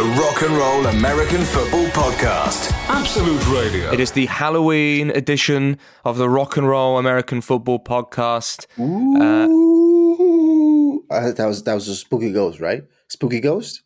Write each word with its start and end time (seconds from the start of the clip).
the 0.00 0.06
Rock 0.18 0.40
and 0.40 0.56
Roll 0.56 0.86
American 0.86 1.42
Football 1.44 1.84
Podcast. 1.88 2.72
Absolute 2.88 3.46
Radio. 3.48 3.92
It 3.92 4.00
is 4.00 4.12
the 4.12 4.24
Halloween 4.24 5.10
edition 5.10 5.76
of 6.06 6.16
the 6.16 6.26
Rock 6.26 6.56
and 6.56 6.66
Roll 6.66 6.96
American 6.96 7.42
Football 7.42 7.80
Podcast. 7.80 8.64
Uh, 8.78 9.46
Ooh. 9.46 11.04
Uh, 11.10 11.32
that 11.32 11.44
was 11.44 11.64
that 11.64 11.74
was 11.74 11.86
a 11.88 11.94
spooky 11.94 12.32
ghost, 12.32 12.60
right? 12.60 12.82
Spooky 13.08 13.40
ghost. 13.40 13.82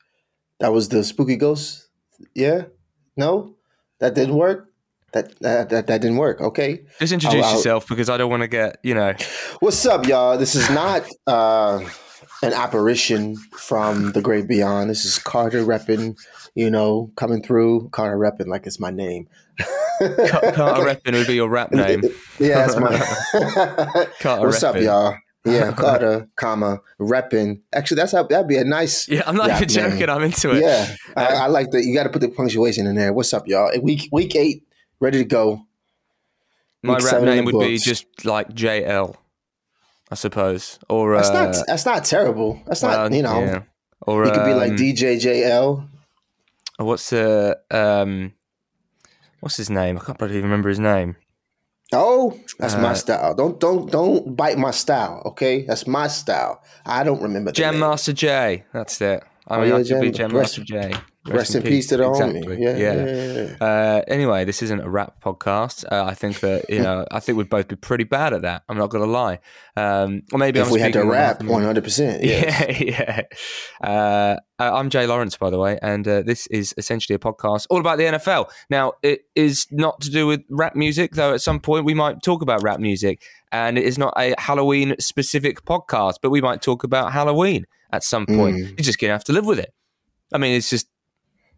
That 0.61 0.73
was 0.73 0.89
the 0.89 1.03
spooky 1.03 1.35
ghost. 1.35 1.89
Yeah. 2.33 2.67
No, 3.17 3.57
that 3.99 4.15
didn't 4.15 4.37
work. 4.37 4.71
That 5.15 5.37
that 5.41 5.71
that, 5.71 5.89
that 5.89 6.01
didn't 6.01 6.19
work. 6.19 6.41
Okay. 6.41 6.83
just 7.01 7.13
introduce 7.13 7.43
I'll- 7.43 7.51
I'll- 7.51 7.57
yourself 7.57 7.89
because 7.89 8.09
I 8.09 8.19
don't 8.19 8.31
want 8.31 8.43
to 8.43 8.49
get, 8.49 8.79
you 8.85 8.95
know. 8.95 9.15
What's 9.59 9.85
up, 9.85 10.07
y'all? 10.07 10.39
This 10.39 10.55
is 10.55 10.71
not 10.71 11.09
uh, 11.27 11.81
an 12.45 12.53
apparition 12.53 13.37
from 13.37 14.13
the 14.13 14.21
great 14.21 14.47
beyond. 14.47 14.91
This 14.91 15.05
is 15.05 15.19
Carter 15.19 15.65
repping, 15.65 16.17
you 16.55 16.71
know, 16.71 17.11
coming 17.17 17.43
through. 17.43 17.89
Carter 17.91 18.19
repping 18.19 18.49
like 18.49 18.67
it's 18.67 18.79
my 18.79 18.91
name. 18.91 19.29
Carter 19.99 20.83
Reppin 20.83 21.13
would 21.13 21.27
be 21.27 21.35
your 21.35 21.49
rap 21.49 21.73
name. 21.73 22.03
Yeah, 22.41 22.67
that's 22.67 22.77
my. 22.77 24.07
Carter 24.21 24.47
What's 24.47 24.63
up, 24.65 24.77
y'all? 24.77 25.17
Yeah, 25.45 25.71
Carter, 25.73 26.29
comma, 26.35 26.81
repping. 26.99 27.61
Actually, 27.73 27.99
that's 27.99 28.11
how 28.11 28.25
that'd 28.25 28.49
be 28.49 28.57
a 28.57 28.65
nice. 28.65 29.09
Yeah, 29.09 29.23
I'm 29.25 29.37
not 29.37 29.51
even 29.51 29.69
joking. 29.69 29.99
name. 30.01 30.11
I'm 30.11 30.23
into 30.23 30.51
it. 30.51 30.63
Yeah, 30.63 30.97
I, 31.17 31.27
um, 31.27 31.43
I 31.43 31.47
like 31.47 31.71
that. 31.71 31.85
You 31.85 31.95
got 31.95 32.05
to 32.05 32.09
put 32.09 32.23
the 32.23 32.29
punctuation 32.29 32.89
in 32.89 32.97
there. 32.97 33.13
What's 33.13 33.33
up, 33.33 33.47
y'all? 33.47 33.71
Week 33.81 34.09
week 34.11 34.35
eight, 34.35 34.67
ready 34.99 35.19
to 35.19 35.25
go. 35.25 35.63
My 36.83 36.99
rap 36.99 37.23
name 37.23 37.45
would 37.45 37.61
be 37.61 37.79
just 37.79 38.25
like 38.25 38.49
JL, 38.49 39.15
I 40.15 40.17
suppose. 40.17 40.79
Or, 40.89 41.17
That's 41.17 41.31
uh, 41.31 41.47
not 41.47 41.67
that's 41.67 41.85
not 41.85 42.05
terrible. 42.05 42.63
That's 42.67 42.85
not 42.85 42.91
well, 43.11 43.13
you 43.13 43.23
know. 43.23 43.41
yeah. 43.41 43.63
Or, 44.07 44.25
You 44.25 44.31
could 44.31 44.45
be 44.45 44.55
like 44.55 44.71
um, 44.71 44.77
DJJL. 44.77 45.89
What's 46.79 47.11
the. 47.11 47.59
Um, 47.73 48.33
what's 49.41 49.57
his 49.57 49.71
name? 49.71 49.99
I 49.99 50.05
can't 50.05 50.17
bloody 50.17 50.41
remember 50.41 50.69
his 50.69 50.79
name. 50.79 51.17
Oh, 51.93 52.39
that's 52.61 52.77
my 52.77 52.91
uh, 52.93 52.95
style. 52.95 53.35
Don't 53.35 53.59
don't 53.59 53.91
don't 53.91 54.37
bite 54.37 54.57
my 54.57 54.71
style. 54.71 55.21
Okay, 55.27 55.63
that's 55.67 55.89
my 55.89 56.07
style. 56.07 56.63
I 56.87 57.03
don't 57.03 57.21
remember. 57.21 57.51
Jam 57.51 57.75
name. 57.75 57.81
Master 57.81 58.13
J. 58.13 58.63
That's 58.73 59.01
it. 59.01 59.21
I 59.49 59.57
Oh, 59.57 59.61
mean, 59.61 59.69
yeah, 59.71 59.77
I 59.79 59.83
could 59.83 60.01
be 60.01 60.11
Jam 60.13 60.33
Master 60.33 60.63
Jay. 60.63 60.95
Rest, 61.27 61.55
in 61.55 61.63
peace 61.63 61.87
to 61.87 61.97
the 61.97 62.05
homie. 62.05 62.45
Yeah, 62.59 62.77
yeah. 62.77 63.05
yeah, 63.05 63.57
yeah. 63.59 63.67
Uh, 63.67 64.03
anyway, 64.09 64.45
this 64.45 64.63
isn't 64.63 64.81
a 64.81 64.91
rap 64.91 65.23
podcast. 65.23 65.85
Uh, 65.91 66.05
I 66.05 66.13
think 66.13 66.41
that 66.41 66.69
you 66.69 66.83
know, 66.83 67.07
I 67.11 67.21
think 67.21 67.39
we'd 67.39 67.49
both 67.49 67.69
be 67.69 67.77
pretty 67.77 68.05
bad 68.05 68.35
at 68.35 68.43
that. 68.43 68.63
I'm 68.69 68.77
not 68.77 68.91
going 68.91 69.05
to 69.05 69.11
lie. 69.11 69.39
Um, 69.75 70.23
or 70.33 70.39
maybe 70.39 70.61
If 70.61 70.67
I'm 70.67 70.73
we 70.73 70.81
had 70.81 70.93
to 70.93 71.05
rap, 71.05 71.43
one 71.43 71.63
hundred 71.63 71.85
percent. 71.85 72.23
Yeah. 72.35 72.71
Yeah, 72.73 73.23
yeah. 73.83 73.87
Uh, 73.89 74.37
I'm 74.59 74.91
Jay 74.91 75.07
Lawrence, 75.07 75.37
by 75.37 75.51
the 75.51 75.59
way, 75.59 75.79
and 75.81 76.07
uh, 76.07 76.23
this 76.23 76.47
is 76.49 76.75
essentially 76.77 77.15
a 77.15 77.19
podcast 77.19 77.67
all 77.71 77.81
about 77.81 77.99
the 77.99 78.05
NFL. 78.05 78.51
Now, 78.69 78.93
it 79.03 79.23
is 79.35 79.67
not 79.71 80.01
to 80.03 80.11
do 80.11 80.27
with 80.27 80.43
rap 80.51 80.77
music, 80.77 81.13
though. 81.13 81.33
At 81.33 81.41
some 81.41 81.59
point, 81.59 81.85
we 81.87 81.95
might 81.95 82.23
talk 82.23 82.43
about 82.43 82.63
rap 82.63 82.81
music, 82.81 83.23
and 83.51 83.79
it 83.79 83.85
is 83.85 83.99
not 83.99 84.13
a 84.19 84.35
Halloween 84.39 84.95
specific 85.01 85.65
podcast, 85.65 86.17
but 86.23 86.31
we 86.31 86.41
might 86.41 86.61
talk 86.61 86.85
about 86.85 87.13
Halloween 87.13 87.67
at 87.93 88.05
some 88.05 88.27
point. 88.27 88.57
Mm. 88.57 88.69
You're 88.69 88.77
just 88.77 88.99
gonna 88.99 89.13
have 89.13 89.25
to 89.25 89.33
live 89.33 89.47
with 89.47 89.59
it. 89.59 89.73
I 90.33 90.39
mean, 90.39 90.57
it's 90.57 90.71
just 90.71 90.87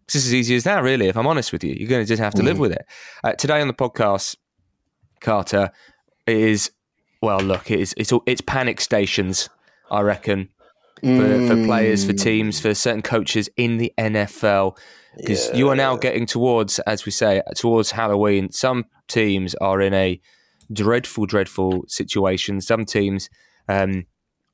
it's 0.07 0.15
just 0.15 0.27
as 0.27 0.35
easy 0.35 0.55
as 0.57 0.65
that, 0.65 0.83
really. 0.83 1.09
If 1.09 1.17
I'm 1.17 1.27
honest 1.27 1.53
with 1.53 1.62
you, 1.62 1.75
you're 1.77 1.89
going 1.89 2.03
to 2.05 2.09
just 2.09 2.23
have 2.23 2.35
to 2.35 2.43
live 2.43 2.57
Mm. 2.57 2.61
with 2.61 2.73
it. 2.73 2.87
Uh, 3.23 3.33
today 3.33 3.61
on 3.61 3.69
the 3.69 3.75
podcast, 3.75 4.37
Carter 5.21 5.71
is 6.27 6.71
well. 7.23 7.39
Look, 7.41 7.71
it's 7.71 7.95
it's 7.97 8.12
all- 8.12 8.23
it's 8.27 8.41
panic 8.41 8.81
stations. 8.81 9.49
I 9.91 10.01
reckon 10.01 10.49
for, 11.03 11.47
for 11.47 11.65
players, 11.65 12.05
for 12.05 12.12
Mm. 12.12 12.23
teams, 12.23 12.61
for 12.61 12.75
certain 12.75 13.03
coaches 13.03 13.49
in 13.57 13.77
the 13.79 13.93
NFL. 13.99 14.77
Because 15.17 15.51
you 15.55 15.69
are 15.71 15.77
now 15.77 15.97
getting 15.97 16.27
towards, 16.27 16.79
as 16.81 17.07
we 17.07 17.12
say, 17.12 17.41
towards 17.57 17.93
Halloween. 17.93 18.51
Some 18.53 18.84
teams 19.09 19.55
are 19.57 19.81
in 19.81 19.95
a 19.95 20.21
dreadful, 20.72 21.25
dreadful 21.27 21.84
situation. 21.89 22.61
Some 22.61 22.84
teams 22.84 23.31
um, 23.69 24.05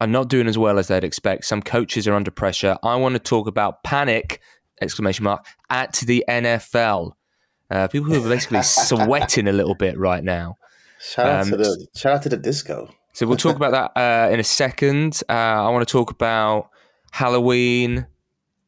are 0.01 0.07
not 0.07 0.29
doing 0.29 0.47
as 0.47 0.57
well 0.57 0.79
as 0.79 0.89
they'd 0.89 1.05
expect. 1.05 1.45
Some 1.47 1.63
coaches 1.63 2.07
are 2.07 2.15
under 2.15 2.31
pressure. 2.31 2.79
I 2.83 2.95
want 2.97 3.15
to 3.15 3.19
talk 3.19 3.47
about 3.49 3.83
panic! 3.83 4.41
Exclamation 4.83 5.25
mark 5.25 5.45
at 5.71 5.95
the 5.95 6.25
NFL. 6.29 7.13
Uh, 7.71 7.89
people 7.89 8.13
who 8.13 8.25
are 8.25 8.29
basically 8.29 8.63
sweating 8.63 9.49
a 9.49 9.53
little 9.53 9.75
bit 9.75 9.99
right 9.99 10.23
now. 10.23 10.57
Shout 11.01 11.27
out 11.27 11.43
Um, 11.43 11.51
to 11.51 11.57
the 11.57 11.87
shout 11.97 12.15
out 12.17 12.23
to 12.25 12.29
the 12.29 12.37
disco. 12.37 12.93
So 13.15 13.27
we'll 13.27 13.37
talk 13.37 13.57
about 13.57 13.73
that 13.95 14.01
uh, 14.01 14.33
in 14.33 14.41
a 14.41 14.45
second. 14.45 15.23
Uh, 15.29 15.33
I 15.33 15.69
want 15.71 15.87
to 15.87 15.91
talk 15.93 16.11
about 16.11 16.69
Halloween 17.11 18.07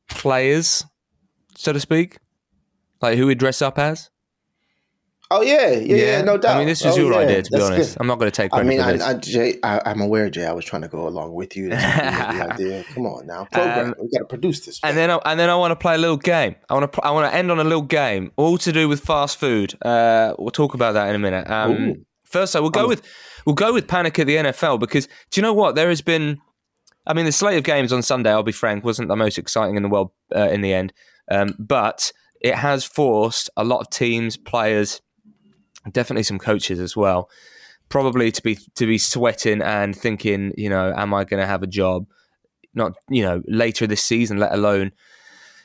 players, 0.09 0.85
so 1.57 1.73
to 1.73 1.81
speak, 1.81 2.19
like 3.01 3.17
who 3.17 3.27
we 3.27 3.35
dress 3.35 3.63
up 3.63 3.79
as. 3.79 4.11
Oh 5.37 5.43
yeah, 5.43 5.71
yeah, 5.71 5.97
yeah, 5.97 6.23
no 6.23 6.39
doubt. 6.39 6.55
I 6.55 6.59
mean, 6.59 6.69
this 6.69 6.85
was 6.85 6.97
Oh, 6.97 7.01
your 7.01 7.13
yeah, 7.13 7.19
idea, 7.19 7.43
to 7.43 7.51
be 7.51 7.61
honest. 7.61 7.93
good. 7.95 8.01
I'm 8.01 8.07
not 8.07 8.19
going 8.21 8.31
to 8.31 8.37
take 8.37 8.53
I 8.55 8.59
credit 8.59 8.69
mean, 8.69 8.79
for 8.79 8.85
I, 8.85 8.93
this. 8.93 9.03
I, 9.03 9.15
Jay, 9.15 9.59
I, 9.65 9.81
I'm 9.87 10.01
aware, 10.01 10.31
Jay. 10.31 10.47
I 10.47 10.53
was 10.53 10.65
trying 10.65 10.83
to 10.83 10.89
go 10.89 11.09
along 11.09 11.35
with 11.35 11.57
you. 11.57 11.71
The 11.71 11.77
idea. 12.53 12.85
Come 12.95 13.07
on 13.07 13.27
now, 13.27 13.47
program. 13.51 13.89
Um, 13.89 13.95
we 14.01 14.09
got 14.11 14.19
to 14.21 14.25
produce 14.27 14.65
this. 14.65 14.79
and 14.85 14.97
then, 14.97 15.11
I, 15.11 15.17
and 15.25 15.41
then 15.41 15.51
I 15.51 15.57
want 15.57 15.73
to 15.73 15.77
play 15.77 15.97
a 15.97 15.99
little 15.99 16.17
game. 16.17 16.55
I 16.71 16.75
want 16.75 16.93
to, 16.93 17.03
I 17.03 17.11
want 17.11 17.31
to 17.31 17.37
end 17.37 17.51
on 17.51 17.59
a 17.59 17.65
little 17.65 17.83
game, 17.83 18.31
all 18.37 18.59
to 18.59 18.71
do 18.73 18.89
with 18.89 19.01
fast 19.01 19.39
food. 19.39 19.75
Uh, 19.85 20.35
we'll 20.39 20.51
talk 20.51 20.75
about 20.75 20.93
that 20.93 21.09
in 21.09 21.17
a 21.17 21.19
minute. 21.19 21.51
Um, 21.51 22.07
first, 22.25 22.53
though, 22.53 22.63
we'll 22.63 22.71
go 22.71 22.87
with, 22.87 23.03
we'll 23.45 23.57
go 23.57 23.73
with 23.73 23.89
panic 23.89 24.17
at 24.21 24.29
the 24.29 24.37
NFL 24.37 24.79
because 24.79 25.07
do 25.31 25.41
you 25.41 25.43
know 25.43 25.53
what? 25.55 25.75
There 25.75 25.89
has 25.89 26.01
been, 26.01 26.39
I 27.07 27.13
mean, 27.15 27.25
the 27.25 27.33
slate 27.33 27.59
of 27.59 27.65
games 27.65 27.93
on 27.93 28.03
Sunday. 28.03 28.31
I'll 28.31 28.43
be 28.45 28.53
frank, 28.53 28.85
wasn't 28.85 29.09
the 29.09 29.17
most 29.17 29.37
exciting 29.39 29.77
in 29.77 29.83
the 29.83 29.89
world 29.89 30.13
uh, 30.35 30.49
in 30.51 30.61
the 30.61 30.73
end, 30.73 30.93
um, 31.31 31.57
but 31.59 32.13
it 32.41 32.55
has 32.57 32.85
forced 32.85 33.49
a 33.57 33.65
lot 33.65 33.81
of 33.81 33.91
teams, 33.91 34.37
players, 34.37 35.01
definitely 35.93 36.23
some 36.23 36.39
coaches 36.39 36.81
as 36.81 36.97
well, 36.97 37.29
probably 37.89 38.31
to 38.33 38.43
be 38.43 38.59
to 38.75 38.87
be 38.87 38.99
sweating 38.99 39.63
and 39.63 39.97
thinking, 39.97 40.53
you 40.57 40.69
know, 40.69 40.93
am 40.97 41.15
I 41.15 41.25
going 41.25 41.41
to 41.41 41.47
have 41.47 41.63
a 41.63 41.69
job? 41.69 42.07
Not 42.75 42.97
you 43.09 43.23
know 43.23 43.43
later 43.47 43.87
this 43.87 44.03
season, 44.03 44.39
let 44.39 44.53
alone 44.53 44.93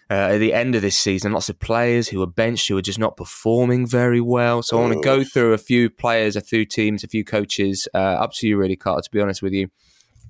uh, 0.09 0.33
at 0.33 0.37
the 0.39 0.53
end 0.53 0.75
of 0.75 0.81
this 0.81 0.97
season. 0.97 1.33
Lots 1.33 1.49
of 1.49 1.59
players 1.59 2.09
who 2.09 2.21
are 2.21 2.27
benched 2.27 2.67
who 2.67 2.77
are 2.77 2.81
just 2.81 2.99
not 2.99 3.17
performing 3.17 3.87
very 3.87 4.21
well. 4.21 4.63
So 4.63 4.77
I 4.77 4.81
want 4.81 4.93
to 4.93 5.01
go 5.01 5.23
through 5.23 5.53
a 5.53 5.57
few 5.57 5.89
players, 5.89 6.35
a 6.35 6.41
few 6.41 6.65
teams, 6.65 7.03
a 7.03 7.07
few 7.07 7.23
coaches. 7.23 7.87
Uh, 7.93 7.97
up 7.97 8.33
to 8.35 8.47
you, 8.47 8.57
really, 8.57 8.75
Carter. 8.75 9.03
To 9.03 9.11
be 9.11 9.21
honest 9.21 9.41
with 9.41 9.53
you, 9.53 9.69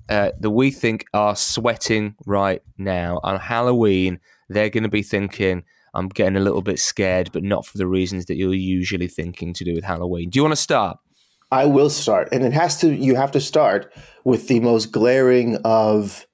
uh, 0.08 0.32
that 0.38 0.50
we 0.50 0.70
think 0.70 1.06
are 1.14 1.36
sweating 1.36 2.14
right 2.26 2.62
now 2.76 3.20
on 3.22 3.40
Halloween. 3.40 4.20
They're 4.48 4.70
going 4.70 4.82
to 4.82 4.90
be 4.90 5.02
thinking. 5.02 5.64
I'm 5.94 6.08
getting 6.08 6.36
a 6.36 6.40
little 6.40 6.62
bit 6.62 6.78
scared, 6.78 7.30
but 7.32 7.42
not 7.42 7.66
for 7.66 7.78
the 7.78 7.86
reasons 7.86 8.26
that 8.26 8.36
you're 8.36 8.54
usually 8.54 9.08
thinking 9.08 9.52
to 9.54 9.64
do 9.64 9.74
with 9.74 9.84
Halloween. 9.84 10.30
Do 10.30 10.38
you 10.38 10.42
want 10.44 10.52
to 10.54 10.60
start? 10.60 10.98
I 11.52 11.66
will 11.66 11.90
start, 11.90 12.28
and 12.32 12.44
it 12.44 12.52
has 12.52 12.78
to. 12.80 12.94
You 12.94 13.16
have 13.16 13.32
to 13.32 13.40
start 13.40 13.92
with 14.24 14.48
the 14.48 14.60
most 14.60 14.92
glaring 14.92 15.56
of. 15.64 16.26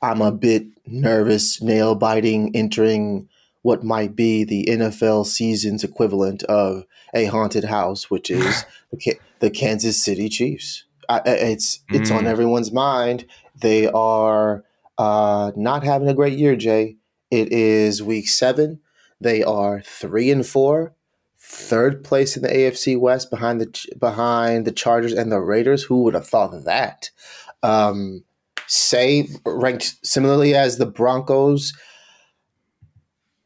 I'm 0.00 0.20
a 0.22 0.32
bit 0.32 0.66
nervous, 0.86 1.60
nail 1.62 1.94
biting, 1.94 2.54
entering 2.54 3.28
what 3.62 3.82
might 3.82 4.14
be 4.14 4.44
the 4.44 4.66
NFL 4.70 5.26
season's 5.26 5.82
equivalent 5.84 6.42
of 6.44 6.84
a 7.14 7.26
haunted 7.26 7.64
house, 7.64 8.10
which 8.10 8.30
is 8.30 8.64
the, 8.92 9.18
the 9.40 9.50
Kansas 9.50 10.02
City 10.02 10.28
Chiefs. 10.28 10.84
I, 11.08 11.20
it's 11.26 11.80
it's 11.90 12.10
on 12.10 12.24
Mm. 12.24 12.28
everyone's 12.28 12.72
mind. 12.72 13.26
They 13.60 13.86
are 13.88 14.64
uh, 14.98 15.52
not 15.56 15.84
having 15.84 16.08
a 16.08 16.14
great 16.14 16.38
year, 16.38 16.56
Jay. 16.56 16.96
It 17.30 17.52
is 17.52 18.02
week 18.02 18.28
seven. 18.28 18.80
They 19.20 19.42
are 19.42 19.82
three 19.84 20.30
and 20.30 20.46
four 20.46 20.94
third 21.38 22.02
place 22.02 22.36
in 22.36 22.42
the 22.42 22.48
AFC 22.48 22.98
West 22.98 23.30
behind 23.30 23.60
the 23.60 23.86
behind 23.98 24.64
the 24.64 24.72
Chargers 24.72 25.12
and 25.12 25.30
the 25.30 25.40
Raiders. 25.40 25.82
Who 25.82 26.02
would 26.02 26.14
have 26.14 26.26
thought 26.26 26.54
of 26.54 26.64
that? 26.64 27.10
Um, 27.62 28.24
say 28.66 29.28
ranked 29.44 29.96
similarly 30.02 30.54
as 30.54 30.78
the 30.78 30.86
Broncos. 30.86 31.72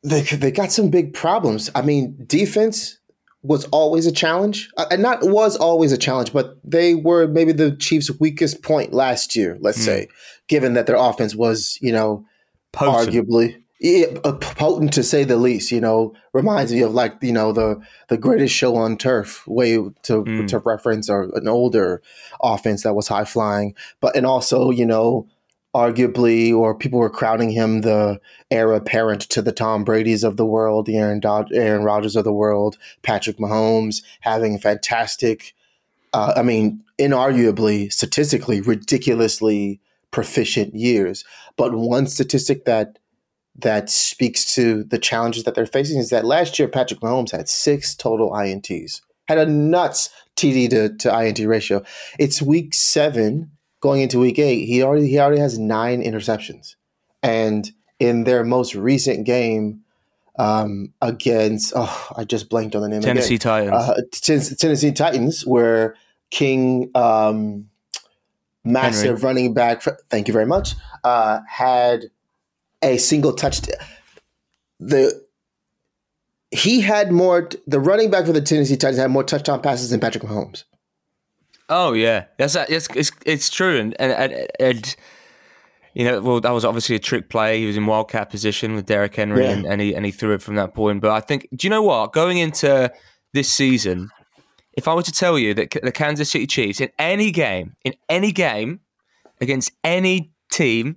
They 0.05 0.23
they 0.23 0.51
got 0.53 0.71
some 0.73 0.91
big 0.91 1.13
problems. 1.13 1.71
I 1.75 1.83
mean, 1.83 2.17
defense 2.27 2.99
was 3.43 3.65
always 3.67 4.07
a 4.07 4.13
challenge, 4.13 4.69
uh, 4.77 4.87
and 4.91 5.03
not 5.03 5.19
was 5.23 5.57
always 5.57 5.93
a 5.93 5.99
challenge, 5.99 6.33
but 6.33 6.57
they 6.65 6.95
were 6.95 7.27
maybe 7.27 7.53
the 7.53 7.73
Chiefs' 7.77 8.11
weakest 8.21 8.63
point 8.63 8.93
last 8.93 9.35
year. 9.37 9.57
Let's 9.61 9.79
Hmm. 9.79 9.85
say, 9.85 10.09
given 10.49 10.75
that 10.75 10.87
their 10.87 10.97
offense 10.97 11.35
was, 11.35 11.79
you 11.81 11.93
know, 11.93 12.25
Potent. 12.73 13.13
arguably 13.15 13.63
yeah, 13.81 14.07
uh, 14.25 14.33
potent 14.33 14.93
to 14.95 15.03
say 15.03 15.25
the 15.25 15.37
least. 15.37 15.71
You 15.71 15.81
know, 15.81 16.15
reminds 16.33 16.73
me 16.73 16.83
of 16.83 16.95
like 16.95 17.15
you 17.23 17.33
know 17.33 17.53
the 17.53 17.81
the 18.09 18.17
greatest 18.19 18.55
show 18.55 18.77
on 18.77 18.97
turf 18.97 19.47
way 19.47 19.75
to 19.75 20.25
Mm. 20.25 20.49
to 20.49 20.59
reference 20.59 21.09
or 21.09 21.31
an 21.35 21.49
older 21.49 22.03
offense 22.43 22.83
that 22.83 22.95
was 22.95 23.09
high 23.09 23.25
flying, 23.25 23.75
but 24.01 24.17
and 24.17 24.27
also 24.27 24.71
you 24.71 24.87
know 24.87 25.27
arguably 25.75 26.53
or 26.53 26.75
people 26.75 26.99
were 26.99 27.11
crowning 27.11 27.51
him 27.51 27.83
the 27.83 28.19
heir 28.51 28.73
apparent 28.73 29.21
to 29.23 29.43
the 29.43 29.53
Tom 29.53 29.85
Brady's 29.85 30.25
of 30.25 30.37
the 30.37 30.47
world, 30.47 30.87
the 30.87 30.97
Aaron 30.97 31.21
Dod- 31.21 31.53
Aaron 31.53 31.85
Rodgers 31.85 32.17
of 32.17 32.25
the 32.25 32.33
world, 32.33 32.79
Patrick 33.03 33.37
Mahomes 33.39 34.03
having 34.21 34.59
fantastic. 34.59 35.55
Uh, 36.15 36.33
I 36.37 36.43
mean, 36.43 36.83
inarguably, 36.99 37.93
statistically, 37.93 38.63
ridiculously 38.63 39.79
proficient 40.11 40.75
years. 40.75 41.23
But 41.57 41.75
one 41.75 42.07
statistic 42.07 42.65
that 42.65 42.99
that 43.59 43.91
speaks 43.91 44.55
to 44.55 44.85
the 44.85 44.99
challenges 44.99 45.45
that 45.45 45.55
they're 45.55 45.67
facing 45.67 45.99
is 45.99 46.11
that 46.11 46.25
last 46.25 46.59
year 46.59 46.69
Patrick 46.69 47.01
Mahomes 47.01 47.33
had 47.33 47.49
six 47.49 47.95
total 47.95 48.31
INTs, 48.31 49.01
had 49.27 49.39
a 49.39 49.47
nuts 49.47 50.11
TD 50.37 50.71
to, 50.71 50.97
to 50.97 51.25
INT 51.25 51.41
ratio. 51.41 51.83
It's 52.19 52.41
week 52.41 52.73
seven 52.73 53.51
going 53.81 54.03
into 54.03 54.19
week 54.19 54.39
eight. 54.39 54.67
He 54.67 54.83
already 54.83 55.09
he 55.09 55.19
already 55.19 55.41
has 55.41 55.59
nine 55.59 56.03
interceptions, 56.03 56.77
and 57.23 57.71
in 57.99 58.25
their 58.25 58.45
most 58.45 58.75
recent 58.75 59.27
game 59.27 59.81
um, 60.39 60.93
against 61.03 61.73
oh 61.75 62.09
I 62.17 62.25
just 62.25 62.49
blanked 62.49 62.77
on 62.77 62.83
the 62.83 62.89
name 62.89 63.01
Tennessee 63.01 63.35
again. 63.35 63.71
Titans. 63.71 63.75
Uh, 63.75 64.01
Ten- 64.13 64.57
Tennessee 64.57 64.93
Titans, 64.93 65.45
where 65.45 65.97
King 66.31 66.91
um, 66.95 67.69
massive 68.65 69.17
Henry. 69.17 69.21
running 69.23 69.55
back. 69.55 69.83
For, 69.83 69.99
thank 70.11 70.29
you 70.29 70.33
very 70.33 70.47
much. 70.47 70.75
Uh, 71.03 71.41
had 71.49 72.05
a 72.83 72.97
single 72.99 73.33
touchdown. 73.33 73.77
The 74.81 75.25
he 76.51 76.81
had 76.81 77.13
more. 77.13 77.49
The 77.67 77.81
running 77.81 78.11
back 78.11 78.27
for 78.27 78.33
the 78.33 78.41
Tennessee 78.41 78.77
Titans 78.77 78.99
had 78.99 79.11
more 79.11 79.25
touchdown 79.25 79.61
passes 79.61 79.91
than 79.91 80.01
Patrick 80.01 80.25
Mahomes. 80.25 80.65
Oh 81.69 81.93
yeah, 81.93 82.25
that's 82.39 82.55
it's 82.55 82.89
it's, 82.95 83.11
it's 83.27 83.51
true, 83.51 83.79
and, 83.79 84.01
and 84.01 84.13
and 84.13 84.49
and 84.59 84.97
you 85.95 86.05
know, 86.05 86.21
well, 86.21 86.41
that 86.41 86.51
was 86.53 86.65
obviously 86.65 86.97
a 86.97 87.01
trick 87.01 87.29
play. 87.29 87.59
He 87.59 87.67
was 87.67 87.77
in 87.77 87.85
wildcat 87.87 88.31
position 88.31 88.75
with 88.75 88.87
Derrick 88.87 89.15
Henry, 89.17 89.45
Yeah. 89.45 89.51
and, 89.51 89.67
and 89.67 89.81
he 89.81 89.95
and 89.95 90.07
he 90.07 90.13
threw 90.13 90.33
it 90.35 90.43
from 90.43 90.55
that 90.55 90.75
point. 90.75 91.01
But 91.01 91.11
I 91.11 91.21
think, 91.21 91.49
do 91.55 91.67
you 91.67 91.71
know 91.71 91.83
what? 91.83 92.13
Going 92.13 92.39
into 92.39 92.91
this 93.35 93.51
season, 93.51 94.09
if 94.75 94.89
I 94.89 94.95
were 94.95 95.03
to 95.03 95.13
tell 95.13 95.39
you 95.39 95.53
that 95.55 95.71
the 95.83 95.93
Kansas 95.93 96.31
City 96.31 96.47
Chiefs 96.47 96.81
in 96.81 96.89
any 96.99 97.31
game, 97.31 97.75
in 97.85 97.95
any 98.09 98.33
game 98.33 98.81
against 99.41 99.73
any 99.85 100.31
team. 100.51 100.97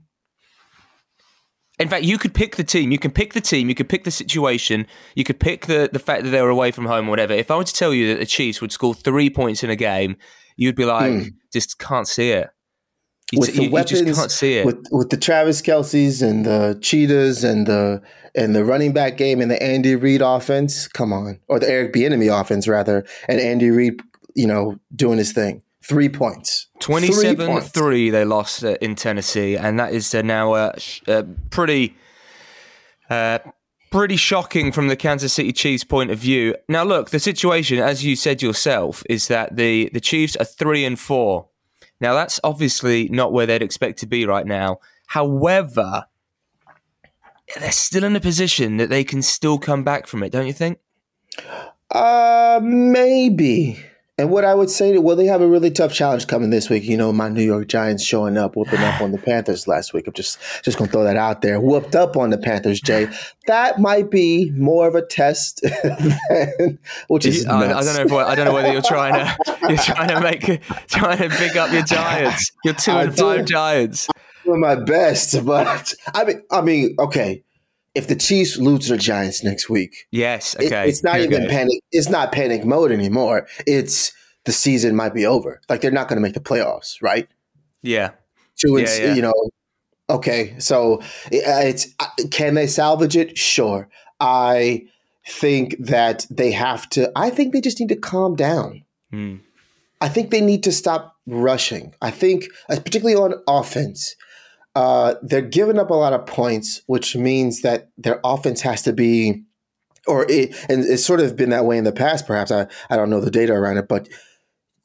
In 1.81 1.89
fact, 1.89 2.03
you 2.03 2.17
could 2.17 2.33
pick 2.33 2.55
the 2.55 2.63
team. 2.63 2.91
You 2.91 2.99
can 2.99 3.11
pick 3.11 3.33
the 3.33 3.41
team. 3.41 3.69
You 3.69 3.75
could 3.75 3.89
pick 3.89 4.03
the 4.03 4.11
situation. 4.11 4.85
You 5.15 5.23
could 5.23 5.39
pick 5.39 5.65
the, 5.65 5.89
the 5.91 5.99
fact 5.99 6.23
that 6.23 6.29
they 6.29 6.41
were 6.41 6.49
away 6.49 6.71
from 6.71 6.85
home 6.85 7.07
or 7.07 7.09
whatever. 7.11 7.33
If 7.33 7.49
I 7.51 7.57
were 7.57 7.63
to 7.63 7.73
tell 7.73 7.93
you 7.93 8.07
that 8.09 8.19
the 8.19 8.25
Chiefs 8.25 8.61
would 8.61 8.71
score 8.71 8.93
three 8.93 9.29
points 9.29 9.63
in 9.63 9.69
a 9.69 9.75
game, 9.75 10.15
you'd 10.55 10.75
be 10.75 10.85
like, 10.85 11.11
hmm. 11.11 11.27
just 11.51 11.79
can't 11.79 12.07
see 12.07 12.31
it. 12.31 12.49
You, 13.31 13.39
with 13.39 13.55
the 13.55 13.61
you- 13.61 13.67
you 13.67 13.71
weapons, 13.71 14.01
just 14.01 14.19
can't 14.19 14.31
see 14.31 14.53
it. 14.55 14.65
with 14.65 14.85
with 14.91 15.09
the 15.09 15.17
Travis 15.17 15.61
Kelces 15.61 16.21
and 16.21 16.45
the 16.45 16.77
Cheetahs 16.81 17.43
and 17.43 17.65
the 17.65 18.01
and 18.35 18.53
the 18.53 18.65
running 18.65 18.91
back 18.91 19.15
game 19.17 19.39
and 19.39 19.49
the 19.49 19.61
Andy 19.61 19.95
Reid 19.95 20.21
offense. 20.21 20.87
Come 20.87 21.13
on, 21.13 21.39
or 21.47 21.59
the 21.59 21.69
Eric 21.69 21.93
Bieniemy 21.93 22.29
offense 22.29 22.67
rather, 22.67 23.05
and 23.29 23.39
Andy 23.39 23.71
Reid, 23.71 24.01
you 24.35 24.47
know, 24.47 24.77
doing 24.93 25.17
his 25.17 25.31
thing. 25.31 25.61
Three 25.83 26.09
points. 26.09 26.67
Three 26.81 26.95
27 26.99 27.47
points. 27.47 27.69
3 27.69 28.09
they 28.09 28.25
lost 28.25 28.63
uh, 28.63 28.75
in 28.81 28.95
Tennessee, 28.95 29.55
and 29.55 29.79
that 29.79 29.93
is 29.93 30.13
uh, 30.13 30.21
now 30.21 30.53
uh, 30.53 30.77
sh- 30.77 31.01
uh, 31.07 31.23
pretty. 31.49 31.95
Uh, 33.09 33.39
pretty 33.91 34.15
shocking 34.15 34.71
from 34.71 34.87
the 34.87 34.95
Kansas 34.95 35.33
City 35.33 35.51
Chiefs 35.51 35.83
point 35.83 36.11
of 36.11 36.17
view. 36.17 36.55
Now, 36.69 36.83
look, 36.85 37.09
the 37.09 37.19
situation, 37.19 37.77
as 37.77 38.05
you 38.05 38.15
said 38.15 38.41
yourself, 38.41 39.03
is 39.09 39.27
that 39.27 39.57
the 39.57 39.89
the 39.93 39.99
Chiefs 39.99 40.37
are 40.37 40.45
three 40.45 40.85
and 40.85 40.97
four. 40.97 41.47
Now, 41.99 42.13
that's 42.13 42.39
obviously 42.43 43.09
not 43.09 43.33
where 43.33 43.45
they'd 43.45 43.61
expect 43.61 43.99
to 43.99 44.07
be 44.07 44.25
right 44.25 44.47
now. 44.47 44.79
However, 45.07 46.05
they're 47.59 47.71
still 47.71 48.03
in 48.03 48.15
a 48.15 48.19
position 48.21 48.77
that 48.77 48.89
they 48.89 49.03
can 49.03 49.21
still 49.21 49.59
come 49.59 49.83
back 49.83 50.07
from 50.07 50.23
it, 50.23 50.31
don't 50.31 50.47
you 50.47 50.53
think? 50.53 50.79
Uh, 51.91 52.59
maybe. 52.63 53.77
And 54.17 54.29
what 54.29 54.45
I 54.45 54.53
would 54.53 54.69
say, 54.69 54.91
to 54.91 55.01
well, 55.01 55.15
they 55.15 55.25
have 55.25 55.41
a 55.41 55.47
really 55.47 55.71
tough 55.71 55.93
challenge 55.93 56.27
coming 56.27 56.49
this 56.49 56.69
week. 56.69 56.83
You 56.83 56.97
know, 56.97 57.11
my 57.11 57.29
New 57.29 57.43
York 57.43 57.67
Giants 57.67 58.03
showing 58.03 58.37
up, 58.37 58.55
whooping 58.55 58.79
up 58.79 59.01
on 59.01 59.11
the 59.11 59.17
Panthers 59.17 59.67
last 59.67 59.93
week. 59.93 60.05
I'm 60.05 60.13
just 60.13 60.37
just 60.63 60.77
gonna 60.77 60.91
throw 60.91 61.03
that 61.05 61.15
out 61.15 61.41
there. 61.41 61.59
Whooped 61.59 61.95
up 61.95 62.17
on 62.17 62.29
the 62.29 62.37
Panthers, 62.37 62.81
Jay. 62.81 63.07
That 63.47 63.79
might 63.79 64.11
be 64.11 64.51
more 64.51 64.87
of 64.87 64.95
a 64.95 65.03
test, 65.03 65.61
than, 66.29 66.77
which 67.07 67.25
is 67.25 67.47
I, 67.47 67.79
I 67.79 67.83
don't 67.83 67.95
know. 67.95 68.19
If, 68.19 68.27
I 68.27 68.35
don't 68.35 68.45
know 68.45 68.53
whether 68.53 68.71
you're 68.71 68.81
trying 68.81 69.13
to 69.13 69.57
you're 69.67 69.77
trying 69.77 70.09
to 70.09 70.19
make 70.21 70.61
trying 70.87 71.17
to 71.17 71.29
pick 71.29 71.55
up 71.55 71.71
your 71.71 71.83
Giants. 71.83 72.51
Your 72.63 72.75
two 72.75 72.91
I 72.91 73.03
and 73.03 73.17
five 73.17 73.39
do. 73.39 73.45
Giants. 73.45 74.07
doing 74.43 74.59
my 74.59 74.75
best, 74.75 75.43
but 75.45 75.93
I 76.13 76.25
mean, 76.25 76.43
I 76.51 76.61
mean, 76.61 76.95
okay. 76.99 77.43
If 77.93 78.07
the 78.07 78.15
Chiefs 78.15 78.57
lose 78.57 78.85
to 78.87 78.93
the 78.93 78.97
Giants 78.97 79.43
next 79.43 79.69
week, 79.69 80.07
Yes. 80.11 80.55
it- 80.59 80.71
it's 80.71 81.03
not 81.03 81.15
we 81.17 81.23
even 81.25 81.43
go. 81.43 81.49
panic. 81.49 81.79
It's 81.91 82.09
not 82.09 82.31
panic 82.31 82.63
mode 82.65 82.91
anymore. 82.91 83.47
It's 83.67 84.13
the 84.45 84.51
season 84.53 84.95
might 84.95 85.13
be 85.13 85.25
over. 85.25 85.59
Like 85.69 85.81
they're 85.81 85.91
not 85.91 86.07
going 86.07 86.17
to 86.17 86.21
make 86.21 86.33
the 86.33 86.39
playoffs, 86.39 86.95
right? 87.01 87.27
Yeah. 87.83 88.11
Two 88.59 88.77
Yeah, 88.79 88.95
yeah. 88.97 89.13
you 89.15 89.21
know. 89.21 89.33
Okay, 90.09 90.55
so 90.59 90.99
uh, 90.99 91.01
it's 91.31 91.87
uh, 91.99 92.05
can 92.31 92.53
they 92.55 92.67
salvage 92.67 93.15
it? 93.15 93.37
Sure. 93.37 93.87
I 94.19 94.83
think 95.27 95.75
that 95.79 96.25
they 96.29 96.51
have 96.51 96.89
to. 96.91 97.11
I 97.15 97.29
think 97.29 97.53
they 97.53 97.61
just 97.61 97.79
need 97.79 97.89
to 97.89 97.95
calm 97.95 98.35
down. 98.35 98.83
Hmm. 99.11 99.35
I 100.01 100.09
think 100.09 100.31
they 100.31 100.41
need 100.41 100.63
to 100.63 100.71
stop 100.71 101.15
rushing. 101.27 101.93
I 102.01 102.11
think, 102.11 102.45
uh, 102.69 102.75
particularly 102.79 103.15
on 103.15 103.41
offense, 103.47 104.15
uh, 104.75 105.15
they're 105.21 105.41
giving 105.41 105.79
up 105.79 105.89
a 105.89 105.95
lot 105.95 106.13
of 106.13 106.25
points, 106.25 106.81
which 106.87 107.15
means 107.15 107.61
that 107.61 107.89
their 107.97 108.19
offense 108.23 108.61
has 108.61 108.81
to 108.83 108.93
be, 108.93 109.43
or 110.07 110.25
it, 110.29 110.55
and 110.69 110.83
it's 110.85 111.05
sort 111.05 111.19
of 111.19 111.35
been 111.35 111.49
that 111.49 111.65
way 111.65 111.77
in 111.77 111.83
the 111.83 111.91
past. 111.91 112.25
Perhaps 112.25 112.51
I, 112.51 112.67
I 112.89 112.95
don't 112.95 113.09
know 113.09 113.19
the 113.19 113.31
data 113.31 113.53
around 113.53 113.77
it, 113.77 113.87
but 113.87 114.07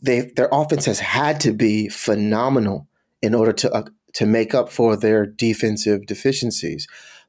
they 0.01 0.33
their 0.37 0.49
offense 0.53 0.85
has 0.87 1.01
had 1.01 1.41
to 1.41 1.53
be 1.53 1.89
phenomenal 1.89 2.89
in 3.23 3.35
order 3.35 3.53
to 3.53 3.73
uh, 3.73 3.85
to 4.15 4.27
make 4.27 4.55
up 4.55 4.71
for 4.71 4.97
their 4.97 5.25
defensive 5.25 6.07
deficiencies. 6.07 6.87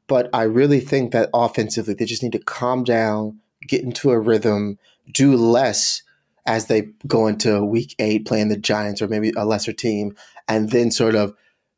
But 0.08 0.30
I 0.34 0.44
really 0.44 0.80
think 0.80 1.12
that 1.12 1.30
offensively, 1.34 1.94
they 1.94 2.06
just 2.06 2.24
need 2.24 2.32
to 2.32 2.40
calm 2.40 2.84
down, 2.84 3.40
get 3.68 3.84
into 3.84 4.12
a 4.12 4.20
rhythm, 4.20 4.80
do 5.12 5.36
less 5.36 6.02
as 6.46 6.68
they 6.68 6.84
go 7.06 7.28
into 7.28 7.64
week 7.64 7.94
eight 8.00 8.26
playing 8.26 8.48
the 8.48 8.58
Giants 8.58 9.02
or 9.02 9.10
maybe 9.10 9.34
a 9.36 9.46
lesser 9.46 9.74
team, 9.74 10.16
and 10.48 10.72
then 10.72 10.92
sort 10.92 11.14
of 11.14 11.34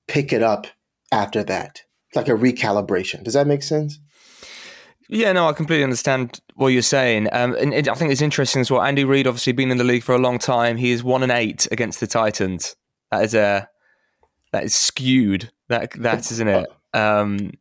pick 0.10 0.34
it 0.34 0.44
up 0.44 0.68
after 1.12 1.44
that, 1.44 1.84
like 2.16 2.28
a 2.28 2.34
recalibration. 2.34 3.24
Does 3.24 3.36
that 3.36 3.48
make 3.48 3.64
sense? 3.64 4.00
Yeah, 5.08 5.32
no, 5.32 5.48
I 5.48 5.54
completely 5.54 5.84
understand 5.84 6.40
what 6.56 6.68
you're 6.68 6.82
saying. 6.82 7.30
Um, 7.32 7.56
and 7.56 7.74
it, 7.74 7.88
I 7.88 7.94
think 7.94 8.12
it's 8.12 8.22
interesting 8.22 8.60
as 8.62 8.70
well. 8.70 8.82
Andy 8.82 9.06
Reid, 9.06 9.26
obviously 9.26 9.54
been 9.54 9.72
in 9.72 9.78
the 9.78 9.84
league 9.84 10.04
for 10.04 10.14
a 10.14 10.20
long 10.20 10.38
time. 10.38 10.78
He 10.78 10.92
is 10.92 11.04
one 11.04 11.24
and 11.24 11.32
eight 11.32 11.68
against 11.72 12.00
the 12.00 12.08
Titans. 12.08 12.76
That 13.12 13.24
is 13.24 13.34
a 13.34 13.70
that 14.52 14.64
is 14.64 14.76
skewed. 14.76 15.52
That 15.70 15.92
that 16.02 16.30
isn't 16.32 16.48
it. 16.48 16.68
Um, 16.94 17.52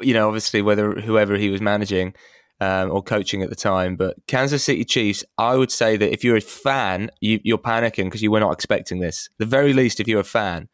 you 0.00 0.12
know, 0.12 0.26
obviously 0.26 0.60
whether 0.60 0.92
whoever 0.92 1.36
he 1.36 1.48
was 1.48 1.60
managing 1.60 2.14
um, 2.60 2.90
or 2.90 3.02
coaching 3.02 3.42
at 3.42 3.48
the 3.48 3.56
time, 3.56 3.96
but 3.96 4.16
Kansas 4.26 4.62
City 4.62 4.84
Chiefs. 4.84 5.24
I 5.38 5.56
would 5.56 5.70
say 5.70 5.96
that 5.96 6.12
if 6.12 6.22
you're 6.22 6.36
a 6.36 6.42
fan, 6.42 7.10
you, 7.20 7.40
you're 7.42 7.58
panicking 7.58 8.04
because 8.04 8.22
you 8.22 8.30
were 8.30 8.40
not 8.40 8.52
expecting 8.52 9.00
this. 9.00 9.30
The 9.38 9.46
very 9.46 9.72
least, 9.72 10.00
if 10.00 10.08
you're 10.08 10.20
a 10.20 10.24
fan, 10.24 10.68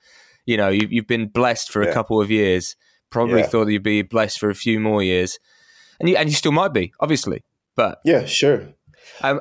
you 0.47 0.57
know 0.57 0.69
you, 0.69 0.87
you've 0.91 1.07
been 1.07 1.29
blessed 1.29 1.71
for 1.71 1.83
a 1.83 1.93
couple 1.93 2.21
of 2.21 2.31
years. 2.31 2.76
Probably 3.11 3.41
Yeah. 3.41 3.47
thought 3.47 3.67
that 3.67 3.73
you'd 3.73 3.83
be 3.83 4.03
blessed 4.03 4.38
for 4.41 4.50
a 4.50 4.55
few 4.55 4.81
more 4.81 5.03
years 5.03 5.38
and 6.00 6.09
you 6.09 6.17
and 6.17 6.29
you 6.29 6.35
still 6.35 6.53
might 6.53 6.73
be, 6.73 6.93
obviously. 7.00 7.43
But 7.76 7.99
Yeah, 8.05 8.25
sure. 8.25 8.69
um, 9.23 9.41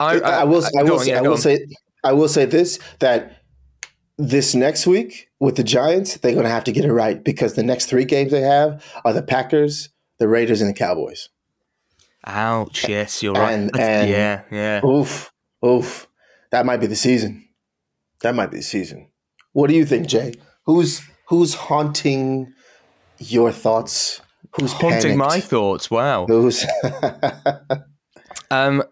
I, 0.00 0.18
I, 0.18 0.44
will. 0.44 0.64
I 0.78 0.82
will. 0.82 0.94
on, 0.94 1.04
say, 1.04 1.10
yeah, 1.10 1.18
I 1.18 1.22
will 1.22 1.32
on. 1.32 1.38
say. 1.38 1.66
I 2.04 2.12
will 2.12 2.28
say 2.28 2.44
this 2.44 2.78
that 2.98 3.36
this 4.18 4.54
next 4.54 4.86
week 4.86 5.28
with 5.38 5.54
the 5.56 5.62
Giants, 5.64 6.16
they're 6.16 6.32
going 6.32 6.44
to 6.44 6.50
have 6.50 6.64
to 6.64 6.72
get 6.72 6.84
it 6.84 6.92
right 6.92 7.22
because 7.22 7.54
the 7.54 7.62
next 7.62 7.86
three 7.86 8.04
games 8.04 8.32
they 8.32 8.40
have 8.40 8.84
are 9.04 9.12
the 9.12 9.22
Packers, 9.22 9.90
the 10.18 10.26
Raiders, 10.28 10.60
and 10.60 10.68
the 10.70 10.74
Cowboys. 10.74 11.28
Ouch! 12.26 12.88
Yes, 12.88 13.22
you're 13.22 13.32
right. 13.34 13.52
And- 13.52 13.70
That's- 13.70 14.02
and- 14.02 14.10
yeah, 14.10 14.42
yeah. 14.50 14.84
Oof, 14.84 15.32
oof. 15.64 16.08
That 16.50 16.66
might 16.66 16.78
be 16.78 16.86
the 16.88 16.96
season. 16.96 17.48
That 18.20 18.34
might 18.34 18.50
be 18.50 18.58
the 18.58 18.62
season. 18.62 19.08
What 19.52 19.68
do 19.68 19.74
you 19.74 19.84
think, 19.84 20.06
Jay? 20.06 20.34
Who's 20.66 21.02
who's 21.28 21.54
haunting 21.54 22.52
your 23.18 23.52
thoughts? 23.52 24.20
Who's 24.56 24.72
Haunting 24.72 25.16
my 25.16 25.40
thoughts. 25.40 25.90
Wow. 25.90 26.26
Who's 26.26 26.66
Um, 28.50 28.82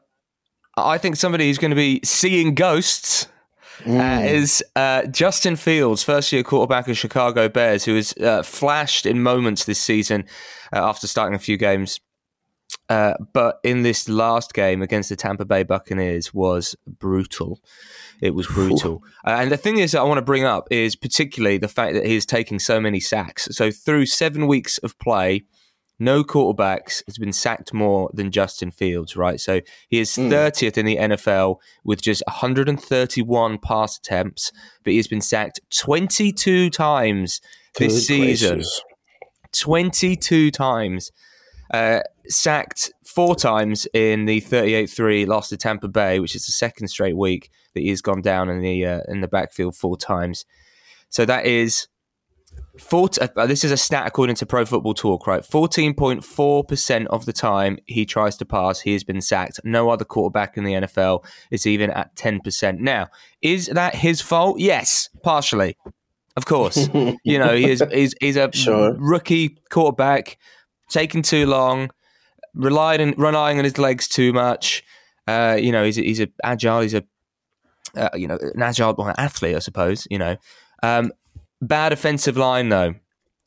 I 0.77 0.97
think 0.97 1.17
somebody 1.17 1.49
who's 1.49 1.59
going 1.59 1.71
to 1.71 1.77
be 1.77 2.01
seeing 2.03 2.55
ghosts. 2.55 3.29
Mm. 3.81 3.99
Uh, 3.99 4.25
is 4.27 4.63
uh, 4.77 5.07
Justin 5.07 5.57
Fields, 5.57 6.03
first 6.03 6.31
year 6.33 6.43
quarterback 6.43 6.87
of 6.89 6.99
Chicago 6.99 7.49
Bears, 7.49 7.87
who 7.87 7.95
has 7.97 8.13
uh, 8.19 8.43
flashed 8.43 9.07
in 9.07 9.23
moments 9.23 9.65
this 9.65 9.81
season 9.81 10.27
uh, 10.71 10.87
after 10.87 11.07
starting 11.07 11.35
a 11.35 11.39
few 11.39 11.57
games. 11.57 11.99
Uh, 12.91 13.15
but 13.33 13.61
in 13.63 13.85
this 13.85 14.09
last 14.09 14.53
game 14.53 14.83
against 14.83 15.11
the 15.11 15.17
Tampa 15.17 15.45
Bay 15.45 15.63
Buccaneers 15.63 16.35
was 16.35 16.75
brutal. 16.87 17.61
It 18.21 18.35
was 18.35 18.49
brutal. 18.49 19.05
Uh, 19.25 19.37
and 19.39 19.53
the 19.53 19.57
thing 19.57 19.79
is 19.79 19.93
that 19.93 20.01
I 20.01 20.03
want 20.03 20.19
to 20.19 20.23
bring 20.23 20.43
up 20.43 20.67
is 20.73 20.97
particularly 20.97 21.57
the 21.57 21.69
fact 21.69 21.95
that 21.95 22.05
he 22.05 22.17
is 22.17 22.27
taking 22.27 22.59
so 22.59 22.81
many 22.81 22.99
sacks. 22.99 23.47
So 23.53 23.71
through 23.71 24.07
seven 24.07 24.49
weeks 24.49 24.79
of 24.79 24.99
play, 24.99 25.45
no 26.01 26.25
quarterbacks 26.25 27.05
has 27.07 27.17
been 27.17 27.33
sacked 27.33 27.73
more 27.73 28.11
than 28.13 28.33
Justin 28.33 28.73
Fields, 28.73 29.17
right? 29.17 29.39
So 29.39 29.61
he 29.89 30.01
is 30.01 30.11
30th 30.11 30.77
in 30.77 30.87
the 30.87 30.97
NFL 30.97 31.59
with 31.85 32.03
just 32.03 32.25
131 32.27 33.59
pass 33.59 33.99
attempts, 33.99 34.51
but 34.83 34.91
he 34.93 34.97
has 34.97 35.07
been 35.07 35.21
sacked 35.21 35.61
22 35.79 36.71
times 36.71 37.41
this 37.77 37.93
Good 37.93 38.01
season. 38.01 38.55
gracious. 38.57 38.83
22 39.53 40.51
times. 40.51 41.13
Uh, 41.71 42.01
sacked 42.29 42.93
four 43.05 43.37
times 43.37 43.87
in 43.93 44.25
the 44.25 44.41
38-3 44.41 45.27
loss 45.27 45.49
to 45.49 45.57
Tampa 45.57 45.89
Bay, 45.89 46.19
which 46.19 46.35
is 46.35 46.47
the 46.47 46.53
second 46.53 46.89
straight 46.89 47.17
week 47.17 47.51
that 47.75 47.81
he's 47.81 48.03
gone 48.03 48.23
down 48.23 48.49
in 48.49 48.61
the 48.61 48.85
uh, 48.85 49.01
in 49.09 49.21
the 49.21 49.29
backfield 49.29 49.77
four 49.77 49.97
times. 49.97 50.45
So 51.09 51.25
that 51.25 51.47
is 51.47 51.89
four, 52.79 53.09
uh, 53.21 53.47
this 53.47 53.65
is 53.65 53.71
a 53.71 53.77
stat 53.77 54.07
according 54.07 54.37
to 54.37 54.47
Pro 54.47 54.65
Football 54.65 54.95
Talk, 54.95 55.27
right? 55.27 55.43
14.4% 55.43 57.07
of 57.07 57.27
the 57.27 57.33
time 57.33 57.79
he 57.87 58.07
tries 58.07 58.37
to 58.39 58.45
pass, 58.45 58.81
he 58.81 58.93
has 58.93 59.05
been 59.05 59.21
sacked. 59.21 59.61
No 59.65 59.91
other 59.91 60.05
quarterback 60.05 60.57
in 60.57 60.65
the 60.65 60.73
NFL 60.73 61.25
is 61.51 61.67
even 61.67 61.91
at 61.91 62.15
10%. 62.17 62.79
Now, 62.79 63.09
is 63.43 63.67
that 63.67 63.97
his 63.97 64.21
fault? 64.21 64.59
Yes, 64.59 65.09
partially. 65.23 65.77
Of 66.37 66.47
course. 66.47 66.89
you 67.25 67.39
know, 67.39 67.55
he 67.55 67.71
is, 67.71 67.83
he's, 67.93 68.15
he's 68.21 68.37
a 68.37 68.51
sure. 68.53 68.95
rookie 68.99 69.59
quarterback 69.69 70.39
taking 70.91 71.23
too 71.23 71.47
long, 71.47 71.91
relying 72.55 73.15
relying 73.17 73.59
on 73.59 73.65
his 73.65 73.79
legs 73.79 74.09
too 74.09 74.33
much. 74.33 74.85
Uh, 75.27 75.57
you 75.59 75.73
know, 75.73 75.85
he's 75.85 75.99
a, 75.99 76.03
he's 76.03 76.21
a 76.21 76.29
agile. 76.45 76.81
He's 76.81 76.95
a 76.95 77.05
uh, 77.97 78.11
you 78.15 78.27
know 78.27 78.39
an 78.55 78.63
agile 78.63 78.95
well, 78.97 79.15
athlete, 79.17 79.57
I 79.57 79.61
suppose. 79.61 80.07
You 80.11 80.19
know, 80.19 80.37
um, 80.83 81.13
bad 81.61 81.93
offensive 81.93 82.37
line 82.37 82.69
though. 82.69 82.95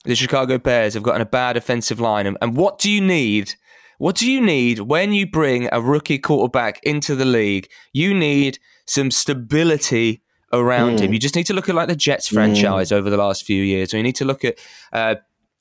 The 0.05 0.15
Chicago 0.15 0.57
Bears 0.57 0.95
have 0.95 1.03
gotten 1.03 1.21
a 1.21 1.25
bad 1.25 1.55
offensive 1.55 1.99
line, 1.99 2.25
and, 2.25 2.37
and 2.41 2.57
what 2.57 2.79
do 2.79 2.91
you 2.91 2.99
need? 2.99 3.55
What 3.99 4.17
do 4.17 4.29
you 4.29 4.41
need 4.41 4.79
when 4.79 5.13
you 5.13 5.25
bring 5.25 5.69
a 5.71 5.79
rookie 5.79 6.17
quarterback 6.17 6.83
into 6.83 7.15
the 7.15 7.25
league? 7.25 7.69
You 7.93 8.13
need 8.13 8.59
some 8.85 9.11
stability 9.11 10.21
around 10.51 10.97
mm. 10.97 11.01
him. 11.01 11.13
You 11.13 11.19
just 11.19 11.35
need 11.35 11.45
to 11.45 11.53
look 11.53 11.69
at 11.69 11.75
like 11.75 11.87
the 11.87 11.95
Jets 11.95 12.27
franchise 12.27 12.89
mm. 12.89 12.97
over 12.97 13.09
the 13.09 13.17
last 13.17 13.45
few 13.45 13.63
years, 13.63 13.93
or 13.93 13.97
you 13.97 14.03
need 14.03 14.17
to 14.17 14.25
look 14.25 14.43
at 14.43 14.59
uh, 14.91 15.15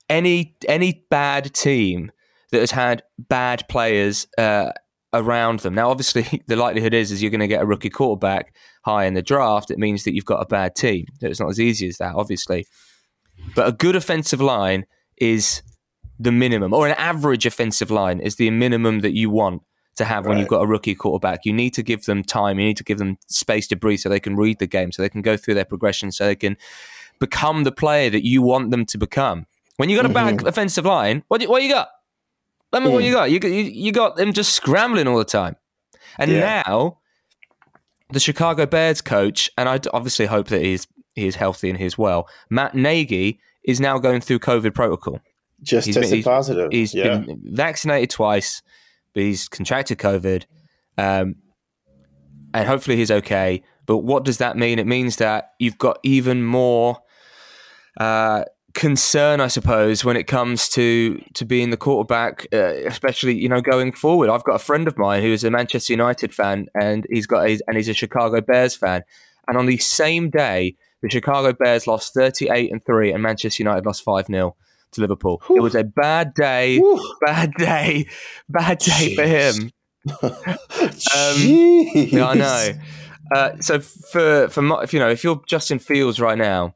any 0.09 0.57
any 0.69 1.05
bad 1.11 1.53
team 1.55 2.13
that 2.51 2.61
has 2.61 2.71
had 2.71 3.03
bad 3.19 3.65
players 3.69 4.27
uh, 4.39 4.73
around 5.13 5.61
them. 5.61 5.75
Now, 5.75 5.91
obviously, 5.91 6.43
the 6.47 6.57
likelihood 6.57 6.95
is 6.95 7.11
is 7.11 7.23
you're 7.23 7.31
going 7.31 7.41
to 7.41 7.49
get 7.49 7.63
a 7.63 7.67
rookie 7.67 7.91
quarterback 7.91 8.55
high 8.85 9.05
in 9.05 9.15
the 9.15 9.23
draft. 9.23 9.71
It 9.71 9.79
means 9.79 10.05
that 10.05 10.15
you've 10.15 10.25
got 10.25 10.41
a 10.41 10.47
bad 10.47 10.75
team. 10.75 11.07
It's 11.21 11.41
not 11.41 11.51
as 11.51 11.61
easy 11.61 11.89
as 11.89 11.99
that, 11.99 12.15
obviously. 12.15 12.67
But 13.55 13.69
a 13.69 13.73
good 13.73 13.97
offensive 13.97 14.41
line 14.41 14.87
is 15.17 15.63
the 16.19 16.33
minimum, 16.33 16.73
or 16.73 16.87
an 16.87 16.95
average 16.95 17.47
offensive 17.47 17.91
line 17.91 18.21
is 18.21 18.37
the 18.37 18.51
minimum 18.51 19.01
that 19.01 19.15
you 19.15 19.31
want 19.31 19.63
to 19.97 20.05
have 20.05 20.25
right. 20.25 20.31
when 20.31 20.39
you've 20.39 20.49
got 20.49 20.63
a 20.63 20.67
rookie 20.67 20.95
quarterback. 20.95 21.41
You 21.45 21.53
need 21.53 21.75
to 21.75 21.83
give 21.83 22.05
them 22.05 22.23
time. 22.23 22.59
You 22.59 22.67
need 22.67 22.77
to 22.79 22.85
give 22.85 22.99
them 22.99 23.19
space 23.29 23.67
to 23.69 23.77
breathe 23.77 24.01
so 24.01 24.09
they 24.09 24.21
can 24.21 24.37
read 24.37 24.59
the 24.59 24.67
game, 24.67 24.93
so 24.93 25.03
they 25.03 25.09
can 25.09 25.23
go 25.23 25.37
through 25.37 25.55
their 25.55 25.65
progression, 25.65 26.13
so 26.13 26.27
they 26.27 26.37
can 26.37 26.57
become 27.19 27.65
the 27.65 27.73
player 27.73 28.11
that 28.11 28.25
you 28.25 28.43
want 28.43 28.71
them 28.71 28.85
to 28.87 28.99
become. 28.99 29.47
When 29.83 29.89
you 29.89 29.97
got 29.97 30.07
a 30.07 30.11
bad 30.11 30.37
mm-hmm. 30.37 30.47
offensive 30.47 30.85
line, 30.85 31.25
what 31.27 31.41
do, 31.41 31.51
what 31.51 31.61
you 31.61 31.69
got? 31.69 31.89
Let 32.71 32.85
me 32.85 32.89
mm. 32.89 32.93
what 32.93 33.03
you 33.03 33.11
got. 33.11 33.33
You, 33.33 33.41
you 33.43 33.65
you 33.65 33.91
got 33.91 34.15
them 34.15 34.33
just 34.33 34.55
scrambling 34.55 35.09
all 35.09 35.19
the 35.19 35.25
time, 35.25 35.57
and 36.21 36.31
yeah. 36.31 36.62
now 36.65 36.99
the 38.12 38.21
Chicago 38.21 38.65
Bears 38.65 39.01
coach, 39.01 39.51
and 39.59 39.69
I 39.69 39.81
obviously 39.93 40.27
hope 40.27 40.47
that 40.51 40.62
he's 40.62 40.87
he 41.17 41.27
is 41.27 41.35
healthy 41.35 41.69
and 41.69 41.81
he's 41.81 41.99
well. 41.99 42.29
Matt 42.49 42.77
Nagy 42.77 43.41
is 43.65 43.81
now 43.81 43.99
going 43.99 44.21
through 44.21 44.39
COVID 44.39 44.73
protocol. 44.73 45.19
Just 45.65 45.87
he's 45.87 45.97
tested 45.97 46.11
been, 46.11 46.19
he's, 46.19 46.25
positive. 46.25 46.69
He's 46.71 46.95
yeah. 46.95 47.19
been 47.19 47.43
vaccinated 47.45 48.11
twice, 48.11 48.62
but 49.15 49.25
he's 49.25 49.49
contracted 49.49 49.99
COVID, 49.99 50.45
um, 50.97 51.35
and 52.55 52.69
hopefully 52.69 52.97
he's 52.97 53.11
okay. 53.11 53.65
But 53.87 53.99
what 53.99 54.25
does 54.25 54.39
that 54.39 54.57
mean? 54.57 54.79
It 54.79 54.87
means 54.87 55.17
that 55.17 55.55
you've 55.59 55.77
got 55.77 55.99
even 56.05 56.45
more 56.45 56.99
uh, 57.99 58.45
concern, 58.75 59.41
I 59.41 59.49
suppose, 59.49 60.05
when 60.05 60.17
it 60.17 60.26
comes 60.26 60.69
to 60.71 61.23
to 61.35 61.45
being 61.45 61.71
the 61.71 61.76
quarterback, 61.76 62.47
uh, 62.52 62.75
especially 62.87 63.35
you 63.38 63.49
know 63.49 63.61
going 63.61 63.93
forward. 63.93 64.31
I've 64.31 64.45
got 64.45 64.57
a 64.57 64.61
friend 64.61 64.88
of 64.88 64.99
mine 64.99 65.23
who 65.23 65.33
is 65.33 65.45
a 65.45 65.50
Manchester 65.50 65.93
United 65.93 66.35
fan, 66.35 66.67
and 66.75 67.07
he's 67.11 67.26
got 67.26 67.47
a, 67.47 67.59
and 67.67 67.76
he's 67.76 67.88
a 67.88 67.95
Chicago 67.95 68.41
Bears 68.41 68.75
fan. 68.75 69.02
And 69.49 69.57
on 69.57 69.67
the 69.67 69.79
same 69.79 70.31
day, 70.31 70.76
the 71.02 71.11
Chicago 71.11 71.52
Bears 71.52 71.87
lost 71.87 72.14
thirty 72.14 72.49
eight 72.50 72.71
and 72.73 72.85
three, 72.85 73.12
and 73.12 73.23
Manchester 73.23 73.62
United 73.62 73.87
lost 73.87 74.02
five 74.02 74.26
0 74.26 74.57
to 74.93 75.00
Liverpool. 75.00 75.43
It 75.50 75.61
was 75.61 75.75
a 75.75 75.85
bad 75.85 76.35
day, 76.35 76.81
bad 77.26 77.55
day, 77.55 78.07
bad 78.49 78.79
day 78.79 79.14
Jeez. 79.14 79.17
for 79.17 79.26
him. 79.26 79.73
um, 80.23 80.31
yeah, 82.12 82.26
I 82.26 82.35
know. 82.35 82.73
Uh, 83.35 83.61
so 83.61 83.81
for 83.81 84.49
for 84.49 84.83
if 84.83 84.93
you 84.93 84.99
know 84.99 85.09
if 85.09 85.25
you're 85.25 85.41
Justin 85.47 85.79
Fields 85.79 86.21
right 86.21 86.37
now 86.37 86.75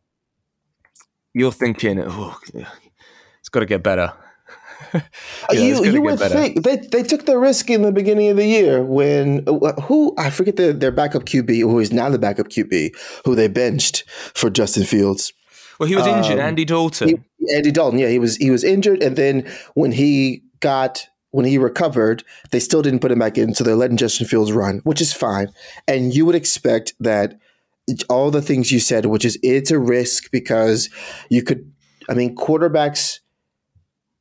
you're 1.37 1.53
thinking, 1.53 2.03
oh, 2.03 2.39
it's 3.41 3.51
got 3.51 3.61
to 3.61 3.67
get 3.67 3.83
better. 3.83 4.13
you, 5.53 5.85
you, 5.85 5.85
you 5.85 6.03
would 6.03 6.19
better. 6.19 6.35
think 6.35 6.65
they, 6.65 6.77
they 6.77 7.03
took 7.03 7.27
the 7.27 7.37
risk 7.37 7.69
in 7.69 7.83
the 7.83 7.93
beginning 7.93 8.31
of 8.31 8.37
the 8.37 8.47
year 8.47 8.83
when 8.83 9.45
who 9.83 10.15
I 10.17 10.31
forget 10.31 10.57
the, 10.57 10.73
their 10.73 10.91
backup 10.91 11.25
QB 11.25 11.61
who 11.61 11.79
is 11.79 11.93
now 11.93 12.09
the 12.09 12.19
backup 12.19 12.49
QB 12.49 12.97
who 13.25 13.35
they 13.35 13.49
benched 13.49 14.05
for 14.09 14.49
Justin 14.49 14.85
Fields. 14.85 15.33
Well, 15.79 15.89
he 15.89 15.95
was 15.97 16.07
injured. 16.07 16.39
Um, 16.39 16.47
Andy 16.47 16.65
Dalton. 16.65 17.09
He, 17.09 17.55
Andy 17.55 17.71
Dalton, 17.71 17.99
yeah, 17.99 18.09
he 18.09 18.19
was 18.19 18.37
he 18.37 18.51
was 18.51 18.65
injured, 18.65 19.03
and 19.03 19.17
then 19.17 19.47
when 19.75 19.93
he 19.93 20.43
got 20.61 21.07
when 21.33 21.45
he 21.45 21.59
recovered, 21.59 22.25
they 22.51 22.61
still 22.61 22.81
didn't 22.81 23.01
put 23.01 23.13
him 23.13 23.19
back 23.19 23.37
in, 23.37 23.55
so 23.55 23.63
they're 23.63 23.77
letting 23.77 23.99
Justin 23.99 24.27
Fields 24.27 24.53
run, 24.53 24.81
which 24.85 25.03
is 25.03 25.13
fine. 25.13 25.53
And 25.87 26.15
you 26.15 26.25
would 26.25 26.35
expect 26.35 26.95
that 27.01 27.39
all 28.09 28.31
the 28.31 28.43
things 28.43 28.73
you 28.73 28.81
said, 28.81 29.07
which 29.07 29.25
is 29.25 29.39
it's 29.43 29.71
a 29.71 29.79
risk 29.79 30.31
because 30.31 30.91
you 31.31 31.43
could, 31.43 31.73
I 32.09 32.15
mean, 32.15 32.35
quarterbacks, 32.35 33.21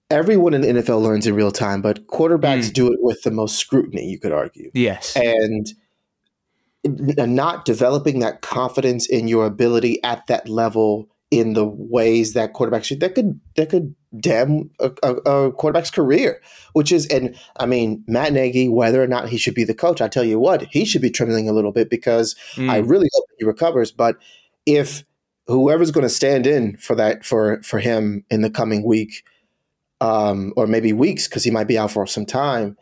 everyone 0.09 0.53
in 0.53 0.61
the 0.61 0.67
NFL 0.67 1.01
learns 1.01 1.25
in 1.25 1.35
real 1.35 1.51
time, 1.51 1.81
but 1.81 2.07
quarterbacks 2.07 2.69
mm. 2.69 2.73
do 2.73 2.91
it 2.91 2.99
with 3.01 3.23
the 3.23 3.31
most 3.31 3.57
scrutiny, 3.57 4.05
you 4.05 4.19
could 4.19 4.31
argue. 4.31 4.69
Yes. 4.73 5.15
And 5.15 5.67
not 6.85 7.65
developing 7.65 8.19
that 8.19 8.41
confidence 8.41 9.07
in 9.07 9.27
your 9.27 9.45
ability 9.45 10.03
at 10.03 10.27
that 10.27 10.47
level 10.47 11.09
in 11.31 11.53
the 11.53 11.65
ways 11.65 12.33
that 12.33 12.53
quarterbacks 12.53 12.85
should, 12.85 12.99
that 12.99 13.15
could, 13.15 13.39
that 13.55 13.69
could 13.69 13.95
damn 14.19 14.69
a, 14.79 14.91
a, 15.03 15.13
a, 15.15 15.51
quarterback's 15.51 15.91
career, 15.91 16.41
which 16.73 16.91
is, 16.91 17.07
and 17.07 17.35
I 17.57 17.65
mean, 17.65 18.03
Matt 18.07 18.33
Nagy, 18.33 18.67
whether 18.67 19.01
or 19.01 19.07
not 19.07 19.29
he 19.29 19.37
should 19.37 19.55
be 19.55 19.63
the 19.63 19.73
coach, 19.73 20.01
I 20.01 20.07
tell 20.07 20.23
you 20.23 20.39
what, 20.39 20.63
he 20.71 20.85
should 20.85 21.01
be 21.01 21.09
trembling 21.09 21.49
a 21.49 21.53
little 21.53 21.71
bit 21.71 21.89
because 21.89 22.35
mm. 22.55 22.69
I 22.69 22.77
really 22.77 23.09
hope 23.13 23.25
he 23.37 23.45
recovers. 23.45 23.91
But 23.91 24.17
if 24.65 25.03
whoever's 25.47 25.91
going 25.91 26.03
to 26.03 26.09
stand 26.09 26.47
in 26.47 26.77
for 26.77 26.95
that 26.95 27.25
for 27.25 27.61
for 27.63 27.79
him 27.79 28.25
in 28.29 28.41
the 28.41 28.49
coming 28.49 28.83
week, 28.83 29.23
um, 30.01 30.53
or 30.55 30.67
maybe 30.67 30.93
weeks, 30.93 31.27
because 31.27 31.43
he 31.43 31.51
might 31.51 31.67
be 31.67 31.77
out 31.77 31.91
for 31.91 32.05
some 32.07 32.25
time, 32.25 32.77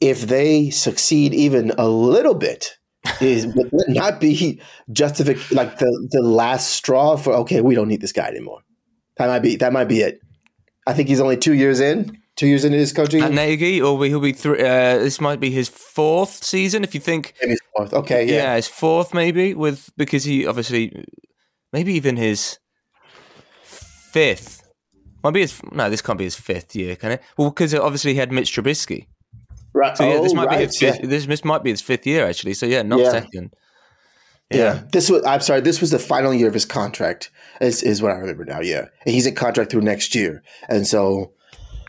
if 0.00 0.22
they 0.22 0.70
succeed 0.70 1.34
even 1.34 1.72
a 1.78 1.88
little 1.88 2.34
bit. 2.34 2.78
is 3.20 3.46
would 3.46 3.88
not 3.88 4.20
be 4.20 4.60
justific 4.92 5.50
like 5.50 5.78
the 5.78 6.08
the 6.12 6.22
last 6.22 6.70
straw 6.70 7.16
for 7.16 7.32
okay 7.32 7.60
we 7.60 7.74
don't 7.74 7.88
need 7.88 8.00
this 8.00 8.12
guy 8.12 8.28
anymore 8.28 8.60
that 9.16 9.26
might 9.26 9.40
be 9.40 9.56
that 9.56 9.72
might 9.72 9.88
be 9.88 10.00
it. 10.00 10.20
I 10.86 10.94
think 10.94 11.08
he's 11.08 11.20
only 11.20 11.36
two 11.36 11.54
years 11.54 11.80
in. 11.80 12.18
Two 12.34 12.46
years 12.46 12.64
into 12.64 12.78
his 12.78 12.94
coaching. 12.94 13.20
At 13.22 13.32
Nagy, 13.32 13.82
or 13.82 14.02
he'll 14.06 14.18
be 14.18 14.32
three. 14.32 14.58
Uh, 14.58 14.98
this 14.98 15.20
might 15.20 15.38
be 15.38 15.50
his 15.50 15.68
fourth 15.68 16.42
season. 16.42 16.82
If 16.82 16.94
you 16.94 17.00
think, 17.00 17.34
maybe 17.42 17.56
fourth. 17.76 17.92
Okay, 17.92 18.26
yeah, 18.26 18.34
yeah, 18.34 18.56
his 18.56 18.66
fourth 18.68 19.12
maybe 19.12 19.52
with 19.52 19.90
because 19.98 20.24
he 20.24 20.46
obviously 20.46 21.04
maybe 21.74 21.92
even 21.92 22.16
his 22.16 22.58
fifth. 23.62 24.62
Might 25.22 25.34
be 25.34 25.42
his 25.42 25.60
no. 25.72 25.90
This 25.90 26.00
can't 26.00 26.18
be 26.18 26.24
his 26.24 26.34
fifth 26.34 26.74
year, 26.74 26.96
can 26.96 27.12
it? 27.12 27.22
Well, 27.36 27.50
because 27.50 27.74
obviously 27.74 28.14
he 28.14 28.18
had 28.18 28.32
Mitch 28.32 28.56
Trubisky. 28.56 29.08
Right. 29.74 29.96
So 29.96 30.08
yeah, 30.08 30.20
this 30.20 30.32
oh, 30.32 30.36
might 30.36 30.46
right. 30.46 30.58
be 30.58 30.64
his 30.64 30.78
fifth, 30.78 31.00
yeah. 31.00 31.06
this, 31.06 31.26
this 31.26 31.44
might 31.44 31.62
be 31.62 31.70
his 31.70 31.80
fifth 31.80 32.06
year 32.06 32.26
actually. 32.26 32.54
So 32.54 32.66
yeah, 32.66 32.82
not 32.82 33.00
yeah. 33.00 33.10
second. 33.10 33.54
Yeah. 34.52 34.74
yeah. 34.74 34.82
This 34.92 35.10
was 35.10 35.24
I'm 35.24 35.40
sorry, 35.40 35.60
this 35.60 35.80
was 35.80 35.90
the 35.90 35.98
final 35.98 36.32
year 36.32 36.48
of 36.48 36.54
his 36.54 36.64
contract. 36.64 37.30
Is 37.60 37.82
is 37.82 38.02
what 38.02 38.12
I 38.12 38.14
remember 38.16 38.44
now, 38.44 38.60
yeah. 38.60 38.86
And 39.04 39.14
he's 39.14 39.26
in 39.26 39.34
contract 39.34 39.70
through 39.70 39.82
next 39.82 40.14
year. 40.14 40.42
And 40.68 40.86
so 40.86 41.32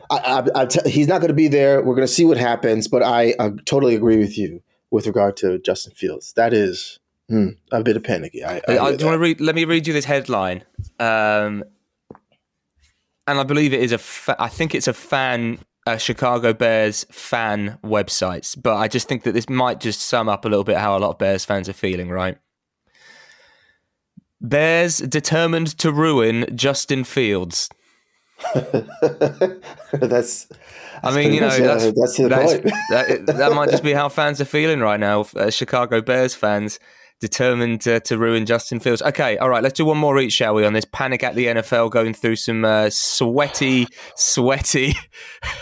I, 0.10 0.17
I, 0.17 0.62
I 0.62 0.65
t- 0.65 0.89
he's 0.89 1.08
not 1.08 1.20
going 1.20 1.29
to 1.29 1.36
be 1.36 1.48
there. 1.48 1.82
We're 1.82 1.96
going 1.96 2.08
to 2.08 2.13
see 2.13 2.25
what 2.25 2.38
happens, 2.38 2.88
but 2.88 3.03
I, 3.03 3.34
I, 3.39 3.51
totally 3.65 3.96
agree 3.96 4.17
with 4.17 4.38
you 4.38 4.62
with 4.91 5.08
regard 5.08 5.38
to 5.38 5.60
Justin 5.60 5.93
Fields. 5.93 6.34
That 6.34 6.53
is 6.53 7.00
hmm, 7.29 7.50
a 7.72 7.82
bit 7.82 7.98
of 7.98 8.03
panicky. 8.03 8.43
I, 8.43 8.62
I, 8.67 8.75
I 8.75 8.82
want 8.82 9.00
to 9.00 9.17
read. 9.17 9.41
Let 9.41 9.55
me 9.55 9.65
read 9.65 9.88
you 9.88 9.93
this 9.93 10.05
headline, 10.05 10.63
um, 11.00 11.63
and 13.27 13.39
I 13.39 13.43
believe 13.43 13.74
it 13.74 13.82
is 13.82 13.91
a. 13.91 13.98
Fa- 13.98 14.36
I 14.39 14.50
think 14.50 14.75
it's 14.75 14.88
a 14.88 14.93
fan 14.93 15.60
uh, 15.86 15.98
Chicago 15.98 16.53
Bears 16.53 17.05
fan 17.12 17.77
websites, 17.84 18.62
but 18.62 18.75
I 18.75 18.88
just 18.88 19.08
think 19.08 19.24
that 19.24 19.34
this 19.34 19.50
might 19.50 19.79
just 19.79 20.01
sum 20.01 20.29
up 20.29 20.46
a 20.46 20.50
little 20.50 20.63
bit 20.63 20.77
how 20.77 20.98
a 20.98 21.00
lot 21.00 21.12
of 21.12 21.17
Bears 21.17 21.46
fans 21.46 21.67
are 21.67 21.74
feeling, 21.74 22.10
right? 22.10 22.38
Bears 24.43 24.97
determined 24.97 25.77
to 25.79 25.91
ruin 25.91 26.45
Justin 26.55 27.05
Fields. 27.05 27.69
that's, 28.53 29.57
that's, 29.93 30.47
I 31.01 31.15
mean, 31.15 31.33
you 31.33 31.39
know, 31.39 31.50
that's, 31.50 31.85
that's, 31.85 32.17
that's 32.17 32.53
that, 32.89 33.23
that, 33.38 33.53
might 33.53 33.69
just 33.69 33.83
be 33.83 33.93
how 33.93 34.09
fans 34.09 34.41
are 34.41 34.45
feeling 34.45 34.81
right 34.81 35.00
now. 35.00 35.21
Uh, 35.35 35.50
Chicago 35.50 36.01
Bears 36.01 36.35
fans 36.35 36.77
determined 37.21 37.79
to, 37.81 38.01
to 38.01 38.17
ruin 38.17 38.45
Justin 38.45 38.81
Fields. 38.81 39.01
Okay, 39.01 39.38
all 39.38 39.50
right, 39.50 39.63
let's 39.63 39.77
do 39.77 39.85
one 39.85 39.97
more 39.97 40.19
each, 40.19 40.33
shall 40.33 40.55
we? 40.55 40.65
On 40.65 40.73
this 40.73 40.85
panic 40.85 41.23
at 41.23 41.35
the 41.35 41.45
NFL, 41.45 41.89
going 41.89 42.13
through 42.13 42.35
some 42.35 42.65
uh, 42.65 42.89
sweaty, 42.89 43.88
sweaty. 44.17 44.93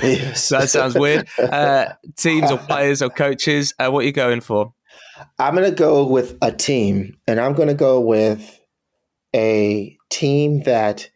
Yes. 0.01 0.49
that 0.49 0.71
sounds 0.71 0.95
weird. 0.95 1.27
Uh, 1.37 1.89
teams 2.17 2.49
or 2.49 2.57
players 2.57 3.03
or 3.03 3.11
coaches. 3.11 3.75
Uh, 3.77 3.91
what 3.91 3.99
are 3.99 4.07
you 4.07 4.11
going 4.11 4.41
for? 4.41 4.73
I'm 5.37 5.53
going 5.53 5.69
to 5.69 5.75
go 5.75 6.03
with 6.03 6.35
a 6.41 6.51
team, 6.51 7.17
and 7.27 7.39
I'm 7.39 7.53
going 7.53 7.67
to 7.67 7.75
go 7.75 7.99
with 7.99 8.60
a 9.35 9.97
team 10.09 10.63
that 10.63 11.09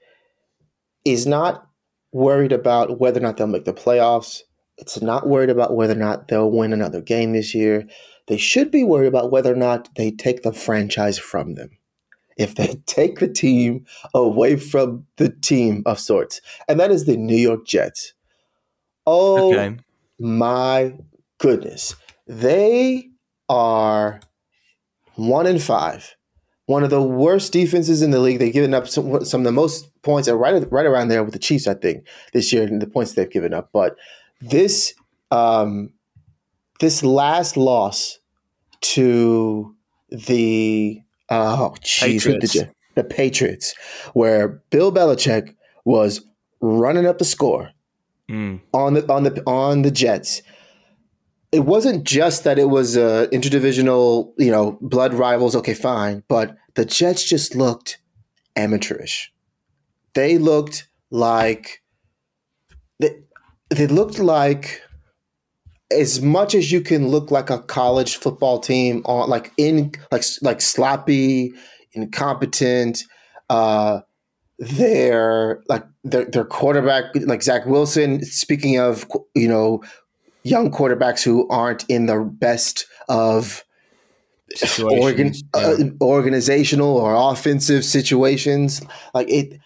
is 1.06 1.28
not 1.28 1.68
worried 2.12 2.52
about 2.52 3.00
whether 3.00 3.20
or 3.20 3.24
not 3.24 3.38
they'll 3.38 3.48
make 3.48 3.66
the 3.66 3.74
playoffs. 3.74 4.42
It's 4.78 5.02
not 5.02 5.28
worried 5.28 5.50
about 5.50 5.76
whether 5.76 5.94
or 5.94 5.98
not 5.98 6.28
they'll 6.28 6.52
win 6.52 6.74
another 6.74 7.02
game 7.02 7.34
this 7.34 7.54
year. 7.56 7.88
They 8.28 8.38
should 8.38 8.72
be 8.72 8.84
worried 8.84 9.08
about 9.08 9.32
whether 9.32 9.54
or 9.54 9.58
not 9.58 9.90
they 9.96 10.12
take 10.12 10.44
the 10.44 10.54
franchise 10.54 11.18
from 11.18 11.56
them. 11.56 11.72
If 12.38 12.56
they 12.56 12.82
take 12.86 13.20
the 13.20 13.28
team 13.28 13.86
away 14.14 14.58
from 14.58 15.06
the 15.18 15.30
team 15.30 15.84
of 15.86 16.00
sorts, 16.00 16.42
and 16.68 16.80
that 16.80 16.92
is 16.92 17.06
the 17.06 17.18
New 17.18 17.38
York 17.38 17.66
Jets. 17.66 18.14
Oh 19.06 19.54
Okay. 19.54 19.76
my 20.20 20.96
goodness. 21.40 21.96
They 22.28 23.10
are 23.50 24.22
one 25.16 25.48
in 25.48 25.60
five. 25.60 26.15
One 26.68 26.84
of 26.84 26.90
the 26.90 27.02
worst 27.02 27.54
defenses 27.54 28.02
in 28.02 28.10
the 28.12 28.20
league. 28.20 28.40
They've 28.40 28.52
given 28.54 28.74
up 28.74 28.88
some, 28.88 29.24
some 29.24 29.42
of 29.42 29.46
the 29.46 29.52
most 29.52 29.90
points, 30.02 30.28
are 30.28 30.36
right 30.38 30.64
right 30.72 30.86
around 30.86 31.10
there 31.10 31.24
with 31.24 31.34
the 31.34 31.40
Chiefs, 31.40 31.68
I 31.68 31.76
think, 31.76 32.06
this 32.34 32.52
year, 32.52 32.64
and 32.64 32.82
the 32.82 32.88
points 32.88 33.14
they've 33.14 33.30
given 33.30 33.54
up. 33.54 33.70
But 33.72 33.96
this 34.42 34.94
um, 35.32 35.92
this 36.80 37.04
last 37.04 37.56
loss 37.56 38.20
to 38.82 39.76
the 40.10 41.02
oh 41.30 41.76
did 41.84 41.84
Patriots. 42.22 42.56
you- 42.56 42.70
the 42.96 43.04
Patriots, 43.04 43.76
where 44.14 44.48
Bill 44.70 44.92
Belichick 44.92 45.54
was 45.84 46.22
running 46.62 47.06
up 47.06 47.18
the 47.18 47.26
score 47.26 47.72
Mm. 48.30 48.60
on 48.74 48.96
the 48.96 49.12
on 49.14 49.24
the 49.24 49.44
on 49.46 49.84
the 49.84 49.92
Jets. 49.92 50.42
It 51.56 51.64
wasn't 51.64 52.04
just 52.04 52.44
that 52.44 52.60
it 52.60 52.70
was 52.70 52.98
uh, 52.98 53.28
interdivisional, 53.32 54.34
you 54.38 54.52
know, 54.52 54.78
blood 54.82 55.14
rivals. 55.14 55.56
Okay, 55.56 55.74
fine, 55.74 56.22
but 56.28 56.58
the 56.74 56.84
Jets 56.84 57.24
just 57.24 57.56
looked 57.56 57.98
amateurish. 58.58 59.32
They 60.16 60.38
looked 60.38 60.90
like 61.12 61.82
they, 63.00 63.22
they 63.70 63.88
looked 63.88 64.20
like 64.20 64.82
as 65.92 66.22
much 66.22 66.56
as 66.56 66.74
you 66.74 66.82
can 66.82 67.08
look 67.08 67.32
like 67.32 67.50
a 67.50 67.60
college 67.60 68.18
football 68.18 68.60
team 68.60 69.02
on 69.06 69.30
like 69.30 69.54
in 69.56 69.94
like 70.12 70.24
like 70.42 70.60
sloppy, 70.60 71.54
incompetent. 71.94 73.04
Uh, 73.50 74.02
their 74.60 75.64
like 75.70 75.86
their 76.04 76.26
their 76.26 76.44
quarterback 76.44 77.06
like 77.16 77.44
Zach 77.44 77.66
Wilson. 77.66 78.26
Speaking 78.26 78.78
of 78.78 79.06
you 79.34 79.48
know 79.48 79.82
young 80.46 80.72
quarterbacks 80.72 81.24
who 81.24 81.48
aren't 81.50 81.84
in 81.90 82.06
the 82.06 82.20
best 82.20 82.86
of 83.10 83.66
organ, 84.80 85.34
Situations, 85.34 85.44
uh, 85.54 85.78
organizational 86.02 86.96
or 86.96 87.32
offensive 87.32 87.84
situations, 87.84 88.82
like 89.14 89.30
it. 89.30 89.60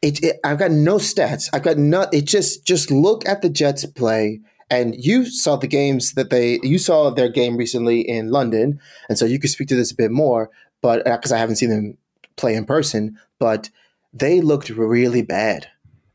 It, 0.00 0.22
it, 0.24 0.40
I've 0.42 0.58
got 0.58 0.70
no 0.70 0.96
stats. 0.96 1.50
I've 1.52 1.62
got 1.62 1.76
no. 1.76 2.06
It 2.10 2.24
just 2.24 2.64
just 2.64 2.90
look 2.90 3.28
at 3.28 3.42
the 3.42 3.50
Jets 3.50 3.84
play, 3.84 4.40
and 4.70 4.94
you 4.96 5.26
saw 5.26 5.56
the 5.56 5.66
games 5.66 6.14
that 6.14 6.30
they. 6.30 6.58
You 6.62 6.78
saw 6.78 7.10
their 7.10 7.28
game 7.28 7.58
recently 7.58 8.00
in 8.00 8.30
London, 8.30 8.80
and 9.10 9.18
so 9.18 9.26
you 9.26 9.38
could 9.38 9.50
speak 9.50 9.68
to 9.68 9.76
this 9.76 9.92
a 9.92 9.96
bit 9.96 10.10
more. 10.10 10.48
But 10.80 11.04
because 11.04 11.32
I 11.32 11.38
haven't 11.38 11.56
seen 11.56 11.68
them 11.68 11.98
play 12.36 12.54
in 12.54 12.64
person, 12.64 13.18
but 13.38 13.68
they 14.14 14.40
looked 14.40 14.70
really 14.70 15.20
bad, 15.20 15.66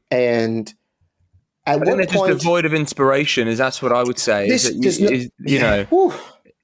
and 0.09 0.73
at 1.67 1.81
I 1.81 1.83
think 1.85 1.97
they're 1.97 2.07
point, 2.07 2.31
just 2.33 2.43
devoid 2.43 2.65
of 2.65 2.73
inspiration. 2.73 3.47
Is 3.47 3.57
that's 3.57 3.81
what 3.81 3.91
I 3.91 4.03
would 4.03 4.19
say? 4.19 4.47
This- 4.47 4.65
is 4.65 4.73
that 4.75 4.81
there's 4.81 4.99
you, 4.99 5.05
no- 5.09 5.15
is- 5.15 5.29
you 5.39 5.59
know, 5.59 5.83
Whew. 5.85 6.11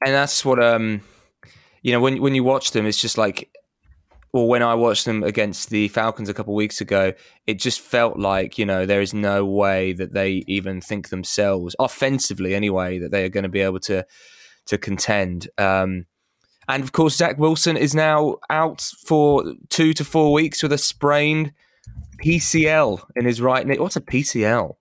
and 0.06 0.14
that's 0.14 0.44
what 0.46 0.64
um, 0.64 1.02
you 1.82 1.92
know, 1.92 2.00
when 2.00 2.22
when 2.22 2.36
you 2.36 2.44
watch 2.44 2.72
them, 2.72 2.86
it's 2.86 3.02
just 3.02 3.18
like, 3.18 3.50
or 4.34 4.48
when 4.48 4.62
I 4.64 4.76
watched 4.76 5.06
them 5.06 5.24
against 5.24 5.70
the 5.72 5.88
Falcons 5.88 6.30
a 6.30 6.34
couple 6.34 6.54
of 6.54 6.58
weeks 6.58 6.80
ago, 6.82 7.14
it 7.48 7.56
just 7.60 7.80
felt 7.82 8.18
like 8.20 8.58
you 8.58 8.66
know 8.66 8.86
there 8.86 9.02
is 9.02 9.14
no 9.14 9.46
way 9.46 9.94
that 9.94 10.14
they 10.14 10.44
even 10.48 10.82
think 10.82 11.10
themselves 11.10 11.76
offensively 11.80 12.54
anyway 12.56 13.00
that 13.00 13.12
they 13.12 13.24
are 13.26 13.30
going 13.30 13.44
to 13.44 13.50
be 13.50 13.62
able 13.62 13.80
to 13.82 14.06
to 14.68 14.78
contend. 14.78 15.50
Um, 15.58 16.06
and 16.70 16.84
of 16.84 16.92
course, 16.92 17.16
Zach 17.18 17.40
Wilson 17.40 17.76
is 17.76 17.96
now 17.96 18.38
out 18.50 18.82
for 19.06 19.44
two 19.70 19.94
to 19.96 20.06
four 20.06 20.32
weeks 20.32 20.62
with 20.62 20.72
a 20.72 20.78
sprained 20.78 21.52
PCL 22.24 23.02
in 23.16 23.26
his 23.26 23.42
right 23.42 23.66
knee. 23.66 23.80
What's 23.80 23.96
a 23.96 24.02
PCL? 24.02 24.76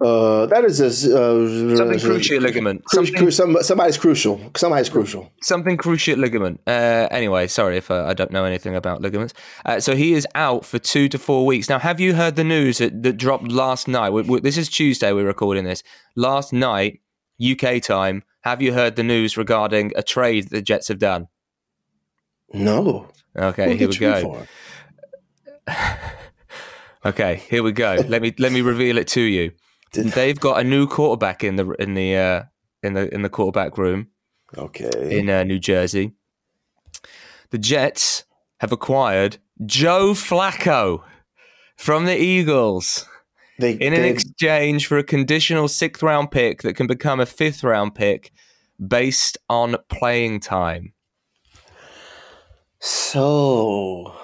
Uh, 0.00 0.46
that 0.46 0.64
is 0.64 0.80
a 0.80 0.86
uh, 0.86 1.76
Something 1.76 1.98
cruciate 1.98 2.40
ligament. 2.40 2.82
Cru- 2.86 2.96
Something, 3.04 3.14
cru- 3.16 3.30
some, 3.30 3.56
somebody's 3.62 3.98
crucial. 3.98 4.40
Somebody's 4.56 4.88
crucial. 4.88 5.30
something 5.42 5.76
cruciate 5.76 6.16
ligament. 6.16 6.60
Uh, 6.66 7.06
anyway, 7.10 7.46
sorry 7.46 7.76
if 7.76 7.90
uh, 7.90 8.06
I 8.06 8.14
don't 8.14 8.30
know 8.30 8.44
anything 8.46 8.74
about 8.74 9.02
ligaments. 9.02 9.34
Uh, 9.66 9.78
so 9.78 9.94
he 9.94 10.14
is 10.14 10.26
out 10.34 10.64
for 10.64 10.78
two 10.78 11.08
to 11.10 11.18
four 11.18 11.44
weeks. 11.44 11.68
Now, 11.68 11.78
have 11.78 12.00
you 12.00 12.14
heard 12.14 12.36
the 12.36 12.44
news 12.44 12.78
that, 12.78 13.02
that 13.02 13.18
dropped 13.18 13.48
last 13.48 13.88
night? 13.88 14.08
We, 14.10 14.22
we, 14.22 14.40
this 14.40 14.56
is 14.56 14.70
Tuesday. 14.70 15.12
We're 15.12 15.26
recording 15.26 15.64
this. 15.64 15.82
Last 16.16 16.52
night, 16.54 17.00
UK 17.42 17.82
time. 17.82 18.22
Have 18.42 18.62
you 18.62 18.72
heard 18.72 18.96
the 18.96 19.02
news 19.04 19.36
regarding 19.36 19.92
a 19.96 20.02
trade 20.02 20.48
the 20.48 20.62
Jets 20.62 20.88
have 20.88 20.98
done? 20.98 21.28
No. 22.54 23.08
Okay, 23.36 23.72
Who 23.72 23.76
here 23.76 23.88
we 23.88 23.96
go. 23.98 24.46
Okay, 27.04 27.42
here 27.48 27.62
we 27.62 27.72
go. 27.72 27.96
let 28.08 28.20
me 28.20 28.34
let 28.38 28.52
me 28.52 28.60
reveal 28.60 28.98
it 28.98 29.08
to 29.08 29.22
you. 29.22 29.52
They've 29.92 30.38
got 30.38 30.60
a 30.60 30.64
new 30.64 30.86
quarterback 30.86 31.42
in 31.44 31.56
the 31.56 31.70
in 31.72 31.94
the 31.94 32.16
uh, 32.16 32.42
in 32.82 32.94
the 32.94 33.12
in 33.12 33.22
the 33.22 33.28
quarterback 33.28 33.76
room. 33.78 34.08
Okay. 34.58 35.18
in 35.18 35.30
uh, 35.30 35.44
New 35.44 35.58
Jersey. 35.60 36.12
The 37.50 37.58
Jets 37.58 38.24
have 38.58 38.72
acquired 38.72 39.38
Joe 39.64 40.10
Flacco 40.12 41.02
from 41.76 42.04
the 42.04 42.20
Eagles 42.20 43.06
they, 43.58 43.72
in 43.72 43.92
an 43.92 44.02
they- 44.02 44.10
exchange 44.10 44.86
for 44.86 44.98
a 44.98 45.04
conditional 45.04 45.68
sixth 45.68 46.02
round 46.02 46.30
pick 46.32 46.62
that 46.62 46.74
can 46.74 46.86
become 46.88 47.20
a 47.20 47.26
fifth 47.26 47.62
round 47.62 47.94
pick 47.94 48.32
based 48.84 49.38
on 49.48 49.76
playing 49.88 50.40
time. 50.40 50.94
so 52.80 54.14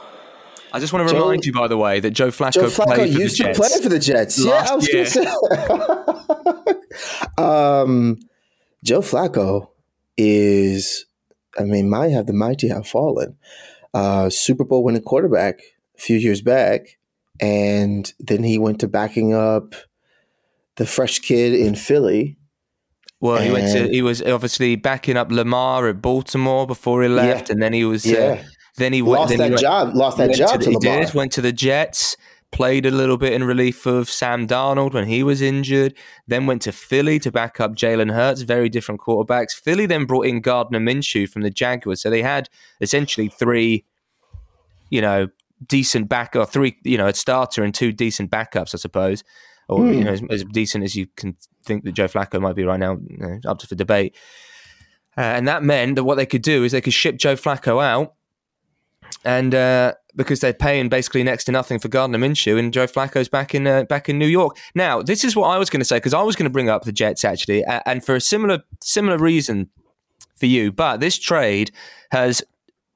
I 0.73 0.79
just 0.81 0.93
want 0.93 1.09
to 1.09 1.15
Joe- 1.15 1.21
remind 1.23 1.45
you, 1.47 1.53
by 1.53 1.69
the 1.69 1.77
way, 1.77 2.01
that 2.01 2.11
Joe 2.11 2.29
Flacco, 2.29 2.53
Joe 2.53 2.67
Flacco 2.67 2.95
played 2.95 3.15
for 3.15 3.21
used 3.21 3.39
the 3.39 3.45
to 3.45 3.55
Jets. 3.55 3.59
play 3.59 3.83
for 3.83 3.89
the 3.89 3.99
Jets. 3.99 4.39
yeah, 4.45 4.51
Last 4.53 4.71
I 4.71 4.75
was 4.75 4.89
going 4.89 5.05
to 5.05 5.11
say. 5.11 5.27
um, 7.39 8.19
Joe 8.85 9.01
Flacco 9.01 9.69
is, 10.17 11.07
I 11.59 11.63
mean, 11.65 11.89
might 11.89 12.11
have 12.11 12.27
the 12.27 12.33
mighty 12.33 12.69
have 12.69 12.87
fallen. 12.87 13.37
Uh, 13.95 14.29
Super 14.31 14.65
Bowl 14.65 14.85
winning 14.85 15.03
quarterback 15.03 15.61
a 15.97 16.01
few 16.01 16.17
years 16.19 16.43
back, 16.43 16.99
and 17.41 18.13
then 18.19 18.43
he 18.43 18.59
went 18.59 18.81
to 18.81 18.89
backing 18.89 19.33
up 19.35 19.75
the 20.77 20.87
fresh 20.87 21.19
kid 21.21 21.55
in 21.55 21.75
Philly. 21.75 22.37
Well, 23.21 23.41
he 23.41 23.51
went 23.51 23.73
to. 23.73 23.89
He 23.89 24.03
was 24.03 24.21
obviously 24.21 24.77
backing 24.77 25.17
up 25.17 25.33
Lamar 25.33 25.89
at 25.89 26.03
Baltimore 26.03 26.67
before 26.67 27.03
he 27.03 27.09
left, 27.09 27.49
Yeah. 27.49 27.53
and 27.55 27.63
then 27.63 27.73
he 27.73 27.85
was. 27.85 28.05
Yeah, 28.05 28.43
Uh, 28.43 28.45
then 28.77 28.93
he 28.93 29.03
lost 29.03 29.31
then 29.31 29.39
he 29.39 29.43
that 29.45 29.51
went- 29.51 29.61
job. 29.61 29.95
Lost 29.95 30.19
that 30.19 30.35
job 30.35 30.61
to, 30.61 30.65
to, 30.65 30.71
he 30.71 30.77
did, 30.77 31.15
went 31.15 31.33
to 31.33 31.41
the 31.41 31.53
Jets, 31.53 32.17
played 32.53 32.87
a 32.87 32.91
little 32.91 33.17
bit 33.17 33.33
in 33.33 33.45
relief 33.45 33.87
of 33.87 34.09
Sam 34.09 34.47
Darnold 34.47 34.93
when 34.95 35.07
he 35.07 35.23
was 35.23 35.43
injured, 35.43 35.95
then 36.27 36.47
went 36.47 36.63
to 36.63 36.73
Philly 36.73 37.19
to 37.21 37.33
back 37.33 37.61
up 37.61 37.73
Jalen 37.75 38.13
Hurts, 38.13 38.43
very 38.43 38.69
different 38.69 39.01
quarterbacks. 39.01 39.53
Philly 39.53 39.87
then 39.87 40.05
brought 40.05 40.27
in 40.27 40.41
Gardner 40.41 40.79
Minshew 40.81 41.29
from 41.29 41.43
the 41.43 41.51
Jaguars. 41.51 42.03
So 42.03 42.11
they 42.11 42.23
had 42.23 42.49
essentially 42.81 43.29
three, 43.29 43.85
you 44.91 45.01
know, 45.01 45.29
decent 45.67 46.09
back 46.09 46.37
or 46.37 46.45
three, 46.47 46.77
you 46.85 46.99
know, 46.99 47.07
a 47.09 47.15
starter 47.15 47.65
and 47.65 47.75
two 47.75 47.93
decent 47.93 48.31
backups, 48.31 48.75
I 48.75 48.79
suppose. 48.79 49.25
Or, 49.69 49.79
Hmm. 49.81 49.93
you 49.93 50.05
know, 50.05 50.13
as, 50.13 50.23
as 50.31 50.45
decent 50.45 50.85
as 50.85 50.95
you 50.95 51.09
can 51.17 51.37
think 51.65 51.83
that 51.85 51.93
Joe 51.93 52.07
Flacco 52.07 52.41
might 52.41 52.55
be 52.55 52.63
right 52.65 52.79
now, 52.79 52.99
you 53.09 53.17
know, 53.19 53.41
up 53.47 53.59
to 53.59 53.67
for 53.67 53.75
debate. 53.75 54.15
Uh, 55.19 55.23
and 55.23 55.49
that 55.49 55.63
meant 55.65 55.97
that 55.97 56.05
what 56.05 56.17
they 56.17 56.27
could 56.27 56.43
do 56.43 56.63
is 56.63 56.73
they 56.73 56.81
could 56.83 56.93
ship 56.93 57.17
Joe 57.17 57.35
Flacco 57.35 57.83
out 57.83 58.15
and 59.27 59.55
uh, 59.55 59.95
because 60.15 60.41
they're 60.41 60.55
paying 60.55 60.89
basically 60.89 61.25
next 61.25 61.45
to 61.45 61.53
nothing 61.53 61.81
for 61.81 61.89
Gardner 61.89 62.19
Minshew, 62.19 62.59
and 62.59 62.73
Joe 62.73 62.87
Flacco's 62.87 63.29
back 63.29 63.55
in 63.55 63.67
uh, 63.67 63.85
back 63.85 64.09
in 64.09 64.19
New 64.19 64.27
York. 64.27 64.57
Now, 64.75 65.03
this 65.03 65.25
is 65.25 65.35
what 65.35 65.49
I 65.49 65.59
was 65.59 65.69
going 65.69 65.81
to 65.81 65.85
say 65.85 65.97
because 65.97 66.15
I 66.15 66.23
was 66.23 66.37
going 66.37 66.45
to 66.45 66.51
bring 66.51 66.71
up 66.71 66.85
the 66.85 66.93
Jets 66.93 67.25
actually, 67.25 67.65
and 67.65 68.05
for 68.05 68.15
a 68.15 68.21
similar 68.21 68.63
similar 68.81 69.19
reason 69.19 69.69
for 70.37 70.47
you. 70.47 70.71
But 70.71 71.01
this 71.01 71.19
trade 71.19 71.73
has 72.13 72.43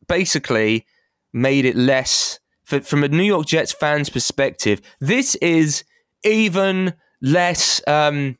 basically 0.06 0.86
made 1.32 1.64
it 1.64 1.76
less 1.76 2.38
for, 2.64 2.80
from 2.80 3.02
a 3.02 3.08
New 3.08 3.24
York 3.24 3.46
Jets 3.46 3.72
fan's 3.72 4.08
perspective. 4.08 4.80
This 5.00 5.34
is 5.36 5.84
even 6.24 6.94
less. 7.20 7.82
Um, 7.88 8.38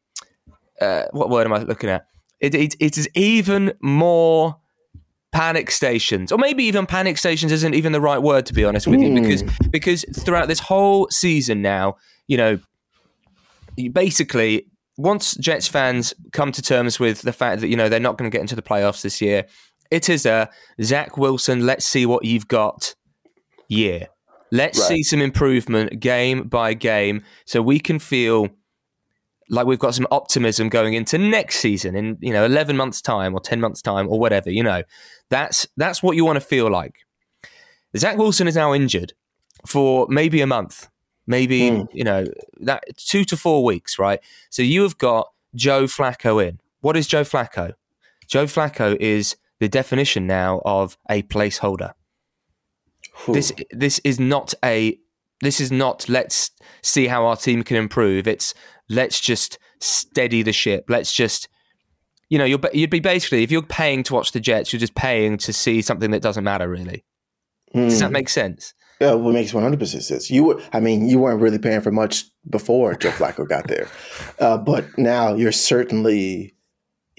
uh, 0.81 1.05
what 1.11 1.29
word 1.29 1.47
am 1.47 1.53
I 1.53 1.59
looking 1.59 1.91
at? 1.91 2.07
It, 2.39 2.55
it, 2.55 2.75
it 2.81 2.97
is 2.97 3.07
even 3.15 3.75
more 3.83 4.60
panic 5.33 5.71
stations, 5.71 6.33
or 6.33 6.39
maybe 6.39 6.65
even 6.65 6.87
panic 6.87 7.19
stations 7.19 7.53
isn't 7.53 7.75
even 7.75 7.93
the 7.93 8.01
right 8.01 8.21
word 8.21 8.47
to 8.47 8.55
be 8.55 8.65
honest 8.65 8.87
with 8.87 9.01
you, 9.01 9.15
because 9.15 9.43
hmm. 9.43 9.49
because 9.71 10.05
throughout 10.17 10.49
this 10.49 10.61
whole 10.61 11.09
season 11.11 11.63
now, 11.63 11.97
you 12.27 12.37
know, 12.37 12.59
you 13.77 13.91
basically 13.91 14.67
once 14.97 15.35
Jets 15.37 15.67
fans 15.67 16.13
come 16.33 16.53
to 16.53 16.63
terms 16.63 17.01
with 17.01 17.23
the 17.23 17.33
fact 17.33 17.61
that 17.61 17.69
you 17.69 17.77
know 17.77 17.89
they're 17.89 18.01
not 18.01 18.19
going 18.19 18.31
to 18.31 18.35
get 18.35 18.43
into 18.43 18.57
the 18.57 18.63
playoffs 18.63 19.03
this 19.03 19.21
year, 19.21 19.47
it 19.91 20.09
is 20.09 20.27
a 20.27 20.49
Zach 20.83 21.17
Wilson. 21.17 21.67
Let's 21.67 21.85
see 21.85 22.07
what 22.07 22.25
you've 22.25 22.49
got. 22.49 22.95
year. 23.69 24.09
Let's 24.53 24.81
Right. 24.81 24.89
see 24.89 25.03
some 25.05 25.21
improvement 25.21 26.01
game 26.01 26.49
by 26.49 26.75
game, 26.75 27.23
so 27.47 27.63
we 27.63 27.79
can 27.79 28.01
feel 28.01 28.49
like 29.49 29.67
we've 29.67 29.79
got 29.79 29.95
some 29.95 30.07
optimism 30.11 30.69
going 30.69 30.95
into 30.95 31.19
next 31.19 31.57
season 31.59 31.97
in 31.97 32.17
you 32.21 32.33
know 32.33 32.45
11 32.45 32.77
months 32.77 33.03
time 33.03 33.35
or 33.35 33.41
10 33.41 33.61
months 33.61 33.83
time 33.83 34.09
or 34.09 34.19
whatever 34.19 34.51
you 34.51 34.63
know 34.63 34.83
that's 35.31 35.67
that's 35.77 36.03
what 36.03 36.17
you 36.17 36.25
want 36.25 36.37
to 36.37 36.41
feel 36.41 36.71
like 36.71 36.95
zach 37.97 38.17
wilson 38.17 38.47
is 38.49 38.57
now 38.57 38.75
injured 38.75 39.13
for 39.67 40.07
maybe 40.09 40.41
a 40.41 40.47
month 40.47 40.89
maybe 41.27 41.71
Hmm. 41.71 41.83
you 41.93 42.05
know 42.05 42.27
that 42.61 42.85
two 42.97 43.25
to 43.25 43.37
four 43.37 43.65
weeks 43.65 43.99
right 43.99 44.21
so 44.51 44.63
you 44.63 44.83
have 44.83 44.99
got 44.99 45.31
joe 45.55 45.85
flacco 45.85 46.45
in 46.47 46.61
what 46.81 46.97
is 46.97 47.07
joe 47.07 47.23
flacco 47.23 47.73
joe 48.27 48.45
flacco 48.47 48.97
is 49.01 49.37
the 49.59 49.69
definition 49.69 50.27
now 50.27 50.61
of 50.65 50.97
a 51.09 51.23
placeholder 51.23 51.93
Whew. 53.25 53.35
this 53.35 53.53
this 53.71 53.99
is 54.05 54.19
not 54.19 54.55
a 54.65 54.99
this 55.43 55.61
is 55.61 55.73
not 55.73 56.09
let's 56.09 56.51
see 56.83 57.07
how 57.07 57.25
our 57.25 57.37
team 57.37 57.63
can 57.63 57.77
improve. 57.79 58.29
It's 58.29 58.53
let's 58.91 59.21
just 59.21 59.59
steady 59.81 60.43
the 60.43 60.53
ship. 60.53 60.85
Let's 60.89 61.13
just 61.15 61.49
you 62.31 62.39
know 62.39 62.45
you're, 62.47 62.61
you'd 62.73 62.89
be 62.91 63.01
basically 63.01 63.43
if 63.43 63.51
you're 63.51 63.61
paying 63.63 64.03
to 64.05 64.15
watch 64.15 64.33
the 64.33 64.41
Jets, 64.41 64.73
you're 64.73 64.81
just 64.81 64.95
paying 64.95 65.37
to 65.39 65.53
see 65.53 65.83
something 65.83 66.11
that 66.13 66.23
doesn't 66.23 66.45
matter 66.45 66.69
really. 66.69 67.05
Does 67.75 68.01
that 68.01 68.07
Hmm. 68.07 68.13
make 68.15 68.29
sense? 68.29 68.73
Yeah, 69.01 69.15
what 69.15 69.33
makes 69.33 69.55
one 69.55 69.63
hundred 69.63 69.79
percent 69.81 70.03
sense. 70.03 70.31
You 70.31 70.45
were, 70.45 70.63
I 70.73 70.81
mean, 70.81 71.09
you 71.09 71.19
weren't 71.19 71.41
really 71.41 71.59
paying 71.59 71.81
for 71.81 71.91
much 71.91 72.25
before 72.49 72.95
Joe 72.95 73.11
Flacco 73.11 73.49
got 73.49 73.67
there, 73.69 73.89
uh, 74.39 74.59
but 74.59 74.87
now 74.99 75.35
you're 75.35 75.53
certainly. 75.53 76.55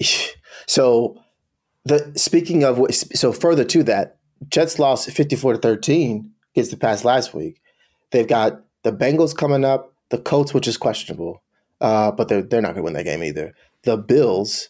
So, 0.68 1.20
the 1.84 2.12
speaking 2.14 2.62
of 2.62 2.78
what, 2.78 2.94
so 2.94 3.32
further 3.32 3.64
to 3.64 3.82
that, 3.82 4.18
Jets 4.48 4.78
lost 4.78 5.10
fifty 5.10 5.34
four 5.34 5.52
to 5.54 5.58
thirteen 5.58 6.30
against 6.54 6.70
the 6.70 6.76
Pats 6.76 7.04
last 7.04 7.34
week. 7.34 7.60
They've 8.12 8.28
got 8.28 8.62
the 8.84 8.92
Bengals 8.92 9.36
coming 9.36 9.64
up, 9.64 9.92
the 10.10 10.18
Colts, 10.18 10.54
which 10.54 10.68
is 10.68 10.76
questionable, 10.76 11.42
uh, 11.80 12.12
but 12.12 12.28
they're 12.28 12.42
they're 12.42 12.62
not 12.62 12.74
going 12.74 12.76
to 12.76 12.82
win 12.84 12.92
that 12.92 13.04
game 13.04 13.24
either. 13.24 13.54
The 13.82 13.96
Bills, 13.96 14.68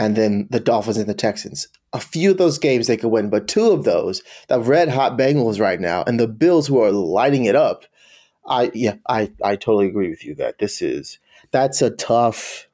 and 0.00 0.16
then 0.16 0.48
the 0.48 0.60
Dolphins 0.60 0.96
and 0.96 1.06
the 1.06 1.14
Texans. 1.14 1.68
A 1.92 2.00
few 2.00 2.30
of 2.30 2.38
those 2.38 2.58
games 2.58 2.86
they 2.86 2.96
could 2.96 3.10
win, 3.10 3.28
but 3.28 3.46
two 3.46 3.70
of 3.70 3.84
those, 3.84 4.22
the 4.48 4.58
red 4.58 4.88
hot 4.88 5.18
Bengals 5.18 5.60
right 5.60 5.78
now, 5.78 6.02
and 6.06 6.18
the 6.18 6.26
Bills 6.26 6.66
who 6.66 6.80
are 6.82 6.90
lighting 6.90 7.44
it 7.44 7.54
up. 7.54 7.84
I 8.46 8.70
yeah, 8.72 8.94
I 9.06 9.30
I 9.44 9.56
totally 9.56 9.88
agree 9.88 10.08
with 10.08 10.24
you 10.24 10.34
that 10.36 10.58
this 10.58 10.80
is 10.80 11.18
that's 11.50 11.82
a 11.82 11.90
tough 11.90 12.66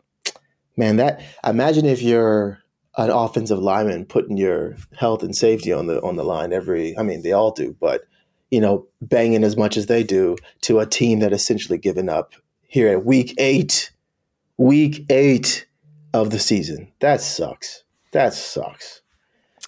man. 0.76 0.96
That 0.96 1.20
imagine 1.44 1.84
if 1.84 2.00
you're 2.00 2.60
an 2.96 3.10
offensive 3.10 3.58
lineman 3.58 4.06
putting 4.06 4.36
your 4.36 4.76
health 4.96 5.24
and 5.24 5.34
safety 5.34 5.72
on 5.72 5.88
the 5.88 6.00
on 6.02 6.14
the 6.14 6.24
line 6.24 6.52
every. 6.52 6.96
I 6.96 7.02
mean, 7.02 7.22
they 7.22 7.32
all 7.32 7.50
do, 7.50 7.76
but 7.80 8.04
you 8.52 8.60
know, 8.60 8.86
banging 9.02 9.42
as 9.42 9.56
much 9.56 9.76
as 9.76 9.86
they 9.86 10.04
do 10.04 10.36
to 10.60 10.78
a 10.78 10.86
team 10.86 11.18
that 11.18 11.32
essentially 11.32 11.76
given 11.76 12.08
up 12.08 12.34
here 12.68 12.86
at 12.86 13.04
week 13.04 13.34
eight, 13.38 13.90
week 14.56 15.04
eight 15.10 15.65
of 16.22 16.30
the 16.30 16.38
season. 16.38 16.92
That 17.00 17.20
sucks. 17.20 17.82
That 18.12 18.34
sucks. 18.34 19.02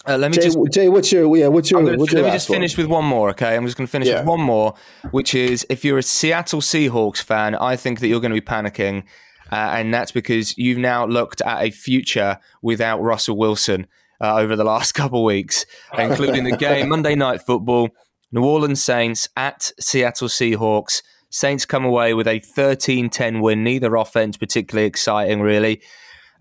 Uh, 0.07 0.17
let 0.17 0.31
me 0.31 0.37
Jay, 0.37 0.43
just 0.43 0.57
Jay, 0.71 0.87
what's 0.89 1.11
your 1.11 1.35
yeah? 1.37 1.47
What's 1.47 1.69
your 1.69 1.83
gonna- 1.83 1.97
what's 1.97 2.13
let 2.13 2.23
me 2.23 2.31
just 2.31 2.47
finish 2.47 2.77
with 2.77 2.87
one 2.87 3.03
more, 3.05 3.29
okay? 3.31 3.55
I'm 3.55 3.65
just 3.65 3.77
going 3.77 3.85
to 3.85 3.91
finish 3.91 4.07
Yeah. 4.07 4.19
with 4.19 4.27
one 4.27 4.41
more, 4.41 4.73
which 5.11 5.35
is 5.35 5.65
if 5.69 5.83
you're 5.83 5.97
a 5.97 6.03
Seattle 6.03 6.61
Seahawks 6.61 7.21
fan, 7.21 7.53
I 7.55 7.75
think 7.75 7.99
that 7.99 8.07
you're 8.07 8.21
going 8.21 8.33
to 8.33 8.39
be 8.41 8.45
panicking, 8.45 9.03
uh, 9.51 9.55
and 9.55 9.93
that's 9.93 10.11
because 10.13 10.57
you've 10.57 10.77
now 10.77 11.05
looked 11.05 11.41
at 11.41 11.61
a 11.61 11.69
future 11.69 12.39
without 12.61 13.01
Russell 13.01 13.37
Wilson 13.37 13.87
uh, 14.21 14.35
over 14.37 14.55
the 14.55 14.63
last 14.63 14.93
couple 14.99 15.19
of 15.19 15.25
weeks, 15.25 15.65
including 15.97 16.45
the 16.45 16.55
game 16.55 16.87
Monday 16.95 17.15
Night 17.15 17.41
Football, 17.41 17.89
New 18.31 18.43
Orleans 18.45 18.81
Saints 18.81 19.27
at 19.35 19.71
Seattle 19.81 20.29
Seahawks. 20.29 21.01
Saints 21.29 21.65
come 21.65 21.83
away 21.83 22.13
with 22.13 22.27
a 22.27 22.39
13-10 22.39 23.41
win. 23.41 23.63
Neither 23.63 23.95
offense 23.95 24.37
particularly 24.37 24.87
exciting, 24.87 25.41
really. 25.41 25.81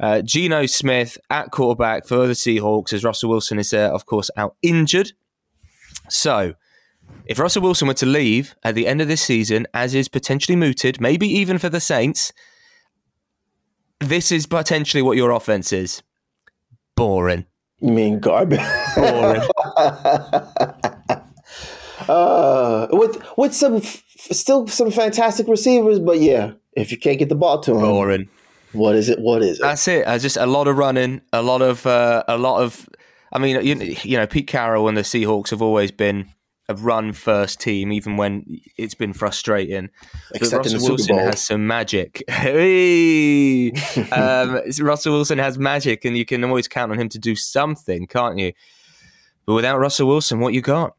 Uh, 0.00 0.22
Geno 0.22 0.66
Smith 0.66 1.18
at 1.28 1.50
quarterback 1.50 2.06
for 2.06 2.26
the 2.26 2.34
Seahawks 2.34 2.92
as 2.92 3.02
Russell 3.02 3.30
Wilson 3.30 3.58
is, 3.58 3.72
uh, 3.72 3.90
of 3.92 4.06
course, 4.06 4.30
out 4.36 4.54
injured. 4.62 5.12
So, 6.08 6.54
if 7.26 7.38
Russell 7.38 7.62
Wilson 7.62 7.88
were 7.88 7.94
to 7.94 8.06
leave 8.06 8.54
at 8.62 8.74
the 8.74 8.86
end 8.86 9.00
of 9.00 9.08
this 9.08 9.22
season, 9.22 9.66
as 9.74 9.94
is 9.94 10.08
potentially 10.08 10.56
mooted, 10.56 11.00
maybe 11.00 11.26
even 11.28 11.58
for 11.58 11.68
the 11.68 11.80
Saints, 11.80 12.32
this 14.00 14.30
is 14.30 14.46
potentially 14.46 15.02
what 15.02 15.16
your 15.16 15.30
offense 15.30 15.72
is. 15.72 16.02
Boring. 16.96 17.46
You 17.80 17.92
mean 17.92 18.20
garbage? 18.20 18.60
Boring. 18.96 19.42
uh, 22.08 22.88
with 22.90 23.22
with 23.36 23.54
some 23.54 23.76
f- 23.76 24.02
still 24.32 24.66
some 24.66 24.90
fantastic 24.90 25.46
receivers, 25.46 25.98
but 25.98 26.18
yeah, 26.18 26.52
if 26.72 26.90
you 26.90 26.98
can't 26.98 27.18
get 27.18 27.28
the 27.28 27.34
ball 27.34 27.60
to 27.60 27.72
them, 27.72 27.80
Boring. 27.80 28.28
What 28.72 28.94
is 28.94 29.08
it? 29.08 29.18
What 29.18 29.42
is 29.42 29.58
it? 29.58 29.62
That's 29.62 29.86
it. 29.88 30.06
Uh, 30.06 30.18
just 30.18 30.36
a 30.36 30.46
lot 30.46 30.68
of 30.68 30.76
running, 30.76 31.20
a 31.32 31.42
lot 31.42 31.62
of, 31.62 31.86
uh, 31.86 32.24
a 32.28 32.38
lot 32.38 32.62
of. 32.62 32.88
I 33.32 33.38
mean, 33.38 33.62
you, 33.64 33.96
you 34.02 34.16
know, 34.16 34.26
Pete 34.26 34.46
Carroll 34.46 34.88
and 34.88 34.96
the 34.96 35.02
Seahawks 35.02 35.50
have 35.50 35.60
always 35.60 35.90
been 35.90 36.32
a 36.68 36.74
run 36.74 37.12
first 37.12 37.60
team, 37.60 37.92
even 37.92 38.16
when 38.16 38.44
it's 38.76 38.94
been 38.94 39.12
frustrating. 39.12 39.88
But 40.32 40.42
Except 40.42 40.64
Russell 40.64 40.88
Wilson 40.88 41.16
Bowl. 41.16 41.24
has 41.24 41.40
some 41.40 41.66
magic. 41.66 42.22
Um, 44.12 44.60
Russell 44.80 45.12
Wilson 45.12 45.38
has 45.38 45.58
magic, 45.58 46.04
and 46.04 46.16
you 46.16 46.24
can 46.24 46.44
always 46.44 46.68
count 46.68 46.92
on 46.92 46.98
him 46.98 47.08
to 47.10 47.18
do 47.18 47.36
something, 47.36 48.06
can't 48.06 48.38
you? 48.38 48.52
But 49.46 49.54
without 49.54 49.78
Russell 49.78 50.08
Wilson, 50.08 50.40
what 50.40 50.54
you 50.54 50.60
got? 50.60 50.94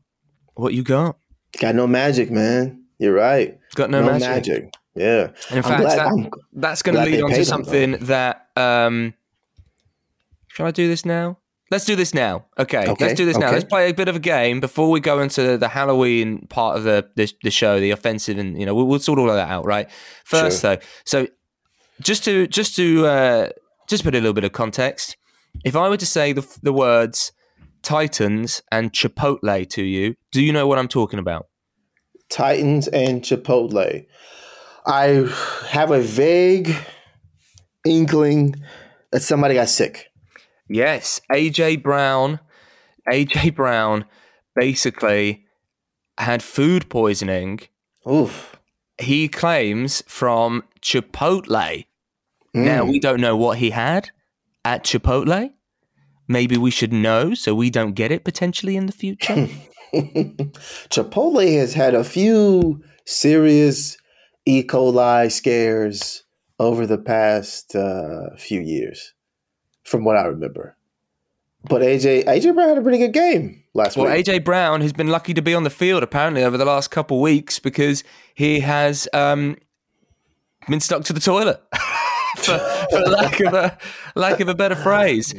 What 0.56 0.74
you 0.74 0.84
got? 0.84 1.18
Got 1.60 1.76
no 1.76 1.88
magic, 1.88 2.32
man. 2.32 2.84
You're 2.98 3.14
right. 3.14 3.58
Got 3.76 3.90
no, 3.90 4.04
magic. 4.04 4.74
Yeah. 5.00 5.32
And 5.50 5.58
in 5.58 5.58
I'm 5.58 5.64
fact, 5.64 5.84
that, 5.84 6.32
that's 6.54 6.82
going 6.82 6.96
to 6.96 7.04
lead 7.04 7.22
on 7.22 7.32
to 7.32 7.46
something 7.46 7.92
that. 8.02 8.48
Um, 8.56 9.14
shall 10.50 10.68
I 10.68 10.72
do 10.72 10.88
this 10.88 11.06
now? 11.06 11.38
Let's 11.72 11.86
do 11.86 11.96
this 11.96 12.16
now. 12.16 12.46
Okay, 12.58 12.88
Okay, 12.88 13.06
let's 13.06 13.18
do 13.18 13.26
this 13.26 13.38
now. 13.38 13.52
Let's 13.52 13.64
play 13.64 13.90
a 13.90 13.94
bit 13.94 14.08
of 14.08 14.16
a 14.16 14.20
game 14.20 14.60
before 14.60 14.90
we 14.90 15.00
go 15.00 15.22
into 15.22 15.56
the 15.56 15.68
Halloween 15.68 16.48
part 16.48 16.78
of 16.78 16.84
the 16.84 17.08
the, 17.16 17.32
the 17.44 17.52
show, 17.52 17.80
the 17.80 17.92
offensive, 17.92 18.40
and 18.40 18.60
you 18.60 18.66
know 18.66 18.74
we'll, 18.74 18.88
we'll 18.88 19.00
sort 19.00 19.20
all 19.20 19.30
of 19.30 19.36
that 19.36 19.50
out, 19.50 19.66
right? 19.66 19.88
First, 20.26 20.64
though, 20.64 20.78
so 21.06 21.28
just 22.02 22.24
to 22.26 22.48
just 22.48 22.76
to 22.78 23.06
uh, 23.06 23.50
just 23.88 24.04
put 24.04 24.16
a 24.16 24.18
little 24.18 24.34
bit 24.34 24.44
of 24.46 24.52
context, 24.52 25.16
if 25.64 25.76
I 25.76 25.88
were 25.90 25.98
to 25.98 26.08
say 26.08 26.34
the 26.34 26.46
the 26.64 26.74
words 26.74 27.32
Titans 27.84 28.64
and 28.72 28.92
Chipotle 28.92 29.70
to 29.70 29.84
you, 29.84 30.16
do 30.32 30.42
you 30.42 30.52
know 30.52 30.66
what 30.66 30.80
I'm 30.80 30.88
talking 30.88 31.20
about? 31.20 31.48
Titans 32.30 32.88
and 32.88 33.22
Chipotle. 33.22 34.06
I 34.86 35.28
have 35.68 35.92
a 35.92 36.02
vague 36.02 36.76
inkling 37.86 38.56
that 39.12 39.22
somebody 39.22 39.56
got 39.56 39.70
sick. 39.70 40.08
Yes, 40.68 41.22
AJ 41.32 41.82
Brown. 41.84 42.40
AJ 43.12 43.56
Brown 43.56 44.06
basically 44.56 45.46
had 46.18 46.44
food 46.44 46.90
poisoning. 46.90 47.60
Oof. 48.10 48.56
He 48.98 49.28
claims 49.28 50.04
from 50.08 50.64
Chipotle. 50.82 51.86
Now 52.54 52.84
Mm. 52.84 52.90
we 52.92 53.00
don't 53.00 53.22
know 53.22 53.38
what 53.38 53.58
he 53.60 53.70
had 53.72 54.10
at 54.66 54.84
Chipotle. 54.84 55.52
Maybe 56.28 56.58
we 56.58 56.70
should 56.72 56.94
know 56.94 57.34
so 57.34 57.56
we 57.56 57.70
don't 57.70 57.94
get 57.94 58.12
it 58.12 58.24
potentially 58.24 58.76
in 58.76 58.86
the 58.86 58.92
future. 58.92 59.48
Chipotle 60.90 61.58
has 61.58 61.74
had 61.74 61.94
a 61.96 62.04
few 62.04 62.84
serious 63.06 63.98
E. 64.46 64.64
coli 64.64 65.32
scares 65.32 66.24
over 66.60 66.86
the 66.86 66.98
past 66.98 67.76
uh, 67.76 68.36
few 68.38 68.60
years, 68.60 69.14
from 69.84 70.04
what 70.04 70.18
I 70.18 70.26
remember. 70.26 70.76
But 71.64 71.82
AJ 71.82 72.26
AJ 72.26 72.56
Brown 72.56 72.70
had 72.70 72.78
a 72.78 72.82
pretty 72.82 73.00
good 73.00 73.14
game 73.14 73.64
last 73.74 73.98
well, 73.98 74.12
week. 74.12 74.26
AJ 74.26 74.46
Brown 74.46 74.82
has 74.82 74.94
been 74.94 75.10
lucky 75.10 75.34
to 75.34 75.42
be 75.42 75.54
on 75.54 75.64
the 75.64 75.70
field 75.70 76.04
apparently 76.04 76.44
over 76.44 76.58
the 76.58 76.66
last 76.66 76.90
couple 76.90 77.20
weeks 77.22 77.60
because 77.60 78.04
he 78.34 78.62
has 78.62 79.10
um, 79.14 79.58
been 80.70 80.80
stuck 80.80 81.04
to 81.06 81.14
the 81.14 81.20
toilet. 81.20 81.62
for, 82.38 82.58
for 82.58 83.00
lack 83.00 83.40
of 83.40 83.54
a 83.54 83.78
lack 84.16 84.40
of 84.40 84.48
a 84.48 84.56
better 84.56 84.76
phrase. 84.76 85.34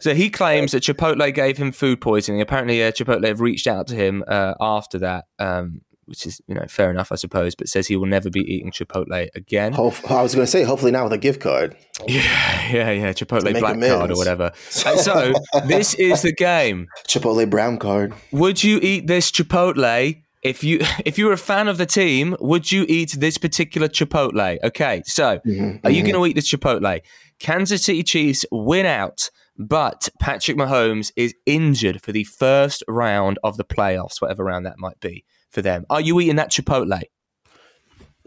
So 0.00 0.14
he 0.14 0.28
claims 0.28 0.72
that 0.72 0.82
Chipotle 0.82 1.32
gave 1.32 1.56
him 1.56 1.72
food 1.72 2.00
poisoning. 2.00 2.40
Apparently, 2.40 2.82
uh, 2.82 2.92
Chipotle 2.92 3.26
have 3.26 3.40
reached 3.40 3.66
out 3.66 3.86
to 3.88 3.94
him 3.94 4.24
uh, 4.28 4.54
after 4.60 4.98
that 4.98 5.24
um, 5.38 5.80
which 6.06 6.26
is 6.26 6.40
you 6.46 6.54
know 6.54 6.64
fair 6.68 6.90
enough, 6.90 7.12
I 7.12 7.16
suppose. 7.16 7.54
But 7.54 7.68
says 7.68 7.86
he 7.86 7.96
will 7.96 8.06
never 8.06 8.30
be 8.30 8.40
eating 8.40 8.70
Chipotle 8.70 9.28
again. 9.34 9.72
Hope, 9.72 10.10
I 10.10 10.22
was 10.22 10.34
going 10.34 10.44
to 10.46 10.50
say, 10.50 10.62
hopefully 10.62 10.92
not 10.92 11.04
with 11.04 11.12
a 11.12 11.18
gift 11.18 11.40
card. 11.40 11.76
Yeah, 12.06 12.72
yeah, 12.72 12.90
yeah. 12.90 13.12
Chipotle 13.12 13.58
black 13.58 13.80
card 13.80 14.10
or 14.10 14.16
whatever. 14.16 14.52
And 14.86 15.00
so 15.00 15.32
this 15.66 15.94
is 15.94 16.22
the 16.22 16.32
game. 16.32 16.88
Chipotle 17.08 17.48
brown 17.48 17.78
card. 17.78 18.14
Would 18.32 18.62
you 18.64 18.78
eat 18.82 19.06
this 19.06 19.30
Chipotle? 19.30 20.22
If 20.42 20.62
you 20.62 20.80
if 21.04 21.18
you 21.18 21.26
were 21.26 21.32
a 21.32 21.38
fan 21.38 21.68
of 21.68 21.78
the 21.78 21.86
team, 21.86 22.36
would 22.40 22.70
you 22.70 22.86
eat 22.88 23.16
this 23.18 23.38
particular 23.38 23.88
Chipotle? 23.88 24.58
Okay, 24.62 25.02
so 25.04 25.40
mm-hmm, 25.46 25.84
are 25.84 25.90
you 25.90 26.02
going 26.02 26.14
to 26.14 26.18
mm-hmm. 26.18 26.26
eat 26.28 26.36
this 26.36 26.50
Chipotle? 26.50 27.00
Kansas 27.38 27.84
City 27.84 28.02
Chiefs 28.02 28.46
win 28.50 28.86
out, 28.86 29.28
but 29.58 30.08
Patrick 30.20 30.56
Mahomes 30.56 31.12
is 31.16 31.34
injured 31.44 32.00
for 32.00 32.12
the 32.12 32.24
first 32.24 32.82
round 32.88 33.38
of 33.44 33.58
the 33.58 33.64
playoffs, 33.64 34.22
whatever 34.22 34.42
round 34.44 34.64
that 34.64 34.78
might 34.78 34.98
be 35.00 35.24
for 35.56 35.62
them. 35.62 35.86
Are 35.88 36.02
you 36.02 36.20
eating 36.20 36.36
that 36.36 36.50
Chipotle? 36.50 37.00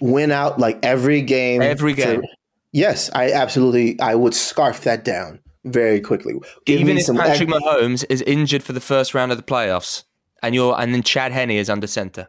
Win 0.02 0.32
out 0.32 0.60
like 0.60 0.80
every 0.82 1.22
game. 1.22 1.62
Every 1.62 1.94
game. 1.94 2.24
yes, 2.72 3.12
I 3.14 3.32
absolutely. 3.32 4.00
I 4.02 4.16
would 4.16 4.34
scarf 4.34 4.82
that 4.82 5.06
down 5.06 5.40
very 5.64 6.02
quickly. 6.02 6.34
Give 6.66 6.80
Even 6.80 6.98
if. 6.98 7.06
Patrick 7.08 7.50
ex- 7.50 7.60
Mahomes 7.60 8.06
is 8.10 8.24
injured 8.24 8.64
for 8.64 8.74
the 8.74 8.82
first 8.82 9.14
round 9.14 9.32
of 9.32 9.38
the 9.38 9.44
playoffs, 9.44 10.06
and 10.42 10.56
you're 10.56 10.76
and 10.80 10.94
then 10.94 11.04
Chad 11.04 11.32
Henne 11.32 11.52
is 11.52 11.70
under 11.70 11.88
center. 11.88 12.28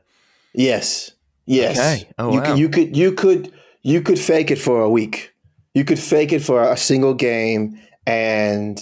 yes. 0.53 1.13
Yes. 1.47 1.79
Okay. 1.79 2.11
Oh, 2.19 2.33
you 2.33 2.41
wow. 2.41 2.47
could. 2.47 2.59
You 2.59 2.69
could. 2.69 2.97
You 2.97 3.13
could. 3.13 3.53
You 3.83 4.03
could 4.03 4.19
fake 4.19 4.51
it 4.51 4.59
for 4.59 4.83
a 4.83 4.91
week. 4.91 5.33
You 5.75 5.85
could 5.85 5.99
fake 5.99 6.33
it 6.33 6.41
for 6.41 6.63
a 6.63 6.77
single 6.77 7.15
game 7.15 7.81
and 8.07 8.79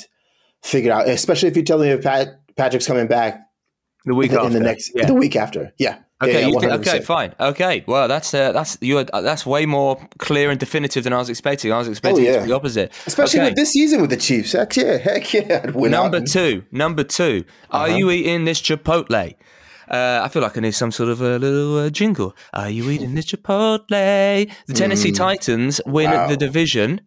figure 0.62 0.90
it 0.90 0.94
out. 0.94 1.08
Especially 1.08 1.48
if 1.48 1.56
you 1.56 1.62
tell 1.62 1.78
me 1.78 1.88
if 1.90 2.02
Pat, 2.02 2.40
Patrick's 2.56 2.86
coming 2.86 3.06
back 3.06 3.40
The 4.04 4.14
week 4.14 4.30
in 4.30 4.34
the, 4.34 4.40
after, 4.40 4.56
in 4.56 4.62
the 4.62 4.68
next 4.68 4.92
yeah. 4.94 5.06
the 5.06 5.14
week 5.14 5.36
after. 5.36 5.72
Yeah. 5.78 5.98
Okay, 6.20 6.48
yeah, 6.50 6.58
think, 6.58 6.72
okay, 6.86 7.00
fine. 7.00 7.32
Okay, 7.38 7.84
well, 7.86 8.08
that's 8.08 8.34
uh, 8.34 8.50
that's 8.50 8.76
you. 8.80 8.98
are 8.98 9.04
that's 9.22 9.46
way 9.46 9.66
more 9.66 9.96
clear 10.18 10.50
and 10.50 10.58
definitive 10.58 11.04
than 11.04 11.12
I 11.12 11.18
was 11.18 11.28
expecting. 11.30 11.72
I 11.72 11.78
was 11.78 11.86
expecting 11.86 12.24
Oh, 12.26 12.28
yeah. 12.28 12.36
to 12.38 12.42
be 12.42 12.48
the 12.48 12.56
opposite. 12.56 12.92
Especially 13.06 13.38
okay. 13.38 13.50
with 13.50 13.56
this 13.56 13.70
season 13.72 14.00
with 14.00 14.10
the 14.10 14.16
Chiefs. 14.16 14.50
Heck 14.52 14.74
yeah. 14.76 14.96
Heck 14.96 15.32
yeah. 15.32 15.66
Number 15.74 16.16
out. 16.18 16.26
two. 16.26 16.64
Number 16.72 17.04
2 17.04 17.44
Are 17.70 17.86
Uh-huh. 17.86 17.96
you 17.96 18.10
eating 18.10 18.46
this 18.46 18.60
Chipotle? 18.60 19.34
Uh, 19.88 20.20
I 20.24 20.28
feel 20.28 20.42
like 20.42 20.58
I 20.58 20.60
need 20.60 20.72
some 20.74 20.90
sort 20.90 21.08
of 21.08 21.20
a 21.22 21.38
little 21.38 21.78
uh, 21.78 21.88
jingle. 21.90 22.34
Are 22.52 22.68
you 22.68 22.90
eating 22.90 23.14
this 23.14 23.26
Chipotle? 23.26 23.88
The 24.66 24.74
Tennessee 24.74 25.12
Mm. 25.12 25.16
Titans 25.16 25.80
win 25.86 26.10
the 26.28 26.36
division, 26.36 27.00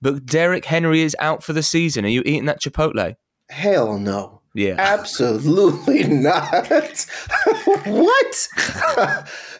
but 0.00 0.24
Derrick 0.26 0.64
Henry 0.64 1.02
is 1.02 1.14
out 1.20 1.44
for 1.44 1.52
the 1.52 1.62
season. 1.62 2.04
Are 2.06 2.08
you 2.08 2.22
eating 2.24 2.46
that 2.46 2.60
Chipotle? 2.62 3.14
Hell 3.50 3.98
no. 3.98 4.37
Yeah. 4.58 4.74
Absolutely 4.78 6.02
not. 6.08 6.66
what? 7.86 8.48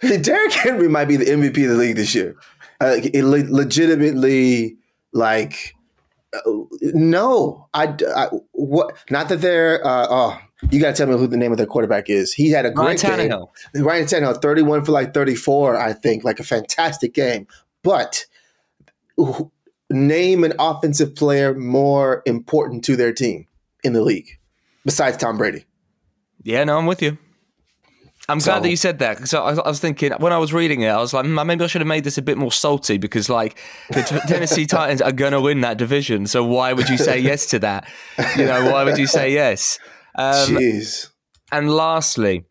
Derrick 0.23 0.53
Henry 0.53 0.89
might 0.89 1.07
be 1.07 1.17
the 1.17 1.27
MVP 1.27 1.63
of 1.65 1.71
the 1.71 1.77
league 1.77 1.97
this 1.97 2.15
year. 2.15 2.35
Uh, 2.81 2.97
it 3.03 3.25
le- 3.25 3.49
legitimately, 3.49 4.77
like, 5.13 5.75
uh, 6.35 6.41
no. 6.83 7.69
I, 7.75 7.95
I- 8.15 8.29
what? 8.53 8.97
Not 9.11 9.29
that 9.29 9.41
they're. 9.41 9.85
Uh, 9.87 10.07
oh, 10.11 10.39
you 10.71 10.81
got 10.81 10.89
to 10.91 10.97
tell 10.97 11.07
me 11.07 11.17
who 11.19 11.27
the 11.29 11.37
name 11.37 11.53
of 11.53 11.59
their 11.59 11.67
quarterback 11.67 12.11
is. 12.11 12.33
He 12.33 12.51
had 12.51 12.67
a 12.67 12.71
Ryan 12.71 12.97
great 12.97 13.01
game. 13.01 13.31
Tannehill. 13.31 13.49
Ryan 13.77 14.05
Tannehill, 14.07 14.43
thirty-one 14.43 14.85
for 14.85 14.93
like 14.93 15.15
thirty-four. 15.15 15.77
I 15.77 15.93
think 15.93 16.25
like 16.25 16.41
a 16.41 16.45
fantastic 16.45 17.15
game, 17.15 17.47
but. 17.83 18.27
Name 19.91 20.45
an 20.45 20.53
offensive 20.59 21.17
player 21.17 21.55
more 21.55 22.23
important 22.27 22.85
to 22.85 22.95
their 22.95 23.11
team 23.13 23.47
in 23.83 23.95
the 23.95 24.03
league 24.03 24.38
besides 24.85 25.17
Tom 25.17 25.37
Brady. 25.39 25.65
Yeah, 26.43 26.65
no, 26.65 26.79
I'm 26.79 26.87
with 26.87 27.03
you. 27.03 27.19
I'm 28.31 28.41
So- 28.41 28.53
glad 28.53 28.63
that 28.65 28.69
you 28.71 28.77
said 28.77 28.99
that 28.99 29.17
because 29.17 29.33
I, 29.33 29.41
I 29.41 29.69
was 29.69 29.81
thinking 29.81 30.13
when 30.19 30.33
I 30.33 30.39
was 30.39 30.53
reading 30.53 30.83
it, 30.83 30.89
I 30.89 30.99
was 30.99 31.15
like, 31.15 31.25
"Hmm, 31.25 31.35
maybe 31.47 31.65
I 31.65 31.67
should 31.67 31.81
have 31.81 31.89
made 31.89 32.05
this 32.05 32.19
a 32.19 32.23
bit 32.23 32.37
more 32.37 32.53
salty 32.53 32.99
because, 32.99 33.31
like, 33.31 33.59
the 33.91 34.03
T- 34.03 34.19
Tennessee 34.29 34.67
Titans 34.67 35.01
are 35.01 35.13
going 35.13 35.33
to 35.33 35.41
win 35.41 35.63
that 35.63 35.79
division. 35.79 36.27
So 36.27 36.45
why 36.45 36.73
would 36.75 36.89
you 36.91 36.99
say 36.99 37.19
yes 37.19 37.47
to 37.47 37.59
that? 37.61 37.89
You 38.37 38.45
know, 38.45 38.71
why 38.71 38.85
would 38.85 38.99
you 38.99 39.07
say 39.07 39.33
yes? 39.33 39.79
Um, 40.15 40.35
Jeez. 40.35 41.09
and 41.53 41.71
lastly, 41.71 42.45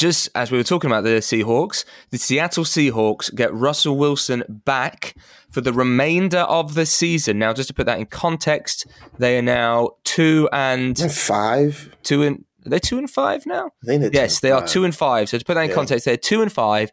just 0.00 0.30
as 0.34 0.50
we 0.50 0.56
were 0.56 0.64
talking 0.64 0.90
about 0.90 1.04
the 1.04 1.20
Seahawks, 1.20 1.84
the 2.08 2.16
Seattle 2.16 2.64
Seahawks 2.64 3.32
get 3.34 3.52
Russell 3.52 3.98
Wilson 3.98 4.42
back 4.48 5.14
for 5.50 5.60
the 5.60 5.74
remainder 5.74 6.38
of 6.38 6.72
the 6.72 6.86
season. 6.86 7.38
Now, 7.38 7.52
just 7.52 7.68
to 7.68 7.74
put 7.74 7.84
that 7.84 7.98
in 7.98 8.06
context, 8.06 8.86
they 9.18 9.36
are 9.36 9.42
now 9.42 9.90
two 10.04 10.48
and 10.54 10.96
Five. 11.12 11.94
two 12.02 12.22
and 12.22 12.46
are 12.64 12.70
they 12.70 12.78
two 12.78 12.96
and 12.96 13.10
five 13.10 13.44
now. 13.44 13.72
They're 13.82 14.10
Yes, 14.10 14.40
they 14.40 14.50
and 14.52 14.62
are 14.62 14.66
two 14.66 14.84
and 14.84 14.96
five. 14.96 15.28
So 15.28 15.36
to 15.36 15.44
put 15.44 15.52
that 15.54 15.64
in 15.64 15.68
Yeah. 15.70 15.74
context, 15.74 16.06
they're 16.06 16.16
two 16.16 16.40
and 16.40 16.50
five. 16.50 16.90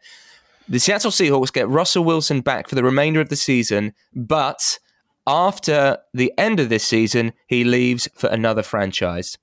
The 0.68 0.78
Seattle 0.78 1.10
Seahawks 1.10 1.50
get 1.50 1.66
Russell 1.66 2.04
Wilson 2.04 2.42
back 2.42 2.68
for 2.68 2.74
the 2.74 2.84
remainder 2.84 3.22
of 3.22 3.30
the 3.30 3.36
season, 3.36 3.94
but 4.14 4.78
after 5.26 5.96
the 6.12 6.30
end 6.36 6.60
of 6.60 6.68
this 6.68 6.84
season, 6.84 7.32
he 7.46 7.64
leaves 7.64 8.06
for 8.14 8.28
another 8.28 8.62
franchise. 8.62 9.38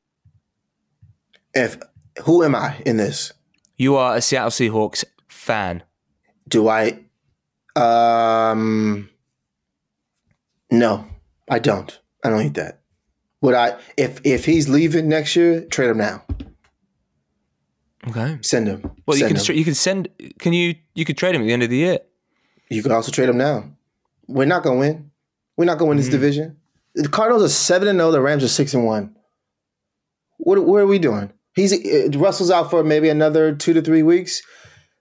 If 1.55 1.77
who 2.25 2.43
am 2.43 2.53
I 2.53 2.75
in 2.85 2.97
this? 2.97 3.33
You 3.77 3.95
are 3.97 4.15
a 4.15 4.21
Seattle 4.21 4.51
Seahawks 4.51 5.03
fan. 5.27 5.83
Do 6.47 6.67
I? 6.69 6.99
Um. 7.75 9.09
No, 10.71 11.05
I 11.49 11.59
don't. 11.59 11.99
I 12.23 12.29
don't 12.29 12.41
eat 12.45 12.53
that. 12.55 12.81
Would 13.41 13.53
I? 13.55 13.77
If 13.97 14.21
if 14.23 14.45
he's 14.45 14.69
leaving 14.69 15.07
next 15.09 15.35
year, 15.35 15.61
trade 15.65 15.89
him 15.89 15.97
now. 15.97 16.23
Okay. 18.07 18.37
Send 18.41 18.67
him. 18.67 18.81
Well, 19.05 19.17
you 19.17 19.27
Send 19.27 19.37
can 19.37 19.45
him. 19.45 19.57
you 19.57 19.65
can 19.65 19.73
send. 19.75 20.09
Can 20.39 20.53
you 20.53 20.75
you 20.93 21.05
could 21.05 21.17
trade 21.17 21.35
him 21.35 21.41
at 21.41 21.45
the 21.45 21.53
end 21.53 21.63
of 21.63 21.69
the 21.69 21.77
year? 21.77 21.99
You 22.69 22.81
could 22.81 22.91
also 22.91 23.11
trade 23.11 23.29
him 23.29 23.37
now. 23.37 23.65
We're 24.27 24.45
not 24.45 24.63
gonna 24.63 24.79
win. 24.79 25.11
We're 25.57 25.65
not 25.65 25.77
gonna 25.77 25.89
win 25.89 25.97
this 25.97 26.09
division. 26.09 26.57
The 26.95 27.09
Cardinals 27.09 27.43
are 27.43 27.49
seven 27.49 27.87
and 27.87 27.99
zero. 27.99 28.11
The 28.11 28.21
Rams 28.21 28.43
are 28.43 28.47
six 28.47 28.73
and 28.73 28.85
one. 28.85 29.15
What 30.37 30.63
what 30.65 30.81
are 30.81 30.87
we 30.87 30.99
doing? 30.99 31.31
He's 31.55 31.73
uh, 31.73 32.17
Russell's 32.17 32.51
out 32.51 32.69
for 32.69 32.83
maybe 32.83 33.09
another 33.09 33.55
two 33.55 33.73
to 33.73 33.81
three 33.81 34.03
weeks. 34.03 34.41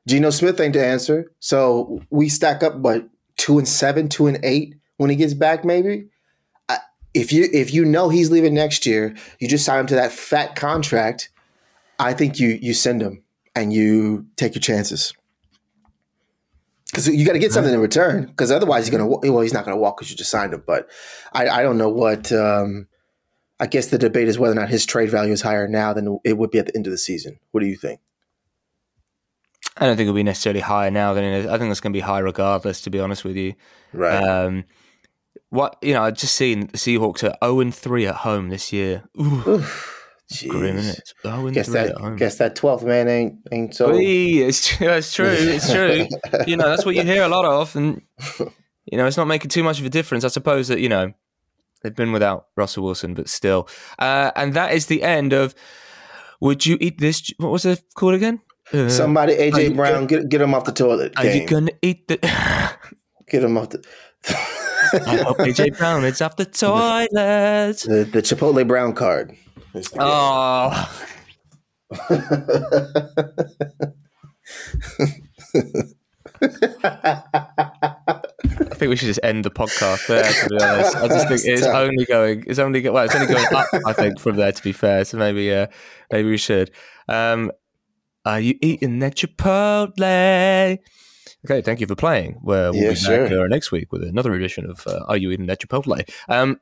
Geno 0.07 0.31
Smith 0.31 0.61
ain't 0.61 0.75
to 0.75 0.85
answer. 0.85 1.33
So 1.41 2.01
we 2.11 2.29
stack 2.29 2.63
up, 2.63 2.81
but 2.81 3.09
two 3.37 3.59
and 3.59 3.67
seven, 3.67 4.09
two 4.09 4.27
and 4.27 4.39
eight 4.43 4.75
when 4.97 5.11
he 5.11 5.17
gets 5.17 5.35
back. 5.35 5.65
Maybe 5.65 6.07
if 7.15 7.33
you 7.33 7.49
if 7.53 7.73
you 7.73 7.85
know 7.85 8.09
he's 8.09 8.31
leaving 8.31 8.55
next 8.55 8.85
year, 8.85 9.15
you 9.39 9.49
just 9.49 9.65
sign 9.65 9.81
him 9.81 9.87
to 9.87 9.95
that 9.95 10.13
fat 10.13 10.57
contract. 10.57 11.31
I 11.99 12.13
think 12.13 12.41
you 12.41 12.59
you 12.61 12.75
send 12.75 13.01
him 13.01 13.23
and 13.55 13.73
you 13.73 14.27
take 14.37 14.55
your 14.55 14.61
chances 14.61 15.15
because 16.87 17.09
you 17.09 17.25
got 17.25 17.35
to 17.35 17.39
get 17.39 17.53
something 17.53 17.73
in 17.73 17.81
return. 17.81 18.27
Because 18.27 18.51
otherwise, 18.51 18.87
he's 18.87 18.97
gonna 18.97 19.07
well, 19.07 19.41
he's 19.41 19.55
not 19.55 19.65
gonna 19.65 19.77
walk 19.77 19.97
because 19.97 20.11
you 20.11 20.17
just 20.17 20.31
signed 20.31 20.53
him. 20.53 20.65
But 20.67 20.91
I, 21.33 21.49
I 21.49 21.63
don't 21.63 21.79
know 21.79 21.89
what. 21.89 22.33
Um, 22.33 22.89
I 23.65 23.67
guess 23.67 23.87
the 23.87 23.97
debate 23.97 24.29
is 24.29 24.39
whether 24.39 24.53
or 24.53 24.61
not 24.61 24.69
his 24.69 24.85
trade 24.85 25.09
value 25.11 25.33
is 25.33 25.41
higher 25.41 25.67
now 25.67 25.95
than 25.95 26.19
it 26.23 26.37
would 26.37 26.51
be 26.51 26.59
at 26.59 26.67
the 26.67 26.77
end 26.77 26.87
of 26.87 26.91
the 26.91 26.99
season. 26.99 27.39
What 27.53 27.61
do 27.61 27.67
you 27.67 27.77
think? 27.77 27.99
I 29.79 29.87
don't 29.87 29.97
think 29.97 30.03
it'll 30.07 30.15
be 30.15 30.23
necessarily 30.23 30.61
higher 30.61 30.91
now 30.91 31.15
than 31.15 31.25
it 31.25 31.39
is. 31.39 31.47
I 31.47 31.57
think 31.57 31.71
it's 31.71 31.81
going 31.81 31.95
to 31.95 31.97
be 31.97 32.03
high 32.03 32.19
regardless. 32.19 32.83
To 32.83 32.91
be 32.91 33.01
honest 33.01 33.25
with 33.25 33.37
you, 33.37 33.55
Right. 33.95 34.23
um, 34.23 34.65
what 35.49 35.79
you 35.81 35.95
know, 35.95 36.03
I've 36.03 36.19
just 36.19 36.37
seen 36.37 36.67
the 36.67 36.77
Seahawks 36.77 37.25
are 37.25 37.35
zero 37.43 37.61
and 37.61 37.75
three 37.75 38.07
at 38.07 38.17
home 38.17 38.51
this 38.51 38.71
year. 38.71 39.05
Ooh, 39.19 39.65
Jeez. 40.31 40.49
grim, 40.51 40.77
isn't 40.77 40.99
it? 40.99 41.55
Guess 41.55 41.69
that 41.69 42.17
guess 42.19 42.37
that 42.37 42.57
twelfth 42.57 42.85
man 42.85 43.09
ain't 43.09 43.39
ain't 43.51 43.75
so. 43.75 43.93
Wee, 43.93 44.43
it's 44.43 44.69
true. 44.77 44.89
It's 44.89 45.15
true. 45.15 45.27
It's 45.31 45.73
true. 45.73 46.07
you 46.47 46.59
know, 46.59 46.69
that's 46.69 46.85
what 46.85 46.97
you 46.97 47.03
hear 47.03 47.23
a 47.23 47.29
lot 47.29 47.47
of, 47.47 47.75
and 47.77 48.03
you 48.85 48.99
know, 48.99 49.07
it's 49.07 49.17
not 49.17 49.27
making 49.27 49.49
too 49.49 49.65
much 49.65 49.81
of 49.81 49.87
a 49.87 49.91
difference. 49.91 50.23
I 50.23 50.29
suppose 50.29 50.69
that 50.69 50.81
you 50.81 50.91
know 50.91 51.15
they've 51.85 51.95
been 51.95 52.11
without 52.11 52.47
Russell 52.57 52.83
Wilson, 52.83 53.15
but 53.15 53.29
still. 53.29 53.69
Uh, 54.01 54.33
and 54.35 54.55
that 54.55 54.73
is 54.73 54.87
the 54.87 55.05
end 55.05 55.33
of. 55.33 55.55
Would 56.41 56.67
you 56.67 56.77
eat 56.81 56.99
this? 56.99 57.31
What 57.37 57.53
was 57.53 57.65
it 57.65 57.85
called 57.95 58.15
again? 58.15 58.41
Uh, 58.73 58.89
Somebody, 58.89 59.35
AJ 59.35 59.77
Brown, 59.77 60.07
get 60.07 60.29
get 60.29 60.41
him 60.41 60.55
off 60.55 60.65
the 60.65 60.73
toilet. 60.73 61.13
are 61.17 61.27
you 61.27 61.47
gonna 61.47 61.71
eat 61.83 62.09
the? 62.09 62.19
Get 63.31 63.43
him 63.43 63.57
off 63.57 63.71
the. 63.71 63.83
I 65.07 65.17
hope 65.25 65.39
AJ 65.39 65.79
Brown 65.79 66.05
is 66.05 66.21
off 66.21 66.37
the 66.37 66.45
toilet. 66.45 67.11
the 67.79 68.09
the 68.11 68.21
Chipotle 68.21 68.67
Brown 68.67 68.93
card. 68.95 69.35
Is 69.75 69.89
the 69.91 69.99
game. 69.99 70.07
Oh, 70.07 71.05
I 78.45 78.75
think 78.75 78.91
we 78.91 78.97
should 78.97 79.07
just 79.07 79.21
end 79.23 79.45
the 79.45 79.51
podcast 79.51 80.07
there. 80.07 80.23
To 80.25 80.49
be 80.49 80.63
honest, 80.63 80.97
I 80.97 81.09
just 81.09 81.29
think 81.29 81.41
it's 81.45 81.63
Stop. 81.63 81.75
only 81.77 82.05
going. 82.05 82.45
It's 82.47 82.59
only 82.59 82.89
well. 82.89 83.05
It's 83.05 83.15
only 83.15 83.27
going 83.33 83.47
up. 83.55 83.67
I 83.87 83.93
think 83.93 84.21
from 84.21 84.37
there. 84.37 84.53
To 84.53 84.63
be 84.63 84.73
fair, 84.73 85.05
so 85.05 85.17
maybe, 85.19 85.53
uh, 85.53 85.67
maybe 86.13 86.29
we 86.31 86.37
should. 86.37 86.71
Um, 87.09 87.51
are 88.25 88.41
you 88.41 88.57
eating 88.63 88.99
that 89.01 89.17
Chipotle? 89.17 90.79
Okay, 91.45 91.61
thank 91.63 91.81
you 91.81 91.87
for 91.87 91.95
playing. 91.95 92.39
Well, 92.43 92.73
we'll 92.73 92.83
Yeah, 92.83 92.91
be 92.91 92.97
sure. 92.97 93.29
back 93.29 93.33
uh, 93.33 93.47
next 93.49 93.71
week 93.71 93.93
with 93.93 94.03
another 94.03 94.33
edition 94.35 94.69
of 94.71 94.87
uh, 94.87 95.05
Are 95.09 95.17
You 95.17 95.31
Eating 95.31 95.47
That 95.47 95.61
Chipotle? 95.61 96.03
Um, 96.29 96.59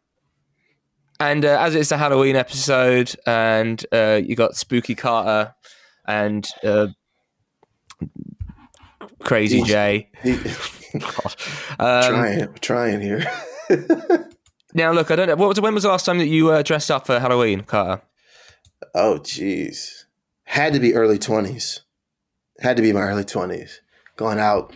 and 1.20 1.44
uh, 1.44 1.56
as 1.60 1.76
it's 1.76 1.92
a 1.92 1.98
Halloween 1.98 2.34
episode, 2.34 3.14
and 3.26 3.84
uh, 3.92 4.20
you 4.24 4.34
got 4.34 4.56
Spooky 4.56 4.96
Carter 4.96 5.54
and 6.08 6.48
uh, 6.64 6.88
Crazy 9.20 9.62
Jay. 9.62 10.10
He- 10.92 11.00
Um, 11.78 12.02
trying, 12.12 12.54
trying 12.60 13.00
here. 13.00 13.24
now, 14.74 14.92
look, 14.92 15.10
I 15.10 15.16
don't 15.16 15.28
know. 15.28 15.36
What 15.36 15.48
was, 15.48 15.60
when 15.60 15.74
was 15.74 15.82
the 15.84 15.88
last 15.88 16.04
time 16.06 16.18
that 16.18 16.26
you 16.28 16.50
uh, 16.50 16.62
dressed 16.62 16.90
up 16.90 17.06
for 17.06 17.18
Halloween, 17.18 17.62
Carter? 17.62 18.02
oh, 18.94 19.18
jeez. 19.22 20.04
Had 20.44 20.72
to 20.74 20.80
be 20.80 20.94
early 20.94 21.18
twenties. 21.18 21.80
Had 22.60 22.76
to 22.76 22.82
be 22.82 22.92
my 22.92 23.00
early 23.00 23.24
twenties. 23.24 23.80
Going 24.16 24.38
out 24.38 24.74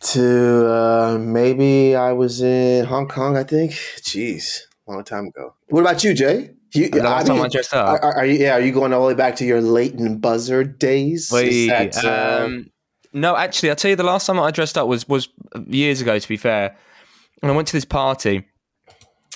to 0.00 0.66
uh, 0.68 1.18
maybe 1.20 1.94
I 1.94 2.12
was 2.12 2.40
in 2.42 2.84
Hong 2.86 3.06
Kong. 3.08 3.36
I 3.36 3.44
think. 3.44 3.72
Jeez, 3.72 4.60
long 4.88 5.04
time 5.04 5.26
ago. 5.28 5.54
What 5.68 5.80
about 5.82 6.02
you, 6.04 6.14
Jay? 6.14 6.50
You, 6.74 6.88
The 6.90 7.02
last 7.02 7.28
time 7.28 7.40
I 7.40 7.48
dressed 7.48 7.72
up. 7.74 7.88
Are, 7.88 8.04
are- 8.04 8.16
are 8.18 8.26
you? 8.26 8.38
Yeah, 8.38 8.54
are 8.56 8.60
you 8.60 8.72
going 8.72 8.92
all 8.92 9.02
the 9.02 9.06
way 9.08 9.14
back 9.14 9.36
to 9.36 9.44
your 9.44 9.60
Leighton 9.60 10.18
Buzzard 10.18 10.78
days? 10.78 11.30
Wait, 11.32 11.68
that, 11.68 12.04
uh, 12.04 12.44
um, 12.46 12.66
no, 13.16 13.34
actually, 13.34 13.70
I'll 13.70 13.76
tell 13.76 13.88
you, 13.88 13.96
the 13.96 14.02
last 14.02 14.26
time 14.26 14.38
I 14.38 14.50
dressed 14.50 14.76
up 14.76 14.86
was 14.86 15.08
was 15.08 15.28
years 15.66 16.02
ago. 16.02 16.18
To 16.18 16.28
be 16.28 16.36
fair, 16.36 16.76
and 17.42 17.50
I 17.50 17.54
went 17.54 17.66
to 17.68 17.72
this 17.72 17.86
party, 17.86 18.46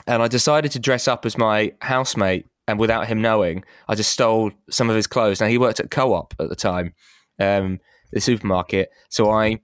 and 0.06 0.22
I 0.22 0.28
decided 0.28 0.70
to 0.72 0.78
dress 0.78 1.08
up 1.08 1.24
as 1.24 1.38
my 1.38 1.72
housemate, 1.80 2.46
and 2.68 2.78
without 2.78 3.06
him 3.06 3.22
knowing, 3.22 3.64
I 3.88 3.94
just 3.94 4.12
stole 4.12 4.52
some 4.68 4.90
of 4.90 4.96
his 4.96 5.06
clothes. 5.06 5.40
Now 5.40 5.46
he 5.46 5.56
worked 5.56 5.80
at 5.80 5.90
Co-op 5.90 6.34
at 6.38 6.50
the 6.50 6.56
time, 6.56 6.92
um, 7.38 7.80
the 8.12 8.20
supermarket, 8.20 8.90
so 9.08 9.30
I 9.30 9.60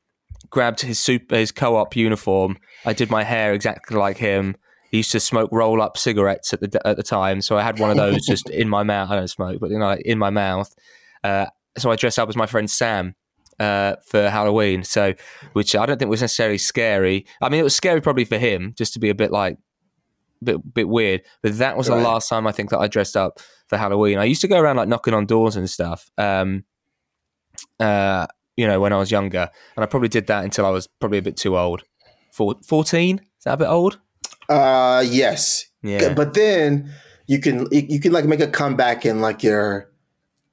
grabbed 0.49 0.81
his 0.81 0.99
super 0.99 1.37
his 1.37 1.53
Co-op 1.53 1.95
uniform. 1.95 2.57
I 2.87 2.95
did 2.95 3.11
my 3.11 3.23
hair 3.23 3.53
exactly 3.53 3.99
like 3.99 4.17
him. 4.17 4.57
He 4.91 4.99
used 4.99 5.13
to 5.13 5.21
smoke 5.21 5.51
roll 5.53 5.83
up 5.83 5.99
cigarettes 5.99 6.55
at 6.55 6.61
the 6.61 6.87
at 6.87 6.97
the 6.97 7.03
time, 7.03 7.43
so 7.43 7.59
I 7.59 7.63
had 7.63 7.79
one 7.79 7.91
of 7.91 7.99
those 7.99 8.25
just 8.25 8.49
in 8.49 8.71
my 8.71 8.83
mouth. 8.83 9.11
I 9.11 9.17
don't 9.17 9.29
smoke, 9.29 9.61
but 9.61 9.69
you 9.69 9.79
know, 9.79 9.95
in 10.07 10.19
my 10.19 10.31
mouth. 10.31 10.75
Uh, 11.23 11.47
so 11.77 11.91
I 11.91 11.97
dressed 11.97 12.19
up 12.19 12.31
as 12.31 12.37
my 12.37 12.47
friend 12.47 12.71
Sam 12.71 13.15
uh, 13.59 13.97
for 14.05 14.29
Halloween. 14.29 14.85
So, 14.85 15.15
which 15.53 15.75
I 15.75 15.87
don't 15.87 15.99
think 15.99 16.11
was 16.11 16.21
necessarily 16.21 16.59
scary. 16.59 17.27
I 17.41 17.49
mean, 17.49 17.61
it 17.61 17.65
was 17.65 17.75
scary 17.75 18.01
probably 18.01 18.25
for 18.25 18.39
him, 18.39 18.75
just 18.77 18.93
to 18.95 18.99
be 18.99 19.09
a 19.11 19.15
bit 19.15 19.31
like, 19.31 19.59
bit 20.43 20.75
bit 20.75 20.89
weird. 20.89 21.23
But 21.43 21.59
that 21.59 21.77
was 21.77 21.89
Right. 21.89 21.97
the 21.97 22.03
last 22.05 22.29
time 22.29 22.47
I 22.47 22.53
think 22.53 22.71
that 22.71 22.79
I 22.79 22.87
dressed 22.89 23.17
up 23.17 23.41
for 23.69 23.77
Halloween. 23.79 24.19
I 24.19 24.25
used 24.25 24.41
to 24.43 24.49
go 24.49 24.59
around 24.61 24.77
like 24.77 24.89
knocking 24.89 25.15
on 25.15 25.27
doors 25.27 25.57
and 25.57 25.69
stuff. 25.69 26.11
Um, 26.19 26.65
uh, 27.81 28.27
you 28.57 28.67
know, 28.67 28.81
when 28.81 28.93
I 28.93 28.97
was 28.99 29.11
younger, 29.11 29.51
and 29.77 29.83
I 29.83 29.87
probably 29.87 30.09
did 30.09 30.27
that 30.29 30.45
until 30.45 30.65
I 30.67 30.71
was 30.71 30.87
probably 30.87 31.19
a 31.19 31.23
bit 31.23 31.37
too 31.37 31.59
old. 31.59 31.83
Four, 32.33 32.57
14? 32.67 33.19
Is 33.19 33.45
that 33.45 33.55
a 33.55 33.57
bit 33.57 33.69
old? 33.69 33.99
Uh, 34.49 35.05
yes. 35.07 35.67
Yeah. 35.83 36.15
But 36.15 36.35
then 36.35 36.93
you 37.27 37.41
can 37.41 37.67
you 37.73 37.99
can 38.01 38.13
like 38.13 38.25
make 38.25 38.41
a 38.41 38.47
comeback 38.47 39.05
in 39.05 39.21
like 39.21 39.43
your 39.43 39.91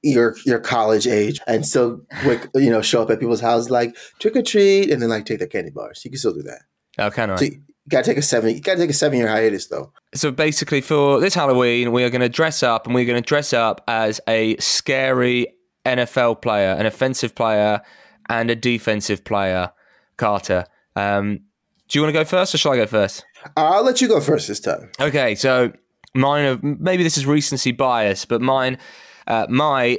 your 0.04 0.36
your 0.44 0.60
college 0.60 1.06
age 1.06 1.40
and 1.46 1.66
still 1.66 2.00
quick 2.22 2.48
you 2.54 2.70
know 2.70 2.82
show 2.82 3.02
up 3.02 3.10
at 3.10 3.18
people's 3.18 3.40
houses 3.40 3.70
like 3.70 3.96
trick 4.18 4.36
or 4.36 4.42
treat 4.42 4.90
and 4.90 5.00
then 5.00 5.08
like 5.08 5.24
take 5.24 5.38
their 5.38 5.48
candy 5.48 5.70
bars. 5.70 6.04
You 6.04 6.10
can 6.10 6.18
still 6.18 6.34
do 6.34 6.42
that. 6.42 6.62
Oh, 6.98 7.10
can 7.10 7.30
I? 7.30 7.36
So 7.36 7.44
you 7.46 7.62
gotta 7.88 8.04
take 8.04 8.18
a 8.18 8.22
seven. 8.22 8.54
You 8.54 8.60
gotta 8.60 8.78
take 8.78 8.90
a 8.90 8.94
seven 8.94 9.18
year 9.18 9.28
hiatus 9.28 9.66
though. 9.66 9.92
So 10.14 10.30
basically, 10.30 10.80
for 10.80 11.20
this 11.20 11.34
Halloween, 11.34 11.92
we 11.92 12.04
are 12.04 12.10
going 12.10 12.20
to 12.20 12.28
dress 12.28 12.62
up, 12.62 12.86
and 12.86 12.94
we're 12.94 13.04
going 13.04 13.20
to 13.20 13.26
dress 13.26 13.52
up 13.52 13.82
as 13.88 14.20
a 14.28 14.56
scary 14.58 15.48
NFL 15.84 16.40
player, 16.40 16.70
an 16.70 16.86
offensive 16.86 17.34
player, 17.34 17.82
and 18.28 18.50
a 18.50 18.54
defensive 18.54 19.24
player. 19.24 19.72
Carter, 20.16 20.66
um, 20.94 21.40
do 21.88 21.98
you 21.98 22.02
want 22.02 22.14
to 22.14 22.20
go 22.20 22.24
first, 22.24 22.54
or 22.54 22.58
shall 22.58 22.72
I 22.72 22.76
go 22.76 22.86
first? 22.86 23.24
I'll 23.56 23.82
let 23.82 24.00
you 24.00 24.08
go 24.08 24.20
first 24.20 24.48
this 24.48 24.60
time. 24.60 24.90
Okay, 25.00 25.34
so 25.34 25.72
mine. 26.14 26.44
Are, 26.44 26.58
maybe 26.62 27.02
this 27.02 27.18
is 27.18 27.26
recency 27.26 27.72
bias, 27.72 28.24
but 28.24 28.40
mine, 28.40 28.78
uh, 29.26 29.46
my 29.48 29.98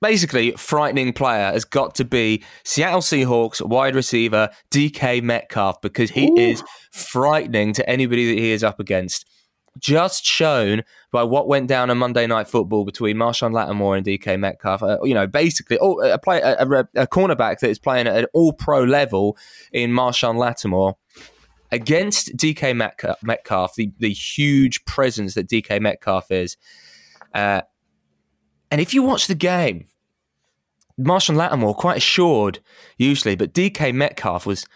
basically 0.00 0.52
frightening 0.52 1.12
player 1.12 1.52
has 1.52 1.64
got 1.64 1.94
to 1.96 2.04
be 2.04 2.42
Seattle 2.64 3.00
Seahawks 3.00 3.66
wide 3.66 3.94
receiver 3.94 4.50
DK 4.70 5.22
Metcalf 5.22 5.80
because 5.80 6.10
he 6.10 6.28
Ooh. 6.28 6.36
is 6.36 6.62
frightening 6.92 7.72
to 7.74 7.88
anybody 7.88 8.26
that 8.26 8.38
he 8.38 8.52
is 8.52 8.62
up 8.62 8.78
against. 8.80 9.26
Just 9.78 10.24
shown 10.24 10.82
by 11.12 11.22
what 11.22 11.48
went 11.48 11.68
down 11.68 11.90
on 11.90 11.98
Monday 11.98 12.26
Night 12.26 12.48
Football 12.48 12.86
between 12.86 13.16
Marshon 13.16 13.52
Lattimore 13.52 13.96
and 13.96 14.06
DK 14.06 14.38
Metcalf. 14.38 14.82
Uh, 14.82 14.96
you 15.02 15.12
know, 15.12 15.26
basically, 15.26 15.78
oh, 15.78 16.00
a, 16.00 16.18
play, 16.18 16.40
a, 16.40 16.54
a, 16.56 16.88
a 16.94 17.06
cornerback 17.06 17.58
that 17.58 17.68
is 17.68 17.78
playing 17.78 18.06
at 18.06 18.16
an 18.16 18.26
all 18.32 18.54
pro 18.54 18.84
level 18.84 19.36
in 19.72 19.90
Marshon 19.90 20.36
Lattimore 20.36 20.96
against 21.70 22.34
DK 22.36 22.74
Metcalf, 22.74 23.22
Metcalf 23.22 23.74
the, 23.74 23.92
the 23.98 24.12
huge 24.12 24.84
presence 24.86 25.34
that 25.34 25.48
DK 25.48 25.80
Metcalf 25.80 26.30
is. 26.30 26.56
Uh, 27.34 27.60
and 28.70 28.80
if 28.80 28.92
you 28.92 29.02
watch 29.02 29.26
the 29.26 29.34
game, 29.34 29.86
Marshall 30.98 31.36
Lattimore 31.36 31.74
quite 31.74 31.98
assured 31.98 32.60
usually, 32.96 33.36
but 33.36 33.52
DK 33.52 33.92
Metcalf 33.94 34.46
was 34.46 34.66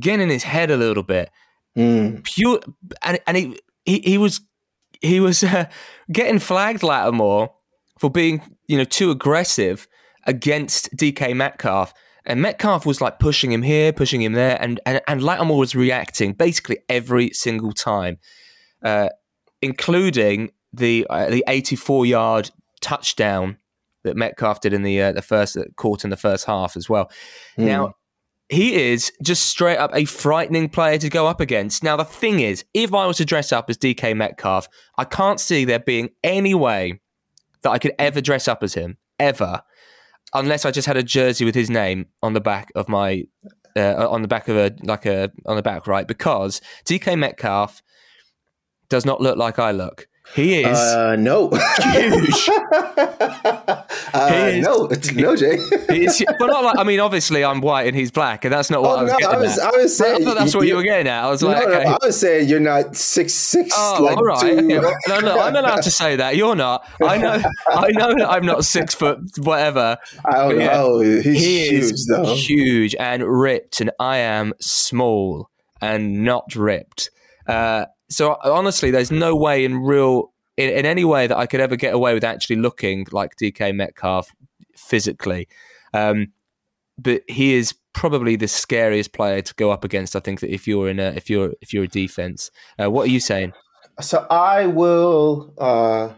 getting 0.00 0.22
in 0.22 0.30
his 0.30 0.42
head 0.42 0.70
a 0.70 0.76
little 0.76 1.02
bit. 1.02 1.30
Mm. 1.76 2.24
Pure, 2.24 2.60
and, 3.02 3.20
and 3.26 3.36
he, 3.36 3.58
he 3.84 4.00
he 4.00 4.18
was 4.18 4.40
he 5.00 5.20
was 5.20 5.44
uh, 5.44 5.66
getting 6.12 6.38
flagged 6.38 6.82
Lattimore 6.82 7.52
for 7.98 8.10
being 8.10 8.42
you 8.66 8.76
know 8.76 8.84
too 8.84 9.10
aggressive 9.10 9.88
against 10.26 10.94
DK 10.96 11.34
Metcalf. 11.34 11.92
And 12.26 12.40
Metcalf 12.40 12.86
was 12.86 13.02
like 13.02 13.18
pushing 13.18 13.52
him 13.52 13.62
here, 13.62 13.92
pushing 13.92 14.22
him 14.22 14.32
there, 14.32 14.56
and 14.60 14.80
and, 14.86 15.00
and 15.06 15.22
Lattimore 15.22 15.58
was 15.58 15.74
reacting 15.74 16.32
basically 16.32 16.78
every 16.88 17.30
single 17.30 17.72
time, 17.72 18.18
uh, 18.82 19.10
including 19.60 20.50
the 20.72 21.06
uh, 21.10 21.28
the 21.28 21.44
84 21.46 22.06
yard 22.06 22.50
touchdown 22.84 23.56
that 24.04 24.16
Metcalf 24.16 24.60
did 24.60 24.72
in 24.72 24.82
the 24.82 25.00
uh, 25.00 25.12
the 25.12 25.22
first 25.22 25.56
caught 25.76 26.04
in 26.04 26.10
the 26.10 26.16
first 26.16 26.44
half 26.44 26.76
as 26.76 26.88
well. 26.88 27.10
Mm. 27.58 27.64
Now 27.64 27.94
he 28.48 28.74
is 28.74 29.10
just 29.22 29.44
straight 29.44 29.78
up 29.78 29.90
a 29.94 30.04
frightening 30.04 30.68
player 30.68 30.98
to 30.98 31.08
go 31.08 31.26
up 31.26 31.40
against. 31.40 31.82
Now 31.82 31.96
the 31.96 32.04
thing 32.04 32.40
is, 32.40 32.64
if 32.74 32.92
I 32.92 33.06
was 33.06 33.16
to 33.16 33.24
dress 33.24 33.52
up 33.52 33.70
as 33.70 33.78
DK 33.78 34.14
Metcalf, 34.14 34.68
I 34.98 35.04
can't 35.04 35.40
see 35.40 35.64
there 35.64 35.78
being 35.78 36.10
any 36.22 36.54
way 36.54 37.00
that 37.62 37.70
I 37.70 37.78
could 37.78 37.92
ever 37.98 38.20
dress 38.20 38.46
up 38.46 38.62
as 38.62 38.74
him 38.74 38.98
ever, 39.18 39.62
unless 40.34 40.66
I 40.66 40.70
just 40.70 40.86
had 40.86 40.98
a 40.98 41.02
jersey 41.02 41.44
with 41.44 41.54
his 41.54 41.70
name 41.70 42.06
on 42.22 42.34
the 42.34 42.40
back 42.40 42.70
of 42.74 42.88
my 42.88 43.24
uh, 43.76 44.08
on 44.08 44.22
the 44.22 44.28
back 44.28 44.48
of 44.48 44.56
a 44.56 44.74
like 44.82 45.06
a 45.06 45.32
on 45.46 45.56
the 45.56 45.62
back 45.62 45.86
right 45.86 46.06
because 46.06 46.60
DK 46.84 47.18
Metcalf 47.18 47.82
does 48.88 49.06
not 49.06 49.20
look 49.20 49.38
like 49.38 49.58
I 49.58 49.70
look. 49.70 50.06
He 50.34 50.62
is 50.62 50.76
Uh, 50.78 51.16
no. 51.16 51.48
huge. 51.92 52.48
uh, 52.48 53.82
is- 54.32 54.62
no, 54.64 54.88
no, 55.22 55.36
Jay. 55.36 55.58
Is, 55.90 56.24
but 56.38 56.46
not 56.46 56.64
like 56.64 56.78
I 56.78 56.84
mean, 56.84 56.98
obviously 57.00 57.44
I'm 57.44 57.60
white 57.60 57.86
and 57.86 57.94
he's 57.96 58.10
black, 58.10 58.44
and 58.44 58.52
that's 58.52 58.70
not 58.70 58.82
what 58.82 58.90
Oh, 58.90 58.96
I 59.00 59.02
was 59.02 59.12
no, 59.12 59.18
getting 59.18 59.36
I 59.36 59.40
was, 59.40 59.58
at. 59.58 59.64
I 59.64 59.76
was 59.76 60.00
I 60.00 60.04
saying. 60.04 60.24
thought 60.24 60.36
that's 60.38 60.54
what 60.54 60.66
you 60.66 60.76
were 60.76 60.82
getting 60.82 61.08
at. 61.08 61.24
I 61.24 61.28
was 61.28 61.42
like, 61.42 61.66
no, 61.68 61.74
okay. 61.74 61.84
I 61.86 61.98
was 62.02 62.18
saying 62.18 62.48
you're 62.48 62.58
not 62.60 62.96
six 62.96 63.32
six. 63.34 63.74
Oh, 63.76 63.98
like 64.02 64.16
all 64.16 64.24
right. 64.24 64.40
two. 64.40 64.66
No, 65.08 65.20
no, 65.20 65.38
I'm 65.40 65.52
not 65.52 65.64
allowed 65.64 65.82
to 65.82 65.90
say 65.90 66.16
that. 66.16 66.36
You're 66.36 66.56
not. 66.56 66.88
I 67.02 67.18
know. 67.18 67.42
I 67.68 67.90
know 67.92 68.14
that 68.14 68.28
I'm 68.30 68.46
not 68.46 68.64
six 68.64 68.94
foot, 68.94 69.18
whatever. 69.38 69.98
I 70.24 70.38
don't 70.48 70.58
Yeah. 70.58 70.66
know. 70.68 71.00
He's 71.00 71.24
he 71.24 71.68
huge 71.68 71.82
is 71.92 72.06
though. 72.06 72.34
huge 72.34 72.94
and 72.98 73.22
ripped, 73.24 73.80
and 73.80 73.90
I 74.00 74.18
am 74.18 74.54
small 74.60 75.50
and 75.80 76.24
not 76.24 76.54
ripped. 76.56 77.10
Uh, 77.46 77.84
so 78.14 78.36
honestly, 78.44 78.90
there's 78.90 79.10
no 79.10 79.34
way 79.34 79.64
in 79.64 79.78
real, 79.78 80.32
in, 80.56 80.70
in 80.70 80.86
any 80.86 81.04
way 81.04 81.26
that 81.26 81.36
I 81.36 81.46
could 81.46 81.60
ever 81.60 81.76
get 81.76 81.94
away 81.94 82.14
with 82.14 82.24
actually 82.24 82.56
looking 82.56 83.06
like 83.10 83.36
DK 83.36 83.74
Metcalf 83.74 84.30
physically. 84.76 85.48
Um, 85.92 86.32
but 86.96 87.22
he 87.28 87.54
is 87.54 87.74
probably 87.92 88.36
the 88.36 88.48
scariest 88.48 89.12
player 89.12 89.40
to 89.42 89.54
go 89.54 89.70
up 89.70 89.84
against. 89.84 90.14
I 90.14 90.20
think 90.20 90.40
that 90.40 90.52
if 90.52 90.68
you're 90.68 90.88
in 90.88 91.00
a 91.00 91.08
if 91.16 91.28
you're 91.28 91.54
if 91.60 91.72
you're 91.72 91.84
a 91.84 91.88
defense, 91.88 92.50
uh, 92.80 92.90
what 92.90 93.08
are 93.08 93.10
you 93.10 93.20
saying? 93.20 93.52
So 94.00 94.26
I 94.30 94.66
will. 94.66 95.52
Uh, 95.58 96.10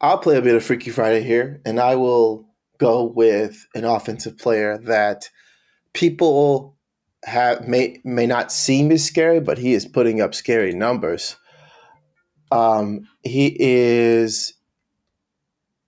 I'll 0.00 0.18
play 0.18 0.36
a 0.36 0.42
bit 0.42 0.54
of 0.54 0.62
Freaky 0.62 0.90
Friday 0.90 1.22
here, 1.22 1.62
and 1.64 1.80
I 1.80 1.94
will 1.94 2.46
go 2.78 3.04
with 3.04 3.66
an 3.74 3.84
offensive 3.84 4.36
player 4.36 4.76
that 4.84 5.30
people 5.94 6.75
have 7.26 7.66
may 7.68 8.00
may 8.04 8.26
not 8.26 8.50
seem 8.50 8.90
as 8.90 9.04
scary, 9.04 9.40
but 9.40 9.58
he 9.58 9.74
is 9.74 9.84
putting 9.84 10.20
up 10.20 10.34
scary 10.34 10.72
numbers. 10.72 11.36
Um, 12.50 13.08
he 13.22 13.56
is 13.58 14.54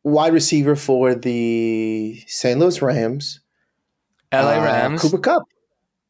wide 0.05 0.32
receiver 0.32 0.74
for 0.76 1.14
the 1.14 2.22
St. 2.26 2.59
Louis 2.59 2.80
Rams. 2.82 3.41
LA 4.32 4.59
Uh, 4.59 4.64
Rams. 4.64 5.01
Cooper 5.01 5.18
Kupp. 5.18 5.45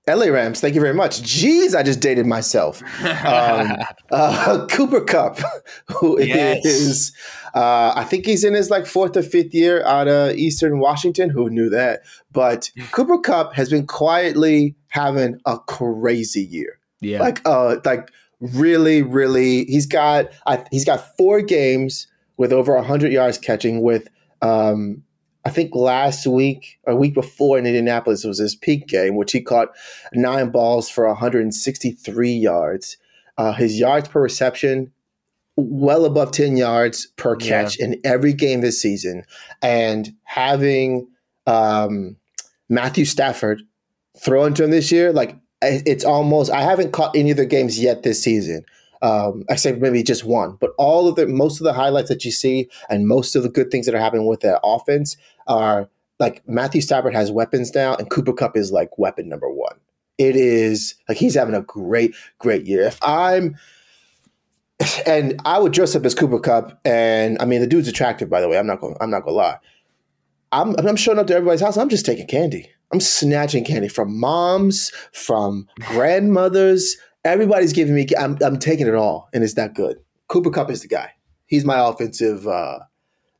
LA 0.09 0.27
Rams. 0.27 0.61
Thank 0.61 0.75
you 0.75 0.81
very 0.81 0.95
much. 0.95 1.21
Jeez, 1.21 1.75
I 1.75 1.83
just 1.83 2.01
dated 2.01 2.25
myself. 2.27 2.83
Um, 3.03 3.77
uh, 4.11 4.67
Cooper 4.71 5.03
Kupp, 5.03 5.39
who 6.01 6.17
is, 6.17 6.29
Yes. 6.29 7.13
uh, 7.55 7.93
I 7.95 8.05
think 8.05 8.25
he's 8.25 8.43
in 8.45 8.55
his 8.55 8.71
like 8.71 8.87
fourth 8.87 9.17
or 9.19 9.23
fifth 9.23 9.53
year 9.53 9.85
out 9.85 10.09
of 10.09 10.35
Eastern 10.37 10.79
Washington. 10.79 11.29
Who 11.29 11.51
knew 11.51 11.69
that? 11.69 12.01
But 12.33 12.71
Cooper 12.93 13.19
Kupp 13.19 13.53
has 13.55 13.69
been 13.69 13.87
quietly 13.87 14.75
having 14.89 15.41
a 15.47 15.59
crazy 15.59 16.43
year. 16.43 16.79
yeah. 17.01 17.21
Like, 17.21 17.41
uh, 17.45 17.77
like 17.85 18.11
really, 18.41 19.03
really. 19.03 19.65
He's 19.65 19.87
got 19.87 20.29
I, 20.47 20.65
he's 20.71 20.85
got 20.85 21.17
four 21.17 21.41
games 21.41 22.07
with 22.37 22.53
over 22.53 22.81
hundred 22.83 23.13
yards 23.13 23.39
catching 23.39 23.83
with 23.83 24.09
um, 24.43 25.03
I 25.45 25.51
think 25.51 25.75
last 25.75 26.27
week 26.27 26.79
or 26.85 26.95
week 26.95 27.15
before 27.15 27.59
in 27.59 27.67
Indianapolis 27.67 28.25
was 28.25 28.39
his 28.39 28.55
peak 28.55 28.87
game, 28.87 29.17
which 29.17 29.33
he 29.33 29.41
caught 29.41 29.69
nine 30.13 30.51
balls 30.51 30.89
for 30.89 31.07
163 31.07 32.31
yards. 32.31 32.99
Uh, 33.37 33.53
his 33.53 33.79
yards 33.79 34.09
per 34.09 34.21
reception 34.21 34.93
well 35.57 36.05
above 36.05 36.31
10 36.31 36.57
yards 36.57 37.07
per 37.17 37.35
catch 37.35 37.79
yeah. 37.79 37.87
in 37.87 38.01
every 38.05 38.33
game 38.33 38.61
this 38.61 38.81
season. 38.81 39.25
And 39.61 40.15
having 40.23 41.09
um, 41.47 42.17
Matthew 42.69 43.05
Stafford 43.05 43.63
throw 44.19 44.45
into 44.45 44.65
him 44.65 44.71
this 44.71 44.91
year, 44.93 45.13
like 45.13 45.37
it's 45.63 46.05
almost, 46.05 46.51
I 46.51 46.63
haven't 46.63 46.93
caught 46.93 47.17
any 47.17 47.31
of 47.31 47.37
their 47.37 47.47
games 47.47 47.79
yet 47.79 48.03
this 48.03 48.23
season. 48.23 48.65
Um, 49.01 49.45
except 49.49 49.79
maybe 49.79 50.03
just 50.03 50.25
one, 50.25 50.57
but 50.61 50.73
all 50.77 51.07
of 51.07 51.15
the 51.15 51.29
most 51.29 51.61
of 51.61 51.65
the 51.65 51.73
highlights 51.73 52.09
that 52.09 52.25
you 52.25 52.33
see 52.33 52.69
and 52.91 53.07
most 53.07 53.37
of 53.37 53.45
the 53.45 53.49
good 53.49 53.71
things 53.71 53.87
that 53.87 53.95
are 53.95 54.01
happening 54.01 54.27
with 54.27 54.41
that 54.41 54.61
offense 54.65 55.17
are 55.47 55.89
like 56.19 56.43
Matthew 56.49 56.81
Stafford 56.81 57.15
has 57.15 57.31
weapons 57.31 57.73
now, 57.75 57.95
and 57.95 58.11
Cooper 58.11 58.33
Kupp 58.33 58.57
is 58.57 58.73
like 58.73 58.99
weapon 58.99 59.29
number 59.29 59.49
one. 59.49 59.77
It 60.19 60.35
is 60.35 60.97
like 61.09 61.17
he's 61.17 61.37
having 61.37 61.55
a 61.55 61.63
great, 61.63 62.15
great 62.39 62.67
year. 62.67 62.83
If 62.83 62.99
I'm 63.01 63.57
and 65.07 65.41
I 65.45 65.59
would 65.59 65.73
dress 65.73 65.95
up 65.95 66.05
as 66.05 66.15
Cooper 66.15 66.41
Kupp, 66.41 66.81
and 66.85 67.41
I 67.41 67.45
mean 67.45 67.61
the 67.61 67.67
dude's 67.67 67.89
attractive, 67.89 68.29
by 68.29 68.41
the 68.41 68.49
way. 68.49 68.59
I'm 68.59 68.67
not 68.67 68.81
going. 68.81 68.97
I'm 69.01 69.11
not 69.11 69.25
gonna 69.25 69.37
lie. 69.37 69.59
I'm 70.51 70.75
I'm 70.77 70.97
showing 70.97 71.19
up 71.19 71.29
to 71.29 71.35
everybody's 71.35 71.61
house. 71.61 71.77
I'm 71.77 71.89
just 71.89 72.07
taking 72.07 72.27
candy. 72.27 72.71
I'm 72.93 73.01
snatching 73.01 73.65
candy 73.65 73.89
from 73.89 74.19
moms, 74.19 74.91
from 75.13 75.69
grandmothers. 75.81 76.97
Everybody's 77.25 77.73
giving 77.73 77.95
me. 77.95 78.07
I'm 78.19 78.39
I'm 78.43 78.59
taking 78.59 78.87
it 78.87 78.95
all, 78.95 79.29
and 79.35 79.45
it's 79.45 79.55
that 79.55 79.75
good. 79.75 79.99
Cooper 80.29 80.51
Kupp 80.51 80.71
is 80.71 80.83
the 80.83 80.89
guy. 80.89 81.13
He's 81.47 81.65
my 81.65 81.79
offensive, 81.79 82.47
uh, 82.47 82.81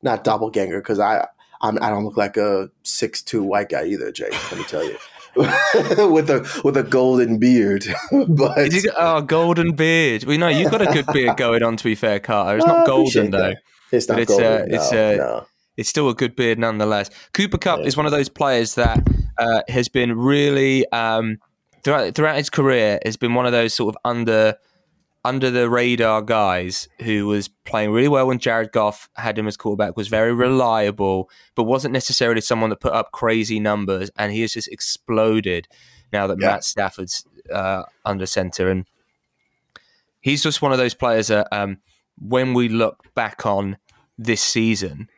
not 0.03 0.25
doppelganger, 0.25 0.81
because 0.81 1.01
I 1.01 1.27
I'm, 1.61 1.83
I 1.83 1.89
do 1.89 1.95
not 1.95 2.05
look 2.05 2.17
like 2.17 2.37
a 2.37 2.71
six 2.83 3.23
two 3.23 3.43
white 3.43 3.69
guy 3.69 3.87
either, 3.87 4.13
Jay. 4.13 4.31
Let 4.31 4.59
me 4.59 4.65
tell 4.65 4.85
you. 4.85 4.97
with 5.37 6.31
a 6.31 6.61
with 6.65 6.77
a 6.77 6.83
golden 6.83 7.39
beard. 7.39 7.87
but 8.29 8.73
you, 8.73 8.91
oh, 8.97 9.21
golden 9.21 9.75
beard. 9.75 10.25
Well, 10.25 10.39
know 10.39 10.49
you've 10.49 10.71
got 10.71 10.83
a 10.83 10.87
good 10.87 11.07
beard 11.13 11.37
going 11.37 11.63
on. 11.63 11.77
To 11.77 11.85
be 11.85 11.95
fair, 11.95 12.19
Carter, 12.19 12.59
it's 12.59 12.67
not 12.67 12.87
golden 12.87 13.31
though. 13.31 13.39
That. 13.39 13.59
It's 13.93 14.09
not 14.09 14.19
it's, 14.19 14.31
golden. 14.31 14.63
Uh, 14.63 14.67
it's 14.69 14.93
uh, 14.93 15.15
no. 15.17 15.47
it's 15.77 15.89
still 15.89 16.09
a 16.09 16.15
good 16.15 16.35
beard 16.35 16.59
nonetheless. 16.59 17.11
Cooper 17.35 17.59
Kupp 17.59 17.81
yeah. 17.81 17.87
is 17.87 17.97
one 17.97 18.07
of 18.07 18.13
those 18.13 18.29
players 18.29 18.75
that 18.75 19.07
uh, 19.39 19.63
has 19.69 19.89
been 19.89 20.19
really 20.19 20.91
um, 20.93 21.39
throughout 21.85 22.15
throughout 22.15 22.37
his 22.37 22.51
career 22.51 22.99
has 23.05 23.17
been 23.17 23.35
one 23.35 23.47
of 23.47 23.53
those 23.53 23.75
sort 23.75 23.95
of 23.95 23.99
under 24.05 24.57
under 25.25 25.51
the 25.51 25.69
radar 25.69 26.23
guys 26.23 26.89
who 27.03 27.27
was 27.27 27.49
playing 27.49 27.91
really 27.91 28.09
well 28.09 28.27
when 28.27 28.39
Jared 28.39 28.73
Goff 28.73 29.09
had 29.17 29.39
him 29.39 29.47
as 29.47 29.57
quarterback, 29.57 29.97
was 29.97 30.09
very 30.09 30.33
reliable, 30.33 31.29
but 31.55 31.65
wasn't 31.65 31.93
necessarily 31.93 32.41
someone 32.41 32.71
that 32.71 32.81
put 32.81 32.93
up 32.93 33.11
crazy 33.13 33.59
numbers. 33.59 34.11
And 34.17 34.33
he 34.33 34.41
has 34.43 34.53
just 34.53 34.69
exploded 34.69 35.69
now 36.13 36.27
that 36.29 36.41
yeah. 36.41 36.47
Matt 36.47 36.65
Stafford's 36.65 37.27
uh, 37.53 37.83
under 38.05 38.27
center. 38.27 38.71
And 38.71 38.87
he's 40.21 40.43
just 40.43 40.63
one 40.63 40.73
of 40.73 40.79
those 40.79 40.95
players 40.95 41.29
that 41.29 41.49
um, 41.53 41.79
when 42.17 42.55
we 42.55 42.69
look 42.69 43.13
back 43.15 43.45
on 43.45 43.77
this 44.17 44.41
season, 44.41 45.09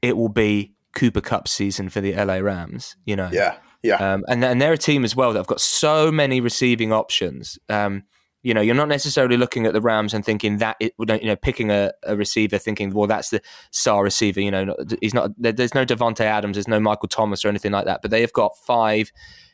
it 0.00 0.16
will 0.16 0.28
be 0.28 0.73
Cooper 0.94 1.20
Kupp 1.20 1.48
season 1.48 1.88
for 1.88 2.00
the 2.00 2.14
LA 2.14 2.36
Rams, 2.36 2.96
you 3.04 3.16
know? 3.16 3.30
Yeah. 3.32 3.56
Yeah. 3.82 3.96
Um, 3.96 4.24
and, 4.28 4.42
and 4.42 4.62
they're 4.62 4.72
a 4.72 4.78
team 4.78 5.04
as 5.04 5.14
well 5.14 5.32
that 5.32 5.38
have 5.38 5.46
got 5.46 5.60
so 5.60 6.10
many 6.10 6.40
receiving 6.40 6.90
options. 6.92 7.58
Um, 7.68 8.04
you 8.44 8.52
know, 8.52 8.60
you're 8.60 8.74
not 8.74 8.88
necessarily 8.88 9.38
looking 9.38 9.64
at 9.66 9.72
the 9.72 9.80
Rams 9.80 10.12
and 10.12 10.24
thinking 10.24 10.58
that 10.58 10.76
it, 10.78 10.92
would, 10.98 11.08
you 11.08 11.26
know, 11.26 11.36
picking 11.36 11.70
a, 11.70 11.92
a 12.02 12.14
receiver, 12.14 12.58
thinking, 12.58 12.92
well, 12.92 13.06
that's 13.06 13.30
the 13.30 13.40
star 13.72 14.04
receiver. 14.04 14.40
You 14.40 14.50
know, 14.50 14.76
he's 15.00 15.14
not. 15.14 15.30
There's 15.38 15.74
no 15.74 15.86
Davante 15.86 16.20
Adams, 16.20 16.56
there's 16.56 16.68
no 16.68 16.78
Michael 16.78 17.08
Thomas 17.08 17.42
or 17.44 17.48
anything 17.48 17.72
like 17.72 17.86
that. 17.86 18.00
But 18.02 18.10
they 18.10 18.20
have 18.20 18.34
got 18.34 18.52
five, 18.66 19.10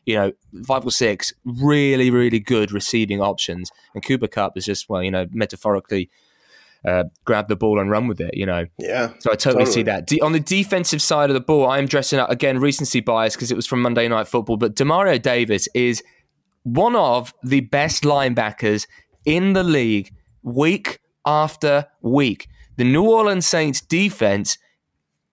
you 0.07 0.17
know, 0.17 0.33
five 0.67 0.85
or 0.85 0.91
six 0.91 1.33
really, 1.45 2.11
really 2.11 2.41
good 2.41 2.73
receiving 2.73 3.21
options. 3.21 3.71
And 3.95 4.05
Cooper 4.05 4.27
Kupp 4.27 4.57
is 4.57 4.65
just, 4.65 4.89
well, 4.89 5.03
you 5.03 5.11
know, 5.11 5.27
metaphorically. 5.31 6.11
Uh, 6.87 7.05
grab 7.27 7.49
the 7.49 7.57
ball 7.57 7.79
and 7.79 7.91
run 7.91 8.09
with 8.09 8.21
it, 8.21 8.35
you 8.35 8.47
know. 8.47 8.65
Yeah. 8.79 9.09
So 9.19 9.31
I 9.31 9.35
totally, 9.35 9.65
totally. 9.65 9.67
see 9.67 9.83
that. 9.83 10.07
De- 10.07 10.21
on 10.23 10.33
the 10.33 10.41
defensive 10.41 11.03
side 11.03 11.29
of 11.29 11.35
the 11.35 11.41
ball, 11.41 11.67
I 11.67 11.79
am 11.79 11.87
dressing 11.87 12.19
up 12.19 12.31
again 12.31 12.59
recency 12.59 13.01
bias 13.01 13.37
because 13.37 13.51
it 13.51 13.55
was 13.55 13.67
from 13.67 13.83
Monday 13.83 14.09
Night 14.09 14.27
Football. 14.27 14.57
But 14.57 14.77
Demario 14.77 15.21
Davis 15.21 15.69
is 15.75 16.03
one 16.63 16.97
of 16.97 17.35
the 17.43 17.61
best 17.61 18.05
linebackers 18.05 18.87
in 19.27 19.53
the 19.53 19.63
league 19.63 20.15
week 20.43 21.01
after 21.27 21.87
week. 22.01 22.49
The 22.77 22.85
New 22.85 23.05
Orleans 23.05 23.47
Saints 23.47 23.81
defense 23.81 24.57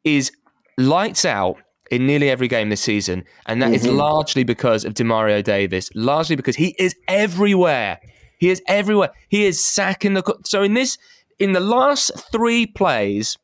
is 0.03 0.31
lights 0.77 1.25
out 1.25 1.57
in 1.89 2.05
nearly 2.05 2.29
every 2.29 2.47
game 2.47 2.69
this 2.69 2.81
season, 2.81 3.23
and 3.45 3.61
that 3.61 3.67
mm-hmm. 3.67 3.75
is 3.75 3.87
largely 3.87 4.43
because 4.43 4.83
of 4.83 4.93
Demario 4.93 5.43
Davis, 5.43 5.89
largely 5.95 6.35
because 6.35 6.55
he 6.55 6.75
is 6.77 6.95
everywhere. 7.07 7.99
He 8.39 8.49
is 8.49 8.61
everywhere. 8.67 9.11
He 9.29 9.45
is 9.45 9.63
sacking 9.63 10.13
the. 10.13 10.37
So 10.45 10.61
in 10.61 10.73
this, 10.73 10.97
in 11.39 11.53
the 11.53 11.59
last 11.59 12.11
three 12.31 12.65
plays, 12.65 13.37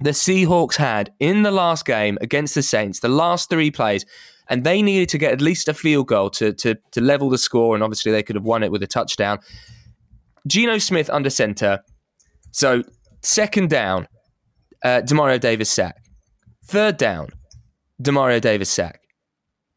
the 0.00 0.10
Seahawks 0.10 0.76
had 0.76 1.12
in 1.18 1.42
the 1.42 1.50
last 1.50 1.84
game 1.84 2.18
against 2.20 2.54
the 2.54 2.62
Saints, 2.62 3.00
the 3.00 3.08
last 3.08 3.50
three 3.50 3.70
plays, 3.70 4.04
and 4.48 4.64
they 4.64 4.80
needed 4.80 5.08
to 5.10 5.18
get 5.18 5.32
at 5.32 5.40
least 5.40 5.68
a 5.68 5.74
field 5.74 6.06
goal 6.06 6.30
to 6.30 6.52
to 6.54 6.76
to 6.92 7.00
level 7.00 7.28
the 7.28 7.38
score, 7.38 7.74
and 7.74 7.82
obviously 7.82 8.12
they 8.12 8.22
could 8.22 8.36
have 8.36 8.44
won 8.44 8.62
it 8.62 8.70
with 8.70 8.82
a 8.82 8.86
touchdown. 8.86 9.38
Geno 10.46 10.78
Smith 10.78 11.10
under 11.10 11.30
center. 11.30 11.80
So 12.52 12.82
second 13.22 13.70
down, 13.70 14.08
uh, 14.84 15.02
Demario 15.04 15.38
Davis 15.38 15.70
sack. 15.70 15.96
Third 16.64 16.96
down, 16.96 17.28
Demario 18.02 18.40
Davis 18.40 18.70
sack. 18.70 19.00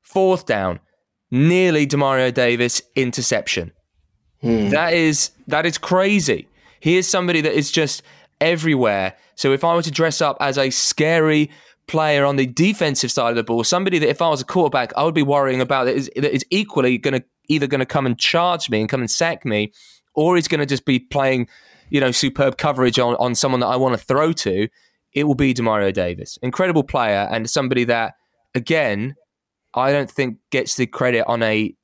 Fourth 0.01 0.45
down, 0.45 0.79
nearly 1.31 1.87
Demario 1.87 2.33
Davis 2.33 2.81
interception. 2.95 3.71
Hmm. 4.41 4.69
That 4.69 4.93
is 4.93 5.31
that 5.47 5.65
is 5.65 5.77
crazy. 5.77 6.47
He 6.81 6.97
is 6.97 7.07
somebody 7.07 7.39
that 7.41 7.53
is 7.53 7.71
just 7.71 8.03
everywhere. 8.41 9.15
So 9.35 9.53
if 9.53 9.63
I 9.63 9.73
were 9.73 9.83
to 9.83 9.91
dress 9.91 10.19
up 10.19 10.35
as 10.41 10.57
a 10.57 10.69
scary 10.69 11.49
player 11.87 12.25
on 12.25 12.35
the 12.35 12.47
defensive 12.47 13.11
side 13.11 13.29
of 13.29 13.35
the 13.35 13.43
ball, 13.43 13.63
somebody 13.63 13.99
that 13.99 14.09
if 14.09 14.21
I 14.21 14.27
was 14.29 14.41
a 14.41 14.45
quarterback, 14.45 14.91
I 14.97 15.03
would 15.03 15.15
be 15.15 15.23
worrying 15.23 15.61
about 15.61 15.85
that 15.85 15.95
is, 15.95 16.09
that 16.15 16.33
is 16.33 16.43
equally 16.49 16.97
going 16.97 17.19
to 17.19 17.23
either 17.47 17.67
going 17.67 17.79
to 17.79 17.85
come 17.85 18.05
and 18.05 18.17
charge 18.17 18.69
me 18.69 18.79
and 18.79 18.89
come 18.89 19.01
and 19.01 19.11
sack 19.11 19.45
me, 19.45 19.71
or 20.15 20.35
he's 20.35 20.47
going 20.47 20.59
to 20.59 20.65
just 20.65 20.85
be 20.85 20.99
playing, 20.99 21.47
you 21.89 21.99
know, 21.99 22.11
superb 22.11 22.57
coverage 22.57 22.97
on, 22.97 23.15
on 23.15 23.35
someone 23.35 23.59
that 23.59 23.67
I 23.67 23.75
want 23.75 23.97
to 23.97 24.03
throw 24.03 24.31
to. 24.33 24.67
It 25.13 25.25
will 25.25 25.35
be 25.35 25.53
Demario 25.53 25.93
Davis, 25.93 26.37
incredible 26.41 26.83
player 26.83 27.27
and 27.29 27.49
somebody 27.49 27.83
that, 27.85 28.13
again, 28.55 29.15
I 29.73 29.91
don't 29.91 30.09
think 30.09 30.37
gets 30.49 30.75
the 30.75 30.87
credit 30.87 31.25
on 31.27 31.43
a 31.43 31.75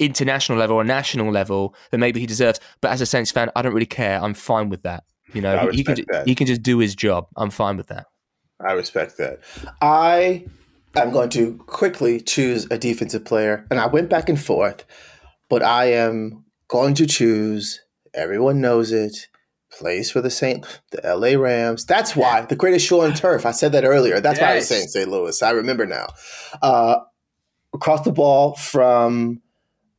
international 0.00 0.58
level 0.58 0.76
or 0.76 0.84
national 0.84 1.30
level 1.30 1.74
that 1.90 1.98
maybe 1.98 2.18
he 2.18 2.26
deserves. 2.26 2.58
But 2.80 2.90
as 2.90 3.00
a 3.00 3.06
Saints 3.06 3.30
fan, 3.30 3.50
I 3.54 3.62
don't 3.62 3.74
really 3.74 3.86
care. 3.86 4.20
I'm 4.20 4.34
fine 4.34 4.68
with 4.68 4.82
that. 4.82 5.04
You 5.32 5.42
know, 5.42 5.68
he, 5.70 5.78
he 5.78 5.84
can 5.84 6.04
that. 6.10 6.26
he 6.26 6.34
can 6.34 6.46
just 6.46 6.62
do 6.62 6.78
his 6.78 6.94
job. 6.96 7.28
I'm 7.36 7.50
fine 7.50 7.76
with 7.76 7.86
that. 7.88 8.06
I 8.58 8.72
respect 8.72 9.16
that. 9.18 9.40
I 9.80 10.44
am 10.96 11.12
going 11.12 11.30
to 11.30 11.56
quickly 11.66 12.20
choose 12.20 12.66
a 12.70 12.78
defensive 12.78 13.24
player, 13.24 13.66
and 13.70 13.78
I 13.78 13.86
went 13.86 14.10
back 14.10 14.28
and 14.28 14.40
forth, 14.40 14.84
but 15.48 15.62
I 15.62 15.92
am 15.92 16.44
going 16.68 16.94
to 16.94 17.06
choose. 17.06 17.80
Everyone 18.12 18.60
knows 18.60 18.90
it. 18.90 19.28
Plays 19.72 20.10
for 20.10 20.20
the 20.20 20.30
Saint, 20.30 20.66
the 20.90 21.00
LA 21.16 21.40
Rams. 21.40 21.86
That's 21.86 22.16
why 22.16 22.40
the 22.40 22.56
greatest 22.56 22.84
show 22.84 23.02
on 23.02 23.14
turf. 23.14 23.46
I 23.46 23.52
said 23.52 23.70
that 23.70 23.84
earlier. 23.84 24.20
That's 24.20 24.40
yes. 24.40 24.46
why 24.46 24.52
I 24.52 24.56
was 24.56 24.66
saying 24.66 24.88
St. 24.88 25.08
Louis. 25.08 25.40
I 25.42 25.50
remember 25.50 25.86
now. 25.86 26.08
Uh, 26.60 26.96
across 27.72 28.02
the 28.02 28.10
ball 28.10 28.56
from 28.56 29.40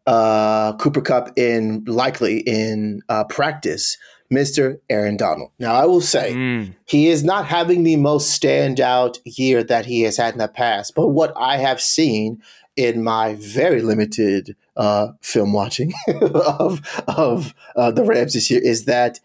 uh, 0.08 0.74
Cooper 0.78 1.02
Kupp 1.02 1.38
in 1.38 1.84
likely 1.86 2.40
in 2.40 3.02
uh, 3.10 3.24
practice 3.26 3.98
Mr. 4.32 4.80
Aaron 4.90 5.18
Donald. 5.18 5.52
Now, 5.60 5.76
I 5.76 5.86
will 5.86 6.02
say 6.02 6.34
mm. 6.34 6.74
he 6.86 7.10
is 7.10 7.24
not 7.24 7.46
having 7.46 7.84
the 7.84 7.98
most 7.98 8.42
standout 8.42 9.20
year 9.26 9.64
that 9.64 9.86
he 9.86 10.02
has 10.04 10.18
had 10.18 10.34
in 10.34 10.40
the 10.40 10.48
past, 10.48 10.96
but 10.96 11.10
what 11.10 11.34
I 11.36 11.58
have 11.58 11.82
seen 11.82 12.42
in 12.78 13.04
my 13.04 13.36
very 13.36 13.82
limited 13.82 14.56
uh, 14.78 15.10
film 15.22 15.52
watching 15.52 15.94
of 16.22 16.82
of 17.08 17.54
uh, 17.76 17.92
the 17.92 18.04
Rams 18.06 18.34
this 18.34 18.50
year 18.50 18.62
is 18.64 18.86
that 18.86 19.20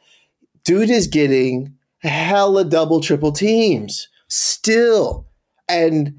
dude 0.65 0.91
is 0.91 1.07
getting 1.07 1.75
hella 1.99 2.65
double 2.65 3.01
triple 3.01 3.33
teams 3.33 4.09
still, 4.29 5.27
and 5.69 6.17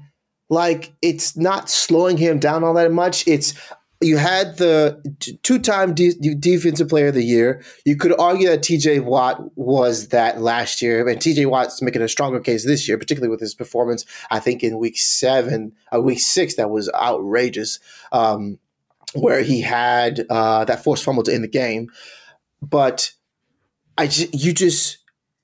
like 0.48 0.94
it's 1.02 1.36
not 1.36 1.68
slowing 1.68 2.16
him 2.16 2.38
down 2.38 2.64
all 2.64 2.74
that 2.74 2.90
much. 2.90 3.28
It's 3.28 3.52
you 4.00 4.16
had 4.16 4.58
the 4.58 5.02
two-time 5.42 5.92
de- 5.92 6.14
defensive 6.34 6.88
player 6.88 7.08
of 7.08 7.14
the 7.14 7.24
year. 7.24 7.62
You 7.84 7.96
could 7.96 8.18
argue 8.18 8.48
that 8.48 8.62
T.J. 8.62 9.00
Watt 9.00 9.56
was 9.56 10.08
that 10.08 10.40
last 10.40 10.80
year, 10.80 11.06
and 11.06 11.20
T.J. 11.20 11.46
Watt's 11.46 11.82
making 11.82 12.02
a 12.02 12.08
stronger 12.08 12.38
case 12.38 12.64
this 12.64 12.86
year, 12.86 12.96
particularly 12.96 13.30
with 13.30 13.40
his 13.40 13.54
performance. 13.54 14.04
I 14.30 14.38
think 14.38 14.62
in 14.62 14.78
week 14.78 14.98
seven, 14.98 15.72
uh, 15.92 16.00
week 16.00 16.20
six, 16.20 16.54
that 16.56 16.70
was 16.70 16.88
outrageous, 16.94 17.80
um, 18.12 18.58
where 19.14 19.42
he 19.42 19.62
had 19.62 20.24
uh, 20.30 20.64
that 20.66 20.84
forced 20.84 21.04
fumble 21.04 21.24
to 21.24 21.34
end 21.34 21.42
the 21.42 21.48
game. 21.48 21.90
But 22.62 23.12
I, 23.96 24.04
you 24.32 24.52
just 24.52 24.98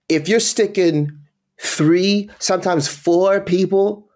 if 0.09 0.29
you're 0.29 0.41
sticking 0.41 1.19
three, 1.61 2.31
sometimes 2.39 2.89
four 2.89 3.41
people 3.41 4.09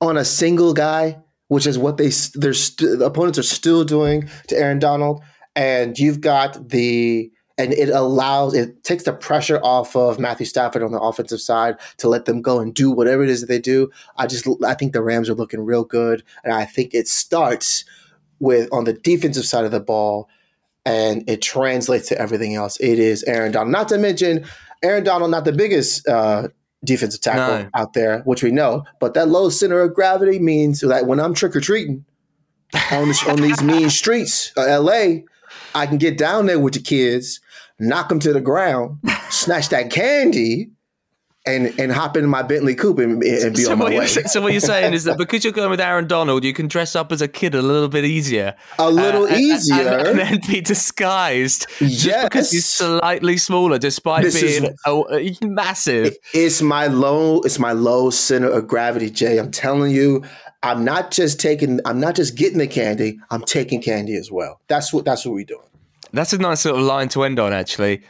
on 0.00 0.16
a 0.16 0.24
single 0.24 0.74
guy, 0.74 1.21
which 1.52 1.66
is 1.66 1.78
what 1.78 1.98
they 1.98 2.08
their 2.34 2.54
st- 2.54 3.02
opponents 3.02 3.38
are 3.38 3.42
still 3.42 3.84
doing 3.84 4.26
to 4.48 4.56
Aaron 4.56 4.78
Donald, 4.78 5.22
and 5.54 5.98
you've 5.98 6.22
got 6.22 6.70
the 6.70 7.30
and 7.58 7.74
it 7.74 7.90
allows 7.90 8.54
it 8.54 8.82
takes 8.84 9.04
the 9.04 9.12
pressure 9.12 9.60
off 9.62 9.94
of 9.94 10.18
Matthew 10.18 10.46
Stafford 10.46 10.82
on 10.82 10.92
the 10.92 10.98
offensive 10.98 11.42
side 11.42 11.76
to 11.98 12.08
let 12.08 12.24
them 12.24 12.40
go 12.40 12.58
and 12.58 12.74
do 12.74 12.90
whatever 12.90 13.22
it 13.22 13.28
is 13.28 13.42
that 13.42 13.48
they 13.48 13.58
do. 13.58 13.90
I 14.16 14.26
just 14.26 14.48
I 14.64 14.72
think 14.72 14.94
the 14.94 15.02
Rams 15.02 15.28
are 15.28 15.34
looking 15.34 15.60
real 15.60 15.84
good, 15.84 16.24
and 16.42 16.54
I 16.54 16.64
think 16.64 16.94
it 16.94 17.06
starts 17.06 17.84
with 18.40 18.70
on 18.72 18.84
the 18.84 18.94
defensive 18.94 19.44
side 19.44 19.66
of 19.66 19.72
the 19.72 19.80
ball, 19.80 20.30
and 20.86 21.22
it 21.28 21.42
translates 21.42 22.08
to 22.08 22.18
everything 22.18 22.54
else. 22.54 22.80
It 22.80 22.98
is 22.98 23.24
Aaron 23.24 23.52
Donald, 23.52 23.72
not 23.72 23.88
to 23.90 23.98
mention 23.98 24.46
Aaron 24.82 25.04
Donald, 25.04 25.30
not 25.30 25.44
the 25.44 25.52
biggest 25.52 26.08
uh, 26.08 26.48
defensive 26.84 27.20
tackle 27.20 27.64
no. 27.64 27.70
out 27.74 27.92
there, 27.92 28.20
which 28.20 28.42
we 28.42 28.50
know, 28.50 28.84
but 29.00 29.14
that 29.14 29.28
low 29.28 29.48
center 29.48 29.80
of 29.80 29.94
gravity 29.94 30.38
means 30.38 30.80
that 30.80 31.06
when 31.06 31.20
I'm 31.20 31.34
trick 31.34 31.54
or 31.54 31.60
treating 31.60 32.04
on, 32.90 33.08
the, 33.08 33.26
on 33.28 33.36
these 33.36 33.62
mean 33.62 33.90
streets 33.90 34.52
of 34.56 34.84
LA, 34.84 35.22
I 35.74 35.86
can 35.86 35.98
get 35.98 36.18
down 36.18 36.46
there 36.46 36.58
with 36.58 36.74
the 36.74 36.80
kids, 36.80 37.40
knock 37.78 38.08
them 38.08 38.18
to 38.20 38.32
the 38.32 38.40
ground, 38.40 38.98
snatch 39.30 39.68
that 39.68 39.90
candy, 39.90 40.70
and 41.44 41.78
and 41.78 41.90
hop 41.90 42.16
into 42.16 42.28
my 42.28 42.42
Bentley 42.42 42.74
coupe 42.74 42.98
and, 42.98 43.22
and 43.22 43.54
be 43.54 43.62
so 43.62 43.72
on 43.72 43.78
my 43.78 43.90
way. 43.90 44.06
So 44.06 44.40
what 44.40 44.52
you're 44.52 44.60
saying 44.60 44.94
is 44.94 45.04
that 45.04 45.18
because 45.18 45.42
you're 45.42 45.52
going 45.52 45.70
with 45.70 45.80
Aaron 45.80 46.06
Donald, 46.06 46.44
you 46.44 46.52
can 46.52 46.68
dress 46.68 46.94
up 46.94 47.10
as 47.10 47.20
a 47.20 47.28
kid 47.28 47.54
a 47.54 47.62
little 47.62 47.88
bit 47.88 48.04
easier, 48.04 48.54
a 48.78 48.90
little 48.90 49.24
uh, 49.24 49.36
easier, 49.36 49.88
and, 49.88 50.08
and, 50.08 50.18
then 50.18 50.40
be 50.48 50.60
disguised 50.60 51.66
yes. 51.80 52.02
just 52.02 52.24
because 52.24 52.52
you're 52.52 52.62
slightly 52.62 53.36
smaller, 53.36 53.78
despite 53.78 54.22
this 54.22 54.40
being 54.40 54.64
is, 54.64 55.40
a, 55.42 55.46
massive. 55.46 56.16
It's 56.32 56.62
my 56.62 56.86
low, 56.86 57.40
it's 57.40 57.58
my 57.58 57.72
low 57.72 58.10
center 58.10 58.48
of 58.48 58.68
gravity, 58.68 59.10
Jay. 59.10 59.38
I'm 59.38 59.50
telling 59.50 59.90
you, 59.90 60.24
I'm 60.62 60.84
not 60.84 61.10
just 61.10 61.40
taking, 61.40 61.80
I'm 61.84 61.98
not 61.98 62.14
just 62.14 62.36
getting 62.36 62.58
the 62.58 62.68
candy. 62.68 63.18
I'm 63.30 63.42
taking 63.42 63.82
candy 63.82 64.14
as 64.14 64.30
well. 64.30 64.60
That's 64.68 64.92
what 64.92 65.04
that's 65.04 65.26
what 65.26 65.34
we're 65.34 65.44
doing. 65.44 65.66
That's 66.12 66.32
a 66.32 66.38
nice 66.38 66.66
of 66.66 66.78
line 66.78 67.08
to 67.10 67.24
end 67.24 67.40
on, 67.40 67.52
actually 67.52 68.02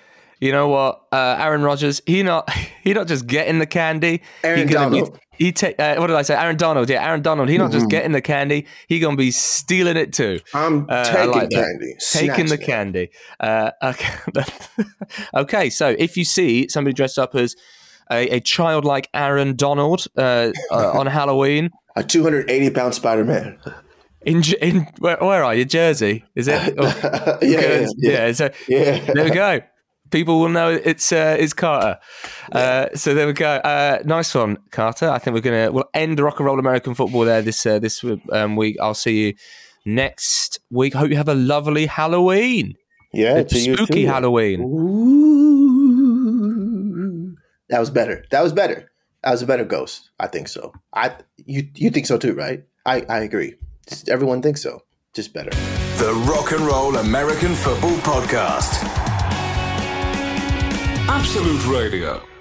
you 0.42 0.50
know 0.50 0.66
what, 0.66 1.04
uh, 1.12 1.36
Aaron 1.38 1.62
Rodgers, 1.62 2.02
he 2.04 2.24
not 2.24 2.50
he 2.82 2.92
not 2.92 3.06
just 3.06 3.28
getting 3.28 3.60
the 3.60 3.66
candy. 3.66 4.22
Aaron 4.42 4.66
he 4.66 4.74
Donald. 4.74 5.12
Be, 5.14 5.18
he 5.44 5.52
take 5.52 5.78
uh, 5.78 5.94
what 5.96 6.08
did 6.08 6.16
I 6.16 6.22
say? 6.22 6.34
Aaron 6.34 6.56
Donald. 6.56 6.90
Yeah, 6.90 7.06
Aaron 7.06 7.22
Donald. 7.22 7.48
He 7.48 7.56
not 7.58 7.70
mm-hmm. 7.70 7.78
just 7.78 7.88
getting 7.88 8.10
the 8.10 8.20
candy. 8.20 8.66
He 8.88 8.98
gonna 8.98 9.16
be 9.16 9.30
stealing 9.30 9.96
it 9.96 10.12
too. 10.12 10.40
I'm 10.52 10.86
uh, 10.88 11.04
taking 11.04 11.30
like 11.30 11.50
candy. 11.50 11.94
Taking 12.00 12.46
the 12.46 12.54
it. 12.54 12.60
candy. 12.60 13.10
Uh, 13.38 13.70
okay. 13.84 14.14
okay. 15.34 15.70
So 15.70 15.94
if 15.96 16.16
you 16.16 16.24
see 16.24 16.68
somebody 16.68 16.92
dressed 16.92 17.20
up 17.20 17.36
as 17.36 17.54
a, 18.10 18.28
a 18.28 18.40
childlike 18.40 19.08
Aaron 19.14 19.54
Donald 19.54 20.06
uh, 20.18 20.50
uh, 20.72 20.90
on 20.98 21.06
Halloween, 21.06 21.70
a 21.94 22.02
280 22.02 22.70
pound 22.70 22.94
Spider 22.94 23.24
Man. 23.24 23.60
In, 24.22 24.42
in 24.60 24.86
where, 24.98 25.18
where, 25.18 25.44
are 25.44 25.54
you? 25.54 25.64
Jersey? 25.64 26.24
Is 26.34 26.46
it? 26.48 26.74
Oh, 26.78 27.38
yeah, 27.42 27.60
yeah, 27.60 27.60
yeah, 27.80 27.86
yeah. 28.26 28.32
So 28.32 28.50
yeah. 28.68 29.12
there 29.12 29.24
we 29.24 29.30
go 29.30 29.60
people 30.12 30.38
will 30.38 30.50
know 30.50 30.70
it's 30.70 31.10
uh, 31.10 31.36
it's 31.38 31.52
Carter. 31.54 31.98
Uh, 32.52 32.86
so 32.94 33.14
there 33.14 33.26
we 33.26 33.32
go. 33.32 33.48
Uh, 33.48 33.98
nice 34.04 34.32
one, 34.34 34.58
Carter. 34.70 35.08
I 35.08 35.18
think 35.18 35.34
we're 35.34 35.40
gonna 35.40 35.72
we'll 35.72 35.88
end 35.94 36.20
rock 36.20 36.38
and 36.38 36.46
roll 36.46 36.60
American 36.60 36.94
football 36.94 37.22
there 37.22 37.42
this 37.42 37.66
uh, 37.66 37.80
this 37.80 38.04
um, 38.30 38.54
week. 38.54 38.76
I'll 38.80 38.94
see 38.94 39.26
you 39.26 39.34
next 39.84 40.60
week. 40.70 40.94
Hope 40.94 41.10
you 41.10 41.16
have 41.16 41.28
a 41.28 41.34
lovely 41.34 41.86
Halloween. 41.86 42.74
Yeah, 43.12 43.44
spooky 43.46 44.04
Halloween. 44.04 44.60
Ooh. 44.62 45.72
That 47.68 47.80
was 47.80 47.90
better. 47.90 48.24
That 48.30 48.42
was 48.42 48.52
better. 48.52 48.92
That 49.24 49.32
was 49.32 49.42
a 49.42 49.46
better 49.46 49.64
ghost. 49.64 50.10
I 50.20 50.26
think 50.26 50.48
so. 50.48 50.72
I 50.92 51.16
you 51.36 51.68
you 51.74 51.90
think 51.90 52.06
so 52.06 52.18
too, 52.18 52.34
right? 52.34 52.64
I 52.86 53.04
I 53.08 53.20
agree. 53.20 53.54
Everyone 54.08 54.42
thinks 54.42 54.62
so. 54.62 54.82
Just 55.14 55.34
better. 55.34 55.50
The 55.98 56.12
Rock 56.28 56.52
and 56.52 56.60
Roll 56.60 56.96
American 56.96 57.54
Football 57.54 57.96
Podcast. 57.98 59.01
Absolute 61.14 61.66
Radio. 61.66 62.31